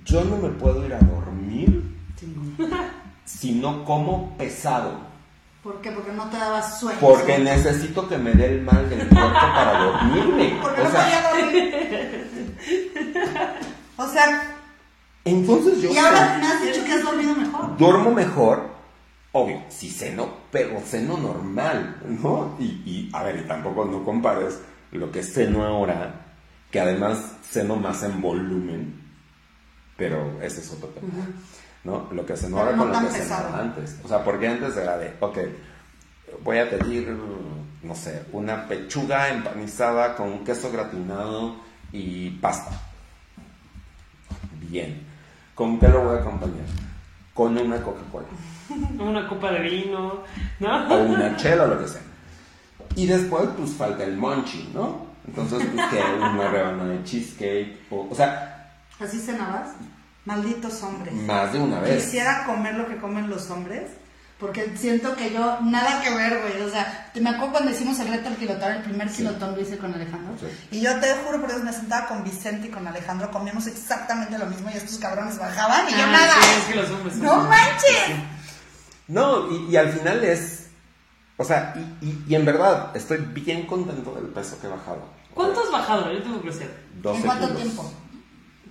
yo 0.05 0.25
no 0.25 0.37
me 0.37 0.49
puedo 0.51 0.85
ir 0.87 0.95
a 0.95 0.99
dormir 0.99 1.83
si 3.25 3.53
no 3.53 3.85
como 3.85 4.37
pesado, 4.37 5.07
¿Por 5.63 5.81
qué? 5.81 5.91
Porque 5.91 6.13
no 6.13 6.31
te 6.31 6.37
dabas 6.37 6.79
sueño. 6.79 7.01
porque 7.01 7.39
necesito 7.41 8.09
que 8.09 8.17
me 8.17 8.31
dé 8.35 8.47
el 8.55 8.63
mal 8.63 8.89
del 8.89 9.01
cuerpo 9.09 9.33
para 9.35 9.83
dormirme. 9.83 10.59
Porque 10.63 10.81
O 10.81 10.85
no 10.85 10.91
sea, 10.93 11.03
podía 11.03 11.43
dormir. 11.45 12.31
o 13.97 14.07
sea, 14.09 14.57
entonces 15.25 15.83
yo 15.83 15.91
y 15.91 15.97
ahora 15.99 16.39
me 16.41 16.47
has 16.47 16.63
dicho 16.63 16.85
que 16.85 16.93
has 16.93 17.03
dormido 17.03 17.35
mejor. 17.35 17.77
duermo 17.79 18.13
mejor, 18.13 18.69
obvio, 19.33 19.61
si 19.69 19.91
ceno, 19.91 20.29
pero 20.53 20.79
ceno 20.87 21.17
normal, 21.17 21.97
¿no? 22.23 22.55
Y, 22.61 22.67
y, 22.87 23.11
a 23.13 23.25
ver, 23.25 23.41
y 23.45 23.49
tampoco 23.49 23.87
no 23.87 24.05
compares 24.05 24.61
lo 24.93 25.11
que 25.11 25.25
ceno 25.25 25.65
ahora, 25.65 26.27
que 26.71 26.79
además 26.79 27.19
ceno 27.43 27.75
más 27.75 28.05
en 28.05 28.21
volumen, 28.21 29.03
pero 29.97 30.41
ese 30.43 30.61
es 30.61 30.73
otro 30.73 30.89
tema, 30.89 31.09
¿no? 31.85 32.09
Lo 32.13 32.27
que 32.27 32.35
Pero 32.35 32.59
ahora 32.59 32.73
no 32.73 32.85
con 32.85 32.93
lo 32.93 32.99
que 33.09 33.19
pesado. 33.19 33.57
antes. 33.57 33.99
O 34.05 34.09
sea, 34.09 34.23
porque 34.25 34.49
antes 34.49 34.77
era 34.77 34.99
de, 34.99 35.15
ok, 35.21 35.39
voy 36.43 36.59
a 36.59 36.69
pedir, 36.71 37.17
no 37.83 37.95
sé, 37.95 38.25
una 38.33 38.67
pechuga 38.67 39.29
empanizada 39.29 40.17
con 40.17 40.45
queso 40.45 40.71
gratinado 40.71 41.57
y 41.93 42.31
pasta. 42.31 42.81
Bien. 44.61 45.07
¿Con 45.55 45.79
qué 45.79 45.89
lo 45.89 46.05
voy 46.05 46.17
a 46.19 46.21
acompañar? 46.21 46.67
Con 47.33 47.57
una 47.57 47.83
Coca-Cola. 47.83 48.27
Una 48.99 49.29
copa 49.29 49.53
de 49.53 49.61
vino, 49.61 50.25
¿no? 50.59 50.89
O 50.89 51.03
una 51.05 51.37
chela 51.37 51.67
lo 51.67 51.79
que 51.79 51.87
sea. 51.87 52.01
Y 52.97 53.07
después, 53.07 53.49
pues 53.57 53.71
falta 53.71 54.03
el 54.03 54.17
munchie, 54.17 54.67
¿no? 54.75 55.07
Entonces, 55.27 55.65
pues 55.73 55.87
que 55.89 56.03
una 56.19 56.51
rebanada 56.51 56.89
de 56.89 57.05
cheesecake. 57.05 57.79
O, 57.91 58.09
o 58.11 58.15
sea, 58.15 58.56
¿Así 59.01 59.21
cenabas? 59.21 59.71
Malditos 60.25 60.83
hombres. 60.83 61.15
más 61.15 61.53
de 61.53 61.61
una 61.61 61.81
vez. 61.81 62.05
Quisiera 62.05 62.45
comer 62.45 62.75
lo 62.75 62.87
que 62.89 62.97
comen 62.97 63.29
los 63.31 63.51
hombres. 63.51 63.91
Porque 64.39 64.77
siento 64.77 65.17
que 65.17 65.33
yo, 65.33 65.61
nada 65.63 66.03
que 66.03 66.15
ver, 66.15 66.43
güey. 66.43 66.61
O 66.61 66.69
sea, 66.71 67.11
te 67.15 67.23
me 67.23 67.31
acuerdo 67.31 67.53
cuando 67.53 67.71
hicimos 67.71 67.99
el 68.01 68.09
reto 68.09 68.25
del 68.29 68.37
kilotón, 68.37 68.71
el 68.73 68.83
primer 68.83 69.09
Sí. 69.09 69.19
kilotón 69.19 69.55
lo 69.55 69.61
hice 69.63 69.79
con 69.79 69.95
Alejandro. 69.95 70.35
Sí. 70.39 70.47
Y 70.73 70.81
yo 70.83 70.95
te 71.01 71.15
juro 71.25 71.41
por 71.41 71.49
Dios, 71.49 71.63
me 71.65 71.73
sentaba 71.73 72.07
con 72.07 72.23
Vicente 72.23 72.67
y 72.67 72.71
con 72.71 72.87
Alejandro, 72.87 73.31
comíamos 73.31 73.67
exactamente 73.67 74.37
lo 74.37 74.45
mismo 74.45 74.69
y 74.71 74.77
estos 74.77 74.99
cabrones 74.99 75.39
bajaban 75.39 75.89
y 75.89 75.93
yo 75.93 76.05
Ah, 76.05 76.11
nada. 76.13 76.35
sí, 76.43 76.49
es 76.59 76.65
que 76.67 76.75
los 76.75 76.91
hombres 76.91 77.15
son- 77.15 77.23
¡No 77.25 77.37
manches! 77.45 78.17
No, 79.09 79.51
y, 79.51 79.71
y 79.71 79.77
al 79.77 79.91
final 79.91 80.23
es. 80.25 80.67
O 81.39 81.45
sea, 81.45 81.73
y, 82.03 82.07
y- 82.07 82.25
y 82.29 82.35
en 82.35 82.45
verdad, 82.45 82.95
estoy 82.95 83.19
bien 83.19 83.67
contento 83.67 84.15
del 84.17 84.27
peso 84.27 84.59
que 84.61 84.67
he 84.67 84.71
bajado. 84.71 85.03
¿Cuánto 85.35 85.61
has 85.61 85.71
bajado? 85.71 86.13
Yo 86.13 86.23
tengo 86.23 86.39
curiosidad. 86.39 86.69
12 87.03 87.21
¿En 87.21 87.25
cuánto 87.27 87.47
kilos. 87.49 87.63
tiempo? 87.63 87.93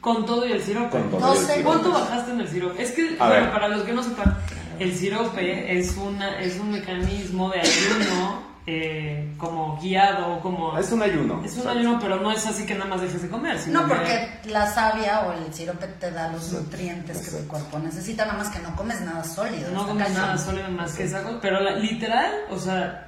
Con 0.01 0.25
todo 0.25 0.47
y 0.47 0.51
el 0.51 0.61
sirope. 0.61 0.89
Con 0.91 1.09
todo 1.09 1.19
Doce. 1.19 1.39
y 1.39 1.41
el 1.41 1.47
sirope. 1.47 1.63
¿Cuánto 1.63 1.91
bajaste 1.91 2.31
en 2.31 2.41
el 2.41 2.47
sirope? 2.47 2.83
Es 2.83 2.91
que, 2.91 3.15
A 3.19 3.27
bueno, 3.27 3.43
ver. 3.45 3.51
para 3.51 3.67
los 3.69 3.83
que 3.83 3.93
no 3.93 4.03
sepan, 4.03 4.37
el 4.79 4.95
sirope 4.95 5.77
es, 5.79 5.95
una, 5.97 6.39
es 6.39 6.59
un 6.59 6.71
mecanismo 6.71 7.49
de 7.51 7.61
ayuno 7.61 8.45
eh, 8.67 9.33
como 9.37 9.79
guiado, 9.81 10.39
como... 10.41 10.77
Es 10.77 10.91
un 10.91 11.01
ayuno. 11.01 11.41
Es 11.45 11.53
un 11.53 11.59
exacto. 11.59 11.69
ayuno, 11.79 11.99
pero 11.99 12.19
no 12.19 12.31
es 12.31 12.45
así 12.47 12.65
que 12.65 12.73
nada 12.73 12.85
más 12.89 13.01
dejes 13.01 13.21
de 13.21 13.29
comer. 13.29 13.57
sino 13.59 13.81
No, 13.81 13.87
que- 13.87 13.93
porque 13.95 14.29
la 14.45 14.71
savia 14.73 15.21
o 15.21 15.33
el 15.33 15.53
sirope 15.53 15.85
te 15.87 16.09
da 16.11 16.31
los 16.31 16.51
nutrientes 16.51 17.17
que 17.29 17.37
tu 17.37 17.47
cuerpo 17.47 17.77
necesita, 17.79 18.25
nada 18.25 18.37
más 18.39 18.49
que 18.49 18.59
no 18.59 18.75
comes 18.75 19.01
nada 19.01 19.23
sólido. 19.23 19.71
No 19.71 19.85
comes 19.87 20.11
nada 20.13 20.37
sólido 20.37 20.69
más 20.71 20.93
que 20.93 21.03
esa 21.03 21.21
cosa, 21.23 21.37
pero 21.41 21.59
la- 21.61 21.75
literal, 21.77 22.31
o 22.49 22.57
sea, 22.59 23.05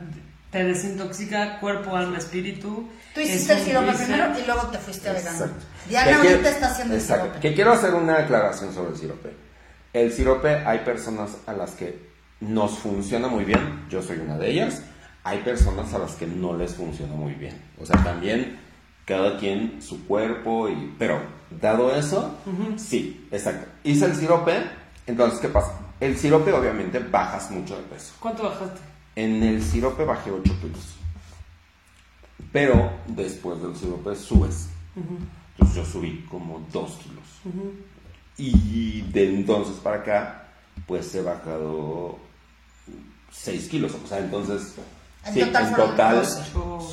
te 0.51 0.63
desintoxica 0.63 1.59
cuerpo, 1.59 1.95
alma, 1.95 2.17
espíritu. 2.19 2.87
Tú 3.17 3.23
hiciste 3.23 3.53
el 3.53 3.85
reset. 3.87 4.05
primero 4.05 4.39
y 4.39 4.45
luego 4.45 4.61
te 4.67 4.77
fuiste 4.77 5.09
a 5.09 5.13
vegano. 5.13 5.37
Exacto. 5.37 5.65
Diana 5.89 6.05
Que 6.07 6.13
ahorita 6.13 6.33
quiero- 6.35 6.49
está 6.49 6.67
haciendo 6.67 6.93
el 6.93 6.99
exacto. 6.99 7.23
sirope. 7.25 7.39
Que 7.39 7.55
quiero 7.55 7.71
hacer 7.73 7.93
una 7.95 8.17
aclaración 8.19 8.73
sobre 8.73 8.91
el 8.91 8.97
sirope. 8.97 9.33
El 9.93 10.13
sirope 10.13 10.49
hay 10.49 10.79
personas 10.79 11.31
a 11.47 11.53
las 11.53 11.71
que 11.71 12.07
nos 12.41 12.77
funciona 12.77 13.27
muy 13.27 13.43
bien, 13.45 13.85
yo 13.89 14.01
soy 14.03 14.17
una 14.19 14.37
de 14.37 14.51
ellas. 14.51 14.81
Hay 15.23 15.39
personas 15.39 15.91
a 15.93 15.97
las 15.97 16.11
que 16.13 16.27
no 16.27 16.55
les 16.55 16.75
funciona 16.75 17.13
muy 17.15 17.33
bien. 17.33 17.59
O 17.81 17.85
sea, 17.85 18.01
también 18.03 18.59
cada 19.05 19.37
quien 19.39 19.81
su 19.81 20.05
cuerpo 20.05 20.69
y... 20.69 20.93
Pero, 20.99 21.19
dado 21.49 21.95
eso, 21.95 22.37
sí, 22.77 23.27
exacto. 23.31 23.67
Hice 23.83 24.05
el 24.05 24.15
sirope, 24.15 24.53
entonces, 25.07 25.39
¿qué 25.39 25.47
pasa? 25.47 25.71
El 25.99 26.15
sirope 26.17 26.53
obviamente 26.53 26.99
bajas 26.99 27.49
mucho 27.49 27.75
de 27.77 27.83
peso. 27.83 28.13
¿Cuánto 28.19 28.43
bajaste? 28.43 28.79
En 29.15 29.41
el 29.41 29.63
sirope 29.63 30.05
bajé 30.05 30.29
8 30.29 30.53
kilos. 30.61 30.96
Pero 32.51 32.91
después 33.07 33.61
del 33.61 33.75
sirope 33.75 34.15
subes. 34.15 34.67
Entonces 34.95 35.75
yo 35.75 35.85
subí 35.85 36.25
como 36.29 36.65
2 36.71 36.91
kilos. 37.03 37.25
Y 38.37 39.01
de 39.11 39.29
entonces 39.35 39.75
para 39.77 39.97
acá, 39.97 40.43
pues 40.85 41.13
he 41.15 41.21
bajado 41.21 42.17
6 43.31 43.67
kilos. 43.69 43.93
O 44.03 44.07
sea, 44.07 44.19
entonces, 44.19 44.75
En 45.25 45.33
sí, 45.33 45.39
total 45.41 45.67
en 45.67 45.75
total 45.75 46.15
12. 46.17 46.43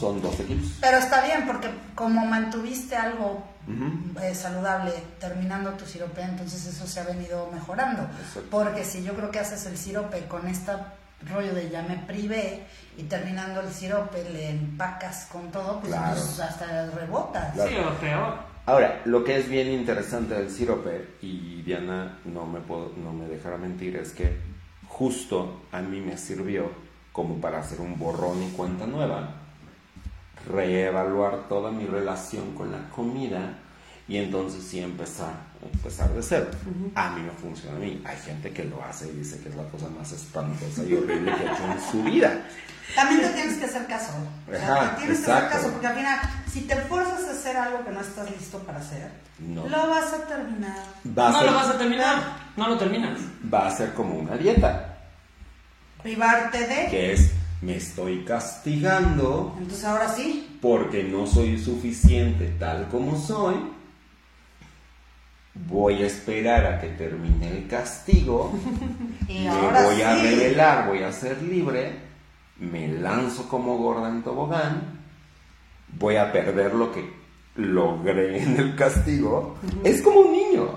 son 0.01 0.23
12 0.23 0.45
kilos. 0.45 0.67
Pero 0.81 0.99
está 0.99 1.25
bien, 1.25 1.47
porque 1.47 1.69
como 1.95 2.25
mantuviste 2.27 2.97
algo 2.97 3.45
eh, 4.23 4.35
saludable 4.35 4.93
terminando 5.21 5.71
tu 5.73 5.87
sirope, 5.87 6.23
entonces 6.23 6.67
eso 6.67 6.87
se 6.87 7.01
ha 7.01 7.05
venido 7.05 7.49
mejorando. 7.53 8.03
Exacto. 8.03 8.49
Porque 8.51 8.85
si 8.85 9.03
yo 9.03 9.15
creo 9.15 9.31
que 9.31 9.39
haces 9.39 9.65
el 9.67 9.77
sirope 9.79 10.27
con 10.27 10.47
este 10.47 10.73
rollo 11.27 11.55
de 11.55 11.71
ya 11.71 11.83
me 11.83 11.97
privé 11.99 12.65
y 12.97 13.05
terminando 13.05 13.61
el 13.61 13.71
sirope 13.73 14.23
le 14.31 14.51
empacas 14.51 15.27
con 15.31 15.51
todo, 15.51 15.81
pues 15.81 15.93
Claro. 15.93 16.21
hasta 16.21 16.91
rebotas. 16.91 17.55
Claro. 17.55 17.71
Sí, 17.71 17.77
o 17.77 17.95
peor. 18.01 18.35
Ahora, 18.67 19.03
lo 19.05 19.23
que 19.25 19.37
es 19.39 19.49
bien 19.49 19.69
interesante 19.71 20.35
del 20.35 20.51
sirope, 20.51 21.09
y 21.21 21.61
Diana 21.63 22.19
no 22.25 22.47
me, 22.47 22.61
puedo, 22.61 22.93
no 22.97 23.13
me 23.13 23.27
dejará 23.27 23.59
mentir, 23.59 23.97
es 23.97 24.13
que 24.13 24.39
justo 24.89 25.63
a 25.73 25.81
mí 25.81 26.01
me 26.01 26.17
sirvió 26.17 26.71
como 27.13 27.41
para 27.41 27.59
hacer 27.61 27.81
un 27.81 27.99
borrón 27.99 28.43
y 28.43 28.51
cuenta 28.53 28.87
nueva, 28.87 29.35
reevaluar 30.49 31.49
toda 31.49 31.71
mi 31.71 31.87
relación 31.87 32.55
con 32.55 32.73
la 32.73 32.89
comida 32.91 33.59
y 34.09 34.17
entonces 34.19 34.65
sí 34.65 34.81
empezar, 34.81 35.33
empezar 35.63 36.11
de 36.13 36.23
cero. 36.23 36.47
A 36.95 37.11
mí 37.11 37.23
me 37.23 37.31
funciona 37.31 37.77
a 37.77 37.81
mí. 37.81 38.03
Hay 38.05 38.17
gente 38.19 38.51
que 38.53 38.65
lo 38.65 38.83
hace 38.85 39.09
y 39.09 39.13
dice 39.19 39.39
que 39.41 39.49
es 39.49 39.55
la 39.55 39.65
cosa 39.65 39.89
más 39.89 40.13
espantosa 40.13 40.83
y 40.85 40.95
horrible 40.95 41.33
que 41.35 41.49
ha 41.49 41.53
hecho 41.53 41.65
en 41.73 41.91
su 41.91 42.03
vida. 42.03 42.47
También 42.95 43.23
te 43.23 43.29
tienes 43.31 43.57
que 43.59 43.65
hacer 43.65 43.87
caso. 43.87 44.13
O 44.47 44.51
sea, 44.51 44.73
Ajá, 44.75 44.91
te 44.97 45.03
tienes 45.03 45.21
que 45.21 45.33
hacer 45.33 45.49
caso, 45.49 45.71
porque 45.73 45.87
al 45.87 45.97
final, 45.97 46.21
si 46.53 46.61
te 46.63 46.77
fuerzas 46.77 47.25
a 47.25 47.31
hacer 47.31 47.57
algo 47.57 47.85
que 47.85 47.91
no 47.91 48.01
estás 48.01 48.31
listo 48.31 48.59
para 48.59 48.79
hacer, 48.79 49.11
No. 49.39 49.67
lo 49.69 49.89
vas 49.89 50.13
a 50.13 50.19
terminar. 50.27 50.77
Va 51.19 51.29
a, 51.29 51.33
no 51.33 51.39
ser, 51.41 51.51
lo 51.51 51.55
vas 51.57 51.69
a 51.69 51.79
terminar. 51.79 52.17
No 52.57 52.69
lo 52.69 52.79
terminas. 52.79 53.19
va 53.53 53.67
a 53.69 53.71
ser 53.77 53.95
como 53.95 54.15
una 54.17 54.37
dieta, 54.37 54.91
Privarte 56.03 56.67
de. 56.67 56.87
que 56.91 57.13
es 57.15 57.31
me 57.63 57.77
estoy 57.77 58.25
castigando 58.27 59.57
Entonces 59.59 59.85
ahora 59.87 60.09
sí, 60.15 60.59
porque 60.61 61.03
no 61.05 61.27
soy 61.27 61.59
suficiente 61.59 62.55
tal 62.59 62.89
como 62.89 63.19
soy, 63.19 63.55
voy 65.55 66.03
a 66.03 66.07
esperar 66.07 66.67
a 66.67 66.81
que 66.81 66.89
termine 66.89 67.49
el 67.51 67.69
castigo, 67.69 68.53
y 69.29 69.41
me 69.45 69.83
voy 69.85 70.03
a 70.03 70.17
revelar, 70.17 70.89
voy 70.89 71.03
a 71.03 71.13
ser 71.13 71.41
libre, 71.43 71.93
me 72.59 72.89
lanzo 72.89 73.49
como 73.49 73.77
gorda 73.79 74.09
en 74.09 74.23
tobogán, 74.23 75.01
voy 75.99 76.17
a 76.17 76.33
perder 76.33 76.75
lo 76.75 76.93
que 76.93 77.09
logré 77.57 78.43
en 78.43 78.57
el 78.59 78.75
castigo. 78.77 79.57
Es 79.85 80.03
como 80.03 80.21
un 80.21 80.33
niño, 80.33 80.69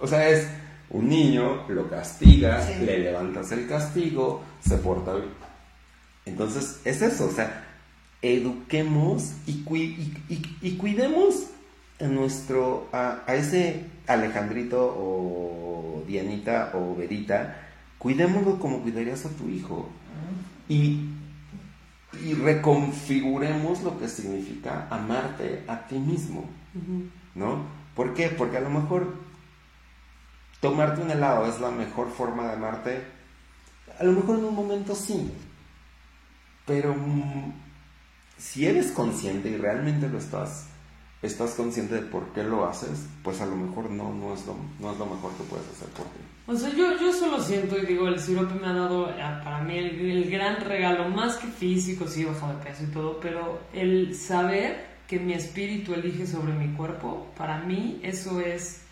o 0.00 0.06
sea, 0.06 0.28
es 0.28 0.48
un 0.90 1.08
niño, 1.08 1.68
lo 1.68 1.88
castigas, 1.88 2.66
Sí. 2.66 2.84
le 2.84 2.98
levantas 2.98 3.52
el 3.52 3.68
castigo, 3.68 4.42
se 4.60 4.76
porta 4.78 5.14
bien. 5.14 5.28
Entonces, 6.26 6.80
es 6.84 7.00
eso, 7.02 7.26
o 7.26 7.30
sea, 7.30 7.64
eduquemos 8.20 9.32
y, 9.46 9.62
cui- 9.64 9.96
y- 10.28 10.34
y- 10.34 10.56
y 10.60 10.76
cuidemos 10.76 11.44
a 12.00 12.04
nuestro, 12.04 12.88
a, 12.92 13.20
a 13.26 13.34
ese 13.34 13.84
Alejandrito 14.08 14.94
o 14.96 16.02
Dianita 16.06 16.72
o 16.74 16.96
Verita, 16.96 17.56
cuidémoslo 17.98 18.58
como 18.58 18.80
cuidarías 18.80 19.26
a 19.26 19.30
tu 19.30 19.48
hijo. 19.48 19.88
Y, 20.68 21.10
y 22.24 22.34
reconfiguremos 22.34 23.82
lo 23.82 23.98
que 23.98 24.08
significa 24.08 24.88
amarte 24.90 25.64
a 25.68 25.86
ti 25.86 25.98
mismo. 25.98 26.48
¿No? 27.34 27.62
¿Por 27.94 28.14
qué? 28.14 28.28
Porque 28.28 28.56
a 28.56 28.60
lo 28.60 28.70
mejor 28.70 29.14
tomarte 30.60 31.02
un 31.02 31.10
helado 31.10 31.46
es 31.46 31.60
la 31.60 31.70
mejor 31.70 32.10
forma 32.10 32.46
de 32.48 32.52
amarte. 32.52 33.02
A 33.98 34.04
lo 34.04 34.12
mejor 34.12 34.38
en 34.38 34.44
un 34.46 34.54
momento 34.54 34.94
sí. 34.94 35.30
Pero 36.66 36.94
mm, 36.94 37.52
si 38.36 38.66
eres 38.66 38.92
consciente 38.92 39.50
y 39.50 39.56
realmente 39.56 40.08
lo 40.08 40.18
estás, 40.18 40.67
estás 41.22 41.54
consciente 41.54 41.96
de 41.96 42.02
por 42.02 42.32
qué 42.32 42.44
lo 42.44 42.66
haces, 42.66 43.06
pues 43.22 43.40
a 43.40 43.46
lo 43.46 43.56
mejor 43.56 43.90
no, 43.90 44.12
no, 44.12 44.34
es, 44.34 44.46
lo, 44.46 44.56
no 44.80 44.92
es 44.92 44.98
lo 44.98 45.06
mejor 45.06 45.32
que 45.32 45.44
puedes 45.44 45.66
hacer 45.68 45.88
por 45.88 46.06
ti. 46.06 46.20
O 46.46 46.54
sea, 46.54 46.70
yo, 46.70 46.96
yo 46.98 47.12
solo 47.12 47.42
siento 47.42 47.76
y 47.76 47.86
digo, 47.86 48.08
el 48.08 48.20
sirope 48.20 48.54
me 48.54 48.68
ha 48.68 48.72
dado 48.72 49.06
ah, 49.20 49.40
para 49.42 49.62
mí 49.62 49.76
el, 49.76 50.00
el 50.10 50.30
gran 50.30 50.60
regalo, 50.60 51.08
más 51.08 51.36
que 51.36 51.48
físico, 51.48 52.06
sí, 52.06 52.22
he 52.22 52.26
bajado 52.26 52.56
de 52.56 52.64
peso 52.64 52.84
y 52.84 52.92
todo, 52.92 53.18
pero 53.20 53.60
el 53.72 54.14
saber 54.14 54.86
que 55.08 55.18
mi 55.18 55.32
espíritu 55.32 55.94
elige 55.94 56.26
sobre 56.26 56.52
mi 56.52 56.74
cuerpo, 56.74 57.26
para 57.36 57.58
mí 57.58 57.98
eso 58.02 58.40
es, 58.40 58.82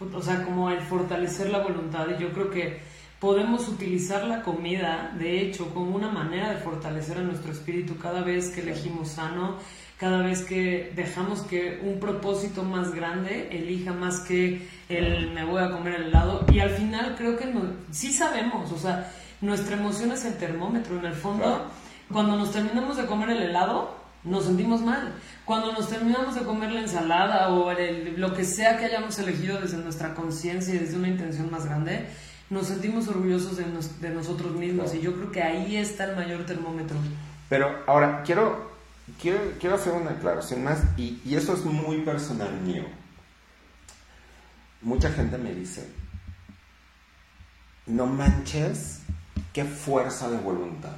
o 0.00 0.22
sea, 0.22 0.42
como 0.44 0.70
el 0.70 0.80
fortalecer 0.80 1.50
la 1.50 1.62
voluntad 1.62 2.06
y 2.08 2.20
yo 2.20 2.32
creo 2.32 2.50
que 2.50 2.80
podemos 3.20 3.68
utilizar 3.68 4.24
la 4.24 4.42
comida, 4.42 5.14
de 5.18 5.40
hecho, 5.40 5.72
como 5.72 5.96
una 5.96 6.10
manera 6.10 6.50
de 6.50 6.60
fortalecer 6.60 7.18
a 7.18 7.22
nuestro 7.22 7.52
espíritu 7.52 7.96
cada 7.96 8.22
vez 8.22 8.50
que 8.50 8.60
elegimos 8.60 9.08
sano, 9.08 9.56
cada 9.98 10.22
vez 10.22 10.42
que 10.42 10.92
dejamos 10.94 11.40
que 11.42 11.80
un 11.82 11.98
propósito 12.00 12.62
más 12.64 12.92
grande 12.94 13.48
elija 13.50 13.92
más 13.92 14.20
que 14.20 14.68
el 14.88 15.30
me 15.32 15.44
voy 15.44 15.62
a 15.62 15.70
comer 15.70 15.94
el 15.94 16.06
helado 16.08 16.44
y 16.52 16.60
al 16.60 16.70
final 16.70 17.14
creo 17.16 17.36
que 17.36 17.46
no, 17.46 17.62
sí 17.90 18.12
sabemos, 18.12 18.70
o 18.72 18.78
sea, 18.78 19.10
nuestra 19.40 19.76
emoción 19.76 20.12
es 20.12 20.24
el 20.24 20.34
termómetro, 20.36 20.98
en 20.98 21.06
el 21.06 21.14
fondo, 21.14 21.44
Claro. 21.44 21.64
cuando 22.12 22.36
nos 22.36 22.52
terminamos 22.52 22.96
de 22.96 23.06
comer 23.06 23.30
el 23.30 23.42
helado, 23.42 23.96
nos 24.24 24.44
sentimos 24.44 24.80
mal. 24.82 25.12
Cuando 25.44 25.72
nos 25.72 25.88
terminamos 25.88 26.34
de 26.34 26.40
comer 26.42 26.72
la 26.72 26.80
ensalada 26.80 27.48
o 27.50 27.70
el- 27.70 28.14
lo 28.20 28.34
que 28.34 28.44
sea 28.44 28.76
que 28.78 28.86
hayamos 28.86 29.16
elegido 29.20 29.60
desde 29.60 29.76
nuestra 29.78 30.14
conciencia 30.14 30.74
y 30.74 30.78
desde 30.78 30.96
una 30.96 31.08
intención 31.08 31.48
más 31.50 31.64
grande, 31.66 32.06
nos 32.50 32.66
sentimos 32.66 33.06
orgullosos 33.08 33.56
de, 33.56 33.66
nos- 33.66 34.00
de 34.00 34.10
nosotros 34.10 34.52
mismos 34.52 34.86
Claro. 34.86 34.98
y 34.98 35.02
yo 35.02 35.14
creo 35.14 35.30
que 35.32 35.42
ahí 35.42 35.76
está 35.76 36.04
el 36.04 36.16
mayor 36.16 36.44
termómetro. 36.44 36.96
Pero 37.48 37.70
ahora, 37.86 38.22
quiero, 38.24 38.75
quiero, 39.20 39.38
quiero 39.60 39.76
hacer 39.76 39.92
una 39.92 40.10
aclaración 40.12 40.64
más 40.64 40.80
y, 40.96 41.20
y 41.24 41.34
eso 41.36 41.54
es 41.54 41.64
muy 41.64 41.98
personal 41.98 42.52
mío. 42.60 42.84
Mucha 44.82 45.10
gente 45.10 45.38
me 45.38 45.54
dice, 45.54 45.88
no 47.86 48.06
manches, 48.06 49.00
qué 49.52 49.64
fuerza 49.64 50.28
de 50.30 50.38
voluntad. 50.38 50.92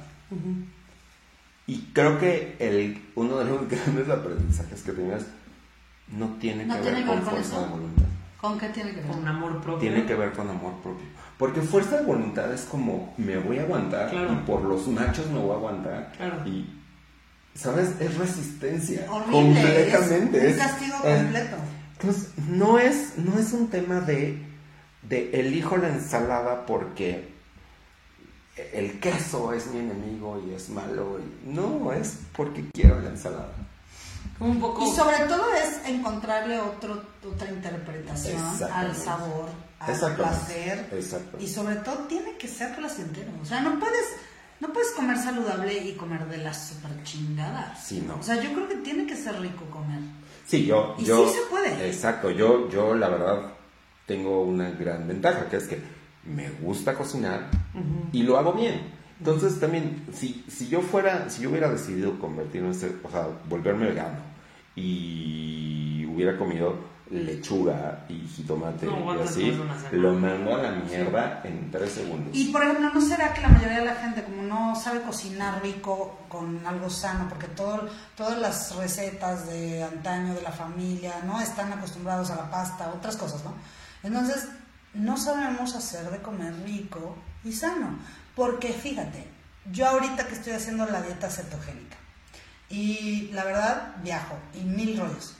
Y 1.65 1.77
creo 1.93 2.19
que 2.19 2.55
el, 2.59 3.01
uno 3.15 3.37
de 3.37 3.45
los 3.45 3.67
grandes 3.69 4.09
aprendizajes 4.09 4.81
que 4.81 4.91
tienes 4.91 5.25
no 6.09 6.27
tiene 6.39 6.65
¿No 6.65 6.75
que 6.75 6.81
tiene 6.81 6.97
ver 6.97 7.05
que 7.05 7.09
con 7.09 7.15
ver 7.19 7.23
con 7.25 7.33
fuerza 7.35 7.55
eso? 7.55 7.61
de 7.65 7.71
voluntad. 7.71 8.05
¿Con 8.41 8.57
qué 8.57 8.69
tiene 8.69 8.91
que 8.91 9.01
ver? 9.01 9.11
Con 9.11 9.27
amor 9.27 9.61
propio. 9.61 9.79
Tiene 9.79 10.05
que 10.05 10.15
ver 10.15 10.31
con 10.31 10.49
amor 10.49 10.73
propio. 10.81 11.05
Porque 11.37 11.61
fuerza 11.61 11.97
de 11.97 12.05
voluntad 12.05 12.51
es 12.53 12.61
como 12.61 13.13
me 13.17 13.37
voy 13.37 13.59
a 13.59 13.63
aguantar 13.63 14.09
Claro. 14.09 14.33
y 14.33 14.35
por 14.45 14.61
los 14.63 14.87
machos 14.87 15.27
me 15.27 15.39
voy 15.39 15.51
a 15.51 15.55
aguantar. 15.55 16.11
Claro. 16.17 16.47
Y, 16.47 16.78
¿sabes? 17.55 17.89
Es 17.99 18.15
resistencia. 18.17 19.05
Horrible, 19.09 19.31
Completamente. 19.31 20.47
es 20.49 20.53
un 20.53 20.59
castigo 20.59 20.95
es- 21.03 21.17
completo. 21.23 21.55
Entonces, 21.99 22.29
no 22.47 22.79
es, 22.79 23.17
no 23.17 23.37
es 23.39 23.51
un 23.51 23.69
tema 23.69 23.99
de, 23.99 24.41
de 25.03 25.31
elijo 25.39 25.75
la 25.77 25.89
ensalada 25.89 26.65
porque 26.65 27.27
el 28.73 28.99
queso 28.99 29.53
es 29.53 29.67
mi 29.67 29.79
enemigo 29.79 30.41
y 30.47 30.53
es 30.53 30.69
malo. 30.69 31.19
y- 31.19 31.49
no, 31.49 31.91
es 31.93 32.17
porque 32.35 32.65
quiero 32.73 32.99
la 33.01 33.09
ensalada. 33.09 33.51
Un 34.39 34.59
poco... 34.61 34.85
Y 34.85 34.95
sobre 34.95 35.17
todo 35.27 35.45
es 35.53 35.85
encontrarle 35.89 36.59
otro, 36.59 37.03
otra 37.29 37.49
interpretación 37.51 38.41
al 38.73 38.95
sabor, 38.95 39.49
al 39.79 40.15
placer. 40.15 40.87
Exacto. 40.93 41.37
Y 41.39 41.47
sobre 41.47 41.75
todo 41.77 41.97
tiene 42.07 42.37
que 42.37 42.47
ser 42.47 42.73
placentero. 42.75 43.31
O 43.41 43.45
sea, 43.45 43.59
no 43.61 43.77
puedes, 43.79 44.05
no 44.59 44.73
puedes 44.73 44.91
comer 44.91 45.17
saludable 45.17 45.73
y 45.87 45.93
comer 45.93 46.25
de 46.27 46.37
las 46.37 46.69
super 46.69 46.91
chingadas. 47.03 47.83
Sí, 47.85 48.03
no. 48.05 48.15
O 48.17 48.23
sea, 48.23 48.41
yo 48.41 48.51
creo 48.53 48.67
que 48.67 48.75
tiene 48.77 49.05
que 49.05 49.15
ser 49.15 49.39
rico 49.39 49.65
comer. 49.71 49.99
Sí, 50.45 50.65
yo, 50.65 50.95
Y 50.97 51.05
yo. 51.05 51.27
sí 51.27 51.35
se 51.35 51.45
puede. 51.49 51.87
Exacto, 51.87 52.31
yo, 52.31 52.69
yo 52.69 52.95
la 52.95 53.09
verdad 53.09 53.53
tengo 54.05 54.43
una 54.43 54.71
gran 54.71 55.07
ventaja, 55.07 55.47
que 55.49 55.57
es 55.57 55.67
que 55.67 55.79
me 56.25 56.49
gusta 56.49 56.95
cocinar 56.95 57.49
y 58.11 58.23
lo 58.23 58.37
hago 58.37 58.53
bien. 58.53 58.81
Entonces 59.19 59.59
también, 59.59 60.05
si, 60.13 60.43
si 60.47 60.69
yo 60.69 60.81
fuera, 60.81 61.29
si 61.29 61.43
yo 61.43 61.49
hubiera 61.49 61.69
decidido 61.69 62.17
convertirme 62.19 62.69
en, 62.69 62.99
o 63.03 63.11
sea, 63.11 63.27
volverme 63.47 63.87
vegano 63.87 64.17
y 64.75 66.05
hubiera 66.05 66.37
comido 66.37 66.75
lechuga 67.11 68.05
y 68.07 68.27
jitomate 68.27 68.85
No 68.85 69.15
y 69.15 69.21
así, 69.21 69.59
lo 69.91 70.13
mando 70.13 70.55
a 70.55 70.61
la 70.61 70.71
mierda 70.71 71.41
en 71.43 71.71
tres 71.71 71.93
segundos. 71.93 72.35
Y 72.35 72.51
por 72.51 72.63
ejemplo, 72.63 72.91
¿no 72.93 73.01
será 73.01 73.33
que 73.33 73.41
la 73.41 73.49
mayoría 73.49 73.79
de 73.79 73.85
la 73.85 73.95
gente, 73.95 74.23
como 74.23 74.43
no 74.43 74.75
sabe 74.75 75.01
cocinar 75.01 75.61
rico 75.63 76.19
con 76.29 76.65
algo 76.65 76.89
sano, 76.89 77.27
porque 77.27 77.47
todo, 77.47 77.89
todas 78.15 78.37
las 78.39 78.75
recetas 78.75 79.47
de 79.47 79.83
antaño 79.83 80.33
de 80.35 80.41
la 80.41 80.51
familia 80.51 81.15
no 81.25 81.41
están 81.41 81.73
acostumbrados 81.73 82.29
a 82.29 82.35
la 82.35 82.49
pasta, 82.49 82.91
otras 82.95 83.17
cosas, 83.17 83.43
¿no? 83.43 83.53
Entonces, 84.03 84.47
no 84.93 85.17
sabemos 85.17 85.75
hacer 85.75 86.09
de 86.09 86.19
comer 86.19 86.53
rico 86.63 87.15
y 87.43 87.51
sano. 87.53 87.97
Porque 88.35 88.69
fíjate, 88.69 89.27
yo 89.71 89.87
ahorita 89.87 90.27
que 90.27 90.35
estoy 90.35 90.53
haciendo 90.53 90.85
la 90.85 91.01
dieta 91.01 91.29
cetogénica, 91.29 91.97
y 92.69 93.29
la 93.33 93.43
verdad, 93.45 93.95
viajo 94.03 94.35
y 94.53 94.63
mil 94.63 94.97
rollos. 94.97 95.35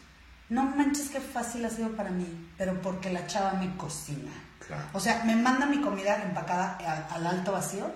No 0.50 0.64
manches 0.64 1.10
qué 1.10 1.20
fácil 1.20 1.64
ha 1.66 1.70
sido 1.70 1.90
para 1.92 2.10
mí, 2.10 2.26
pero 2.58 2.82
porque 2.82 3.12
la 3.12 3.28
chava 3.28 3.54
me 3.54 3.76
cocina. 3.78 4.32
Claro. 4.66 4.84
O 4.94 5.00
sea, 5.00 5.24
me 5.24 5.36
manda 5.36 5.66
mi 5.66 5.80
comida 5.82 6.22
empacada 6.24 6.78
al 7.12 7.26
alto 7.28 7.52
vacío 7.52 7.92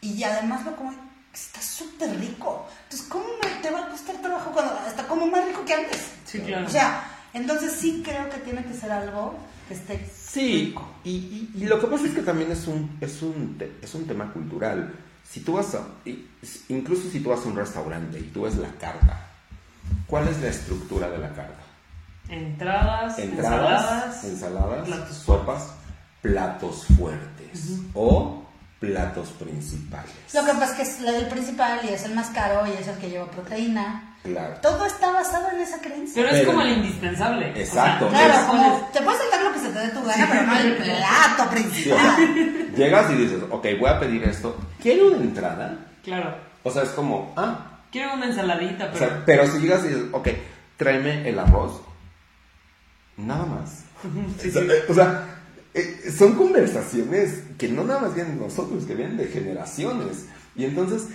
y 0.00 0.22
además 0.22 0.64
lo 0.64 0.76
como, 0.76 0.94
está 1.32 1.60
súper 1.62 2.18
rico. 2.18 2.66
Entonces, 2.84 3.08
¿cómo 3.08 3.24
me, 3.42 3.50
te 3.62 3.70
va 3.70 3.86
a 3.86 3.88
costar 3.88 4.16
trabajo 4.16 4.50
cuando 4.52 4.78
está 4.86 5.06
como 5.06 5.26
más 5.26 5.46
rico 5.46 5.64
que 5.64 5.74
antes? 5.74 6.00
Sí, 6.26 6.40
claro. 6.40 6.66
O 6.66 6.70
sea, 6.70 7.04
entonces 7.32 7.72
sí 7.72 8.02
creo 8.04 8.28
que 8.28 8.38
tiene 8.38 8.64
que 8.64 8.74
ser 8.74 8.92
algo 8.92 9.34
que 9.68 9.74
esté 9.74 10.10
Sí, 10.14 10.66
rico. 10.66 10.86
y, 11.04 11.10
y- 11.10 11.50
y 11.54 11.64
lo 11.66 11.80
que 11.80 11.86
pasa 11.86 12.04
es 12.06 12.12
que 12.14 12.22
también 12.22 12.52
es 12.52 12.66
un, 12.66 12.98
es 13.00 13.22
un, 13.22 13.56
te- 13.56 13.78
es 13.80 13.94
un 13.94 14.06
tema 14.06 14.30
cultural. 14.32 14.92
Si 15.28 15.40
tú 15.40 15.54
vas 15.54 15.74
a, 15.74 15.80
incluso 16.68 17.08
si 17.10 17.20
tú 17.20 17.30
vas 17.30 17.40
a 17.40 17.48
un 17.48 17.56
restaurante 17.56 18.18
y 18.18 18.24
tú 18.24 18.42
ves 18.42 18.56
la 18.56 18.70
carta, 18.72 19.26
¿cuál 20.06 20.28
es 20.28 20.38
la 20.40 20.48
estructura 20.48 21.08
de 21.08 21.18
la 21.18 21.28
carta? 21.32 21.63
Entradas, 22.28 23.18
Entradas, 23.18 23.18
ensaladas, 23.18 24.24
ensaladas, 24.24 24.86
platos 24.88 25.16
sopas, 25.16 25.74
platos 26.22 26.86
fuertes 26.96 27.78
o 27.94 28.42
platos 28.80 29.28
principales. 29.30 30.10
Lo 30.32 30.44
que 30.44 30.52
pasa 30.52 30.64
es 30.64 30.72
que 30.72 30.82
es 30.82 31.00
el 31.14 31.26
principal 31.28 31.80
y 31.84 31.88
es 31.88 32.04
el 32.04 32.14
más 32.14 32.30
caro 32.30 32.66
y 32.66 32.70
es 32.80 32.88
el 32.88 32.96
que 32.96 33.10
lleva 33.10 33.30
proteína. 33.30 34.16
Claro. 34.22 34.54
Todo 34.62 34.86
está 34.86 35.10
basado 35.12 35.50
en 35.52 35.60
esa 35.60 35.78
creencia. 35.80 36.14
Pero 36.14 36.28
es 36.28 36.34
Pero- 36.40 36.46
como 36.52 36.62
el 36.62 36.72
indispensable. 36.78 37.50
O 37.50 37.54
sea, 37.54 37.62
Exacto. 37.62 38.08
Claro, 38.08 38.32
es- 38.32 38.40
como 38.44 38.90
te 38.92 39.02
puedes 39.02 39.20
saltar 39.20 39.42
lo 39.42 39.52
que 39.52 39.58
se 39.58 39.68
te 39.68 39.78
dé 39.78 39.88
tu 39.88 40.02
gana, 40.02 40.26
pero 40.30 40.42
no 40.46 40.56
el 40.58 40.76
plato 40.76 41.42
Sí, 41.42 41.42
o 41.46 41.50
principal. 41.50 41.98
sea, 42.16 42.76
llegas 42.76 43.10
y 43.10 43.14
dices, 43.16 43.42
ok, 43.50 43.66
voy 43.78 43.90
a 43.90 44.00
pedir 44.00 44.24
esto. 44.24 44.56
¿Quiero 44.80 45.08
una 45.08 45.18
entrada? 45.18 45.76
Claro. 46.02 46.34
O 46.62 46.70
sea, 46.70 46.84
es 46.84 46.88
como, 46.90 47.34
ah, 47.36 47.70
Quiero 47.92 48.14
una 48.14 48.26
ensaladita, 48.26 48.86
O 48.86 48.92
pero... 48.92 48.98
sea, 48.98 49.22
pero 49.24 49.46
si 49.46 49.58
llegas 49.60 49.84
y 49.84 49.88
dices, 49.88 50.04
ok, 50.10 50.28
tráeme 50.76 51.28
el 51.28 51.38
arroz, 51.38 51.80
nada 53.16 53.46
más. 53.46 53.70
Sí, 54.40 54.48
O 54.48 54.52
sea, 54.52 54.62
sí. 54.62 54.68
eh, 54.70 54.84
O 54.88 54.94
sea, 54.94 55.26
eh, 55.74 56.12
son 56.16 56.34
conversaciones 56.34 57.42
que 57.58 57.68
no 57.68 57.84
nada 57.84 58.00
más 58.00 58.14
vienen 58.14 58.38
de 58.38 58.44
nosotros, 58.44 58.84
que 58.84 58.94
vienen 58.94 59.16
de 59.16 59.26
generaciones. 59.28 60.26
Y 60.56 60.64
entonces, 60.64 61.08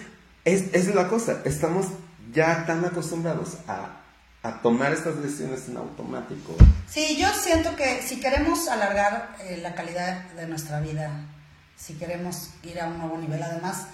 es, 0.45 0.63
esa 0.73 0.89
es 0.89 0.95
la 0.95 1.07
cosa, 1.07 1.41
estamos 1.45 1.87
ya 2.33 2.65
tan 2.65 2.83
acostumbrados 2.85 3.57
a, 3.67 3.97
a 4.43 4.61
tomar 4.61 4.91
estas 4.93 5.21
decisiones 5.21 5.67
en 5.69 5.77
automático. 5.77 6.55
Sí, 6.89 7.17
yo 7.19 7.27
siento 7.33 7.75
que 7.75 8.01
si 8.01 8.19
queremos 8.19 8.67
alargar 8.67 9.35
eh, 9.43 9.59
la 9.61 9.75
calidad 9.75 10.23
de 10.31 10.47
nuestra 10.47 10.79
vida, 10.81 11.11
si 11.77 11.93
queremos 11.93 12.49
ir 12.63 12.79
a 12.81 12.87
un 12.87 12.97
nuevo 12.97 13.17
nivel, 13.17 13.41
además, 13.43 13.85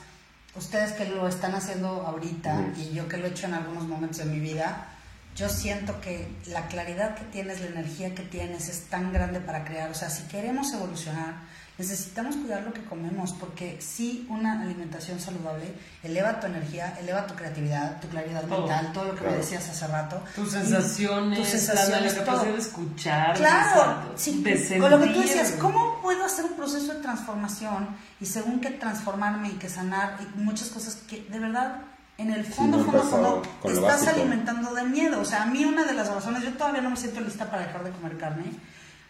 ustedes 0.56 0.94
que 0.94 1.06
lo 1.06 1.28
están 1.28 1.54
haciendo 1.56 1.88
ahorita 1.88 2.54
Mm. 2.54 2.74
y 2.80 2.94
yo 2.94 3.08
que 3.08 3.18
lo 3.18 3.26
he 3.28 3.30
hecho 3.30 3.46
en 3.48 3.54
algunos 3.56 3.88
momentos 3.88 4.20
de 4.20 4.26
mi 4.26 4.40
vida, 4.40 4.88
yo 5.36 5.50
siento 5.50 6.00
que 6.00 6.28
la 6.48 6.68
claridad 6.68 7.16
que 7.16 7.26
tienes, 7.26 7.60
la 7.60 7.68
energía 7.68 8.16
que 8.16 8.24
tienes 8.24 8.70
es 8.70 8.84
tan 8.84 9.12
grande 9.12 9.42
para 9.42 9.66
crear. 9.66 9.92
O 9.92 9.94
sea, 9.94 10.10
si 10.10 10.24
queremos 10.24 10.72
evolucionar, 10.74 11.34
necesitamos 11.78 12.38
cuidar 12.38 12.64
lo 12.64 12.72
que 12.72 12.86
comemos, 12.86 13.34
porque 13.34 13.78
sí, 13.82 14.26
una 14.30 14.62
alimentación 14.62 15.20
saludable 15.20 15.74
eleva 16.04 16.40
tu 16.40 16.48
energía, 16.48 16.98
eleva 17.02 17.28
tu 17.28 17.36
creatividad, 17.36 18.00
tu 18.00 18.08
claridad 18.08 18.44
mental, 18.46 18.94
todo 18.94 19.12
lo 19.12 19.16
que 19.16 19.26
me 19.26 19.36
decías 19.36 19.68
hace 19.68 19.86
rato. 19.88 20.24
Tus 20.36 20.52
sensaciones, 20.52 21.38
tus 21.38 21.50
sensaciones 21.50 22.16
la, 22.16 22.24
capacidad 22.24 22.54
de 22.54 22.60
escuchar. 22.60 23.36
Claro, 23.36 24.14
sí, 24.16 24.42
con 24.80 24.90
lo 24.90 25.02
que 25.02 25.08
tú 25.08 25.20
decías, 25.20 25.52
¿cómo 25.60 26.02
puedo 26.02 26.24
hacer 26.24 26.46
un 26.46 26.54
proceso 26.54 26.94
de 26.94 27.02
transformación 27.02 27.90
y 28.22 28.26
según 28.26 28.62
que 28.62 28.70
transformarme 28.70 29.50
y 29.50 29.54
que 29.54 29.68
sanar 29.68 30.18
y 30.22 30.40
muchas 30.40 30.70
cosas 30.70 30.96
que 31.10 31.24
de 31.24 31.40
verdad 31.40 31.82
en 32.18 32.32
el 32.32 32.46
fondo, 32.46 32.84
fondo, 32.84 33.02
fondo, 33.04 33.44
estás 33.64 34.08
alimentando 34.08 34.74
de 34.74 34.84
miedo. 34.84 35.22
O 35.22 35.26
sea, 35.26 35.44
a 35.44 35.46
mí 35.48 35.66
una 35.66 35.84
de 35.84 35.94
las 35.94 36.08
razones, 36.08 36.44
yo 36.44 36.54
todavía 36.54 36.82
no 36.82 36.92
me 36.92 36.98
siento 36.98 37.22
lista 37.22 37.50
para 37.50 37.66
dejar 37.66 37.84
de 37.84 37.92
comer 37.92 38.18
carne, 38.18 38.46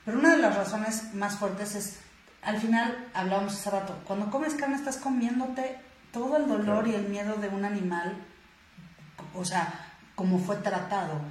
pero 0.03 0.19
una 0.19 0.31
de 0.31 0.37
las 0.37 0.55
razones 0.55 1.13
más 1.13 1.37
fuertes 1.37 1.75
es, 1.75 1.99
al 2.41 2.59
final, 2.59 3.09
hablábamos 3.13 3.53
hace 3.53 3.69
rato, 3.69 3.95
cuando 4.05 4.29
comes 4.29 4.53
carne 4.55 4.75
estás 4.75 4.97
comiéndote 4.97 5.77
todo 6.11 6.37
el 6.37 6.47
dolor 6.47 6.87
y 6.87 6.95
el 6.95 7.07
miedo 7.09 7.35
de 7.35 7.49
un 7.49 7.65
animal, 7.65 8.15
o 9.33 9.43
sea, 9.45 9.91
como 10.15 10.39
fue 10.39 10.55
tratado. 10.57 11.21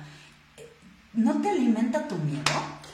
¿No 1.14 1.41
te 1.41 1.51
alimenta 1.51 2.07
tu 2.09 2.16
miedo? 2.16 2.43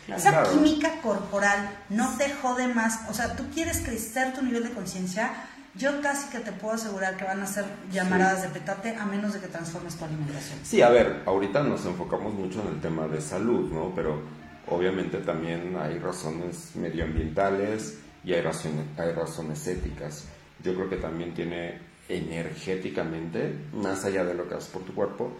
Esa 0.06 0.42
química 0.44 1.00
corporal 1.02 1.70
no 1.88 2.16
te 2.16 2.32
jode 2.34 2.68
más. 2.68 3.00
O 3.08 3.14
sea, 3.14 3.36
tú 3.36 3.48
quieres 3.52 3.80
crecer 3.80 4.34
tu 4.34 4.42
nivel 4.42 4.64
de 4.64 4.72
conciencia, 4.72 5.32
yo 5.74 6.00
casi 6.00 6.30
que 6.30 6.40
te 6.40 6.52
puedo 6.52 6.74
asegurar 6.74 7.16
que 7.16 7.24
van 7.24 7.40
a 7.40 7.46
ser 7.46 7.64
llamaradas 7.92 8.42
de 8.42 8.48
petate 8.48 8.96
a 8.96 9.06
menos 9.06 9.34
de 9.34 9.40
que 9.40 9.46
transformes 9.46 9.96
tu 9.96 10.04
alimentación. 10.04 10.58
Sí, 10.64 10.82
a 10.82 10.88
ver, 10.88 11.22
ahorita 11.26 11.62
nos 11.62 11.84
enfocamos 11.86 12.34
mucho 12.34 12.62
en 12.62 12.74
el 12.74 12.80
tema 12.80 13.06
de 13.06 13.20
salud, 13.20 13.70
¿no? 13.70 13.92
Pero 13.94 14.20
obviamente 14.68 15.18
también 15.18 15.76
hay 15.80 15.98
razones 15.98 16.74
medioambientales 16.74 17.98
y 18.24 18.32
hay 18.32 18.40
razones, 18.40 18.84
hay 18.98 19.12
razones 19.12 19.66
éticas. 19.66 20.26
Yo 20.62 20.74
creo 20.74 20.88
que 20.90 20.96
también 20.96 21.34
tiene 21.34 21.78
energéticamente, 22.08 23.54
más 23.72 24.04
allá 24.04 24.24
de 24.24 24.34
lo 24.34 24.48
que 24.48 24.56
haces 24.56 24.70
por 24.70 24.82
tu 24.82 24.92
cuerpo, 24.92 25.32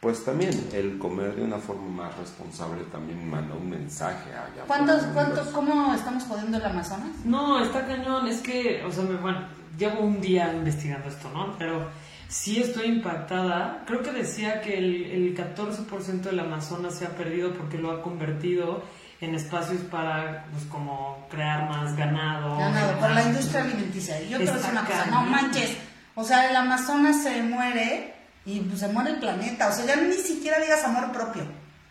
pues 0.00 0.24
también 0.24 0.50
el 0.72 0.98
comer 0.98 1.34
de 1.34 1.42
una 1.42 1.58
forma 1.58 2.04
más 2.04 2.18
responsable 2.18 2.84
también 2.92 3.26
manda 3.28 3.54
un 3.54 3.70
mensaje 3.70 4.30
allá. 4.30 4.64
¿Cuántos, 4.66 5.02
cuántos, 5.14 5.48
cómo 5.48 5.94
estamos 5.94 6.24
jodiendo 6.24 6.58
el 6.58 6.64
Amazonas? 6.64 7.24
No, 7.24 7.62
está 7.62 7.86
cañón, 7.86 8.26
es 8.26 8.40
que, 8.42 8.82
o 8.84 8.92
sea, 8.92 9.04
bueno, 9.04 9.46
llevo 9.78 10.00
un 10.00 10.20
día 10.20 10.52
investigando 10.52 11.08
esto, 11.08 11.30
¿no? 11.30 11.56
Pero 11.58 11.88
sí 12.28 12.60
estoy 12.60 12.86
impactada. 12.86 13.82
Creo 13.86 14.02
que 14.02 14.12
decía 14.12 14.60
que 14.60 14.78
el, 14.78 15.04
el 15.04 15.36
14% 15.36 16.22
del 16.22 16.40
Amazonas 16.40 16.96
se 16.98 17.06
ha 17.06 17.10
perdido 17.10 17.52
porque 17.54 17.78
lo 17.78 17.90
ha 17.90 18.02
convertido 18.02 18.82
en 19.20 19.34
espacios 19.34 19.80
para, 19.82 20.46
pues, 20.50 20.64
como 20.64 21.26
crear 21.30 21.68
más 21.68 21.96
ganado. 21.96 22.58
Ganado, 22.58 22.98
por 22.98 23.10
la 23.10 23.22
industria 23.22 23.62
alimenticia. 23.62 24.20
Y 24.22 24.30
yo 24.30 24.38
te 24.38 24.50
voy 24.50 24.60
una 24.70 24.84
cosa, 24.84 25.06
no 25.06 25.22
manches. 25.22 25.76
O 26.14 26.24
sea, 26.24 26.48
el 26.48 26.56
Amazonas 26.56 27.22
se 27.22 27.42
muere 27.42 28.14
y 28.44 28.60
pues, 28.60 28.80
se 28.80 28.88
muere 28.88 29.10
el 29.10 29.18
planeta. 29.18 29.68
O 29.68 29.72
sea, 29.72 29.86
ya 29.86 29.96
ni 29.96 30.14
siquiera 30.14 30.60
digas 30.60 30.84
amor 30.84 31.12
propio. 31.12 31.42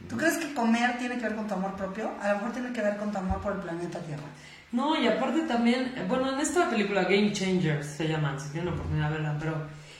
¿Tú 0.08 0.18
crees 0.18 0.38
que 0.38 0.54
comer 0.54 0.98
tiene 0.98 1.16
que 1.16 1.24
ver 1.24 1.36
con 1.36 1.48
tu 1.48 1.54
amor 1.54 1.76
propio? 1.76 2.12
A 2.22 2.30
lo 2.30 2.36
mejor 2.36 2.52
tiene 2.52 2.74
que 2.74 2.82
ver 2.82 2.98
con 2.98 3.12
tu 3.12 3.18
amor 3.18 3.40
por 3.40 3.54
el 3.54 3.60
planeta 3.60 4.00
Tierra. 4.00 4.24
No, 4.74 4.99
y 4.99 5.07
aparte 5.07 5.41
también, 5.41 5.93
bueno, 6.09 6.34
en 6.34 6.39
esta 6.39 6.67
película 6.67 7.03
Game 7.03 7.32
Changers 7.32 7.86
se 7.86 8.07
llama, 8.07 8.39
si 8.39 8.49
tienen 8.49 8.65
la 8.65 8.71
oportunidad 8.74 9.09
de 9.09 9.13
verla, 9.17 9.38
pero 9.39 9.55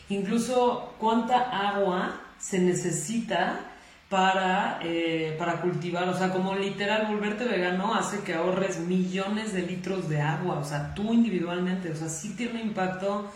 incluso 0.10 0.96
cuánta 1.00 1.42
agua 1.70 2.20
se 2.40 2.58
necesita 2.58 3.60
para, 4.10 4.80
eh, 4.82 5.36
para 5.38 5.62
cultivar, 5.62 6.10
o 6.10 6.18
sea, 6.18 6.32
como 6.32 6.56
literal 6.56 7.06
volverte 7.06 7.46
vegano 7.46 7.94
hace 7.94 8.24
que 8.24 8.34
ahorres 8.34 8.80
millones 8.80 9.54
de 9.54 9.62
litros 9.62 10.10
de 10.10 10.22
agua, 10.22 10.58
o 10.58 10.66
sea, 10.66 10.96
tú 10.96 11.14
individualmente, 11.14 11.92
o 11.92 11.96
sea, 11.96 12.10
sí 12.10 12.36
tiene 12.36 12.54
un 12.54 12.70
impacto 12.70 13.32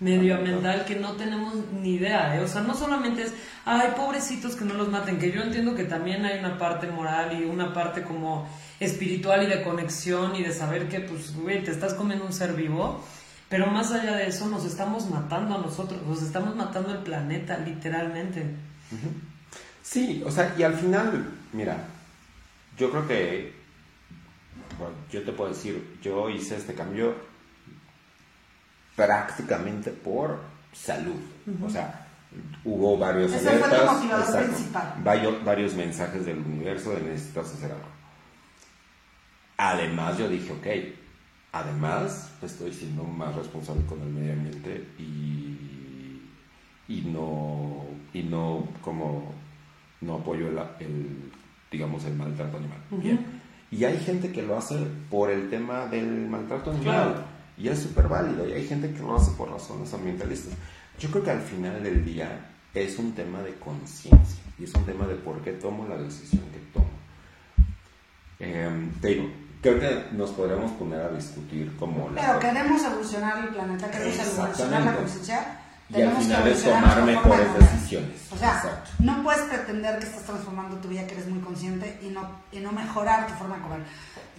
medioambiental 0.00 0.84
que 0.84 0.96
no 0.96 1.12
tenemos 1.12 1.54
ni 1.72 1.94
idea, 1.94 2.36
¿eh? 2.36 2.40
o 2.40 2.48
sea, 2.48 2.60
no 2.60 2.74
solamente 2.74 3.22
es, 3.22 3.32
ay, 3.64 3.92
pobrecitos 3.96 4.56
que 4.56 4.66
no 4.66 4.74
los 4.74 4.88
maten, 4.88 5.18
que 5.18 5.32
yo 5.32 5.40
entiendo 5.40 5.74
que 5.74 5.84
también 5.84 6.26
hay 6.26 6.38
una 6.38 6.58
parte 6.58 6.86
moral 6.88 7.38
y 7.40 7.44
una 7.44 7.72
parte 7.72 8.02
como 8.02 8.46
espiritual 8.82 9.42
y 9.44 9.46
de 9.46 9.62
conexión 9.62 10.36
y 10.36 10.42
de 10.42 10.52
saber 10.52 10.88
que, 10.88 11.00
pues, 11.00 11.34
güey, 11.34 11.62
te 11.64 11.70
estás 11.70 11.94
comiendo 11.94 12.24
un 12.24 12.32
ser 12.32 12.54
vivo. 12.54 13.04
Pero 13.48 13.66
más 13.66 13.92
allá 13.92 14.16
de 14.16 14.28
eso, 14.28 14.48
nos 14.48 14.64
estamos 14.64 15.10
matando 15.10 15.56
a 15.56 15.58
nosotros, 15.58 16.00
nos 16.06 16.22
estamos 16.22 16.56
matando 16.56 16.90
el 16.92 16.98
planeta, 16.98 17.58
literalmente. 17.58 18.46
Sí, 19.82 20.22
o 20.24 20.30
sea, 20.30 20.54
y 20.56 20.62
al 20.62 20.74
final, 20.74 21.28
mira, 21.52 21.76
yo 22.78 22.90
creo 22.90 23.06
que, 23.06 23.52
yo 25.10 25.22
te 25.22 25.32
puedo 25.32 25.50
decir, 25.50 25.98
yo 26.02 26.30
hice 26.30 26.56
este 26.56 26.72
cambio 26.74 27.14
prácticamente 28.96 29.90
por 29.90 30.40
salud. 30.72 31.20
O 31.62 31.68
sea, 31.68 32.06
hubo 32.64 32.96
varios 32.96 33.34
alertas, 33.34 34.72
varios, 35.04 35.44
varios 35.44 35.74
mensajes 35.74 36.24
del 36.24 36.38
universo 36.38 36.92
de 36.92 37.02
necesitas 37.02 37.52
hacer 37.52 37.72
algo. 37.72 38.01
Además, 39.64 40.18
yo 40.18 40.28
dije, 40.28 40.50
ok, 40.50 40.66
además 41.52 42.32
estoy 42.42 42.72
siendo 42.72 43.04
más 43.04 43.32
responsable 43.36 43.84
con 43.86 44.02
el 44.02 44.08
medio 44.08 44.32
ambiente 44.32 44.88
y, 44.98 46.20
y 46.88 47.02
no, 47.02 47.84
y 48.12 48.24
no 48.24 48.66
como 48.80 49.32
no 50.00 50.14
apoyo 50.16 50.48
el, 50.80 51.30
digamos, 51.70 52.04
el 52.06 52.14
maltrato 52.14 52.56
animal. 52.56 52.80
Y 53.70 53.84
hay 53.84 53.98
gente 54.00 54.32
que 54.32 54.42
lo 54.42 54.58
hace 54.58 54.76
por 55.08 55.30
el 55.30 55.48
tema 55.48 55.86
del 55.86 56.28
maltrato 56.28 56.72
animal. 56.72 57.24
Y 57.56 57.68
es 57.68 57.82
súper 57.82 58.08
válido. 58.08 58.48
Y 58.48 58.54
hay 58.54 58.66
gente 58.66 58.92
que 58.92 58.98
lo 58.98 59.14
hace 59.14 59.30
por 59.36 59.48
razones 59.48 59.94
ambientalistas. 59.94 60.54
Yo 60.98 61.08
creo 61.10 61.22
que 61.22 61.30
al 61.30 61.40
final 61.40 61.80
del 61.84 62.04
día 62.04 62.50
es 62.74 62.98
un 62.98 63.12
tema 63.12 63.40
de 63.42 63.54
conciencia. 63.54 64.42
Y 64.58 64.64
es 64.64 64.74
un 64.74 64.84
tema 64.84 65.06
de 65.06 65.14
por 65.14 65.40
qué 65.42 65.52
tomo 65.52 65.86
la 65.86 65.98
decisión 65.98 66.42
que 66.52 66.58
tomo. 66.72 66.90
Eh, 68.40 68.90
te 69.00 69.08
digo, 69.08 69.30
creo 69.62 69.78
que 69.78 70.06
nos 70.12 70.30
podríamos 70.30 70.72
poner 70.72 71.00
a 71.00 71.08
discutir 71.10 71.74
como 71.78 72.10
la... 72.10 72.20
Pero 72.20 72.38
queremos 72.40 72.82
evolucionar 72.82 73.38
el 73.38 73.48
planeta, 73.48 73.90
queremos 73.90 74.18
evolucionar 74.18 74.82
la 74.82 74.96
conciencia. 74.96 75.58
Y 75.88 76.00
al 76.00 76.16
final 76.16 76.48
es 76.48 76.64
tomar 76.64 77.02
mejores 77.02 77.54
decisiones. 77.54 78.10
O 78.30 78.36
sea, 78.36 78.82
no 78.98 79.22
puedes 79.22 79.42
pretender 79.42 79.98
que 79.98 80.06
estás 80.06 80.22
transformando 80.22 80.76
tu 80.76 80.88
vida, 80.88 81.06
que 81.06 81.14
eres 81.14 81.28
muy 81.28 81.40
consciente 81.40 81.98
y 82.02 82.08
no, 82.08 82.28
y 82.50 82.60
no 82.60 82.72
mejorar 82.72 83.26
tu 83.26 83.34
forma 83.34 83.56
de 83.56 83.62
comer. 83.62 83.80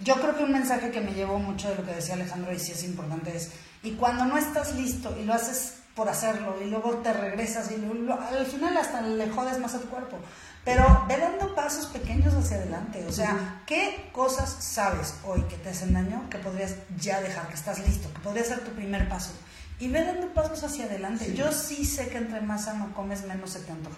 Yo 0.02 0.14
creo 0.16 0.36
que 0.36 0.44
un 0.44 0.52
mensaje 0.52 0.90
que 0.90 1.00
me 1.00 1.14
llevó 1.14 1.38
mucho 1.38 1.70
de 1.70 1.76
lo 1.76 1.84
que 1.84 1.92
decía 1.92 2.14
Alejandro 2.14 2.52
y 2.52 2.58
sí 2.58 2.72
es 2.72 2.84
importante 2.84 3.36
es, 3.36 3.52
y 3.82 3.92
cuando 3.92 4.24
no 4.24 4.36
estás 4.36 4.74
listo 4.74 5.16
y 5.18 5.24
lo 5.24 5.34
haces 5.34 5.76
por 5.94 6.08
hacerlo 6.08 6.56
y 6.60 6.68
luego 6.68 6.96
te 6.96 7.12
regresas 7.12 7.70
y 7.70 7.74
al 7.74 8.46
final 8.46 8.76
hasta 8.76 9.00
le 9.00 9.30
jodes 9.30 9.58
más 9.60 9.74
a 9.74 9.80
tu 9.80 9.88
cuerpo. 9.88 10.18
Pero 10.64 11.04
ve 11.06 11.18
dando 11.18 11.54
pasos 11.54 11.86
pequeños 11.86 12.32
hacia 12.32 12.56
adelante. 12.56 13.04
O 13.06 13.12
sea, 13.12 13.62
¿qué 13.66 14.08
cosas 14.12 14.56
sabes 14.60 15.14
hoy 15.24 15.42
que 15.42 15.56
te 15.56 15.68
hacen 15.68 15.92
daño 15.92 16.28
que 16.30 16.38
podrías 16.38 16.76
ya 16.98 17.20
dejar, 17.20 17.48
que 17.48 17.54
estás 17.54 17.86
listo, 17.86 18.12
que 18.12 18.20
podría 18.20 18.44
ser 18.44 18.60
tu 18.60 18.70
primer 18.70 19.08
paso? 19.08 19.32
Y 19.78 19.88
ve 19.88 20.04
dando 20.04 20.32
pasos 20.32 20.64
hacia 20.64 20.86
adelante. 20.86 21.34
Yo 21.34 21.52
sí 21.52 21.84
sé 21.84 22.08
que 22.08 22.18
entre 22.18 22.40
más 22.40 22.64
sano 22.64 22.94
comes, 22.94 23.26
menos 23.26 23.50
se 23.50 23.60
te 23.60 23.72
antoja. 23.72 23.96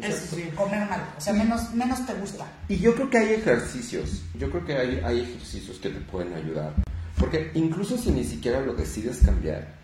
Es 0.00 0.30
comer 0.54 0.88
mal, 0.88 1.12
o 1.16 1.20
sea, 1.20 1.32
menos, 1.32 1.74
menos 1.74 2.06
te 2.06 2.14
gusta. 2.14 2.46
Y 2.68 2.78
yo 2.78 2.94
creo 2.94 3.10
que 3.10 3.18
hay 3.18 3.32
ejercicios, 3.34 4.22
yo 4.34 4.48
creo 4.48 4.64
que 4.64 4.76
hay, 4.76 5.00
hay 5.04 5.20
ejercicios 5.22 5.78
que 5.78 5.90
te 5.90 6.00
pueden 6.00 6.34
ayudar. 6.34 6.72
Porque 7.18 7.50
incluso 7.54 7.98
si 7.98 8.12
ni 8.12 8.22
siquiera 8.22 8.60
lo 8.60 8.74
decides 8.74 9.18
cambiar, 9.24 9.74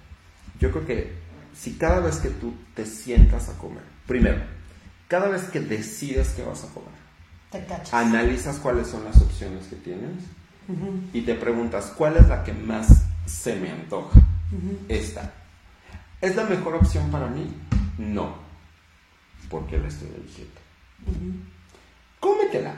yo 0.61 0.71
creo 0.71 0.87
que 0.87 1.13
si 1.53 1.73
cada 1.73 1.99
vez 1.99 2.19
que 2.19 2.31
tú 2.31 2.55
te 2.75 2.87
sientas 2.87 3.49
a 3.49 3.59
comer, 3.59 3.83
primero, 4.07 4.41
cada 5.09 5.29
vez 5.29 5.45
que 5.45 5.61
decides 5.61 6.31
que 6.31 6.43
vas 6.43 6.65
a 6.65 6.69
comer, 6.69 6.95
analizas 7.93 8.57
cuáles 8.59 8.89
son 8.89 9.05
las 9.05 9.21
opciones 9.21 9.67
que 9.67 9.77
tienes 9.77 10.25
y 11.13 11.23
te 11.23 11.35
preguntas 11.35 11.93
cuál 11.97 12.17
es 12.17 12.29
la 12.29 12.43
que 12.43 12.53
más 12.53 13.05
se 13.27 13.57
me 13.57 13.71
antoja. 13.71 14.21
Esta. 14.89 15.33
¿Es 16.21 16.37
la 16.37 16.45
mejor 16.45 16.75
opción 16.77 17.11
para 17.11 17.27
mí? 17.27 17.53
No. 17.99 18.35
Porque 19.51 19.79
la 19.79 19.89
estoy 19.89 20.09
eligiendo. 20.17 20.61
Cómetela. 22.21 22.75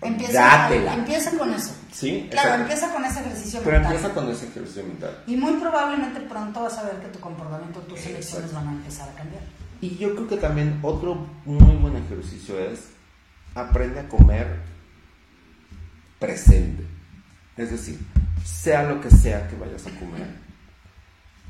Empieza, 0.00 0.74
empieza 0.74 1.30
con 1.38 1.52
eso. 1.54 1.74
Sí, 1.92 2.28
claro, 2.30 2.62
empieza 2.62 2.92
con 2.92 3.04
ese 3.04 3.20
ejercicio 3.20 3.60
Pero 3.64 3.76
empieza 3.76 4.10
con 4.10 4.30
ese 4.30 4.46
ejercicio 4.46 4.84
mental. 4.84 5.22
Y 5.26 5.36
muy 5.36 5.52
probablemente 5.54 6.20
pronto 6.20 6.62
vas 6.62 6.76
a 6.78 6.82
ver 6.84 6.96
que 7.00 7.08
tu 7.08 7.20
comportamiento, 7.20 7.80
tus 7.80 8.04
elecciones 8.06 8.52
van 8.52 8.68
a 8.68 8.72
empezar 8.72 9.08
a 9.08 9.12
cambiar. 9.12 9.42
Y 9.84 9.98
yo 9.98 10.14
creo 10.14 10.26
que 10.26 10.38
también 10.38 10.78
otro 10.80 11.26
muy 11.44 11.76
buen 11.76 11.94
ejercicio 11.96 12.58
es 12.58 12.88
aprende 13.54 14.00
a 14.00 14.08
comer 14.08 14.60
presente. 16.18 16.86
Es 17.58 17.70
decir, 17.70 18.00
sea 18.42 18.84
lo 18.84 19.02
que 19.02 19.10
sea 19.10 19.46
que 19.46 19.56
vayas 19.56 19.86
a 19.86 19.90
comer, 19.90 20.26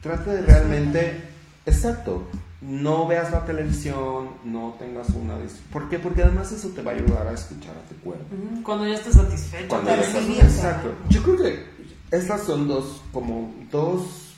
trata 0.03 0.33
de 0.33 0.43
realmente, 0.43 1.23
exacto, 1.65 2.29
no 2.61 3.07
veas 3.07 3.31
la 3.31 3.45
televisión, 3.45 4.31
no 4.43 4.75
tengas 4.81 5.11
una... 5.11 5.37
¿Por 5.73 5.89
qué? 5.89 6.01
Porque 6.01 6.25
además 6.25 6.51
eso 6.51 6.71
te 6.71 6.83
va 6.83 6.91
a 6.91 6.95
ayudar 6.97 7.29
a 7.29 7.35
escuchar 7.35 7.77
a 7.77 7.89
tu 7.89 7.95
cuerpo. 8.01 8.25
Cuando 8.65 8.89
ya 8.89 8.95
estés 8.95 9.15
satisfecho. 9.15 9.69
Cuando 9.69 9.91
ya 9.95 10.03
estás-. 10.03 10.29
Exacto. 10.43 10.93
Yo 11.09 11.23
creo 11.23 11.37
que 11.37 11.67
estas 12.11 12.43
son 12.43 12.67
dos, 12.67 13.01
como 13.13 13.55
dos 13.71 14.35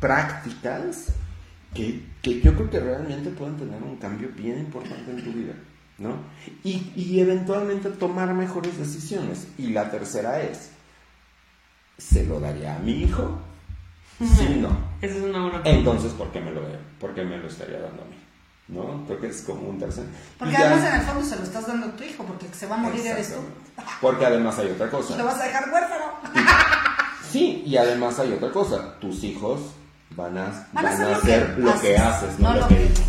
prácticas 0.00 1.12
que, 1.74 2.02
que 2.22 2.40
yo 2.40 2.54
creo 2.54 2.70
que 2.70 2.80
realmente 2.80 3.30
pueden 3.30 3.56
tener 3.56 3.82
un 3.82 3.96
cambio 3.96 4.28
bien 4.36 4.58
importante 4.58 5.10
en 5.10 5.22
tu 5.24 5.32
vida, 5.32 5.54
¿no? 5.98 6.16
Y, 6.64 6.92
y 6.96 7.20
eventualmente 7.20 7.90
tomar 7.90 8.32
mejores 8.34 8.78
decisiones. 8.78 9.48
Y 9.58 9.68
la 9.68 9.90
tercera 9.90 10.40
es, 10.42 10.70
¿se 11.98 12.24
lo 12.26 12.40
daría 12.40 12.76
a 12.76 12.78
mi 12.78 13.02
hijo? 13.02 13.38
Sí, 14.18 14.56
no. 14.60 14.70
Esa 15.02 15.16
es 15.16 15.22
una 15.22 15.42
buena 15.42 15.62
pregunta. 15.62 15.70
Entonces, 15.70 16.12
¿por 16.12 16.30
qué 16.32 16.40
me 16.40 16.50
lo, 16.50 16.62
por 16.98 17.14
qué 17.14 17.22
me 17.24 17.36
lo 17.36 17.46
estaría 17.48 17.80
dando 17.80 18.02
a 18.02 18.06
mí? 18.06 18.16
¿No? 18.68 19.04
Creo 19.06 19.20
que 19.20 19.28
es 19.28 19.42
como 19.42 19.68
un 19.68 19.78
tercer. 19.78 20.04
Porque 20.38 20.54
ya- 20.54 20.60
además 20.72 20.88
en 20.88 21.00
el 21.00 21.06
fondo 21.06 21.22
se 21.24 21.36
lo 21.36 21.42
estás 21.42 21.66
dando 21.66 21.86
a 21.86 21.90
tu 21.96 22.02
hijo, 22.02 22.24
porque 22.24 22.46
se 22.52 22.66
va 22.66 22.76
a 22.76 22.78
morir 22.78 23.06
eres 23.06 23.34
tú. 23.34 23.40
Porque 24.00 24.24
además 24.26 24.58
hay 24.58 24.68
otra 24.70 24.90
cosa. 24.90 25.14
Y 25.14 25.18
lo 25.18 25.24
vas 25.26 25.38
a 25.40 25.44
dejar 25.44 25.70
huérfano. 25.70 26.04
Sí, 27.30 27.62
y 27.66 27.76
además 27.76 28.18
hay 28.18 28.32
otra 28.32 28.50
cosa. 28.50 28.98
Tus 28.98 29.22
hijos 29.22 29.60
van 30.10 30.38
a, 30.38 30.66
Van 30.72 30.86
a 30.86 30.90
hacer 30.90 31.08
lo 31.08 31.16
hacer 31.16 31.54
que 31.56 31.60
lo 31.62 31.80
que 31.80 31.96
haces, 31.98 32.38
no, 32.38 32.50
no 32.54 32.60
lo 32.60 32.68
que- 32.68 32.74
dices. 32.88 33.06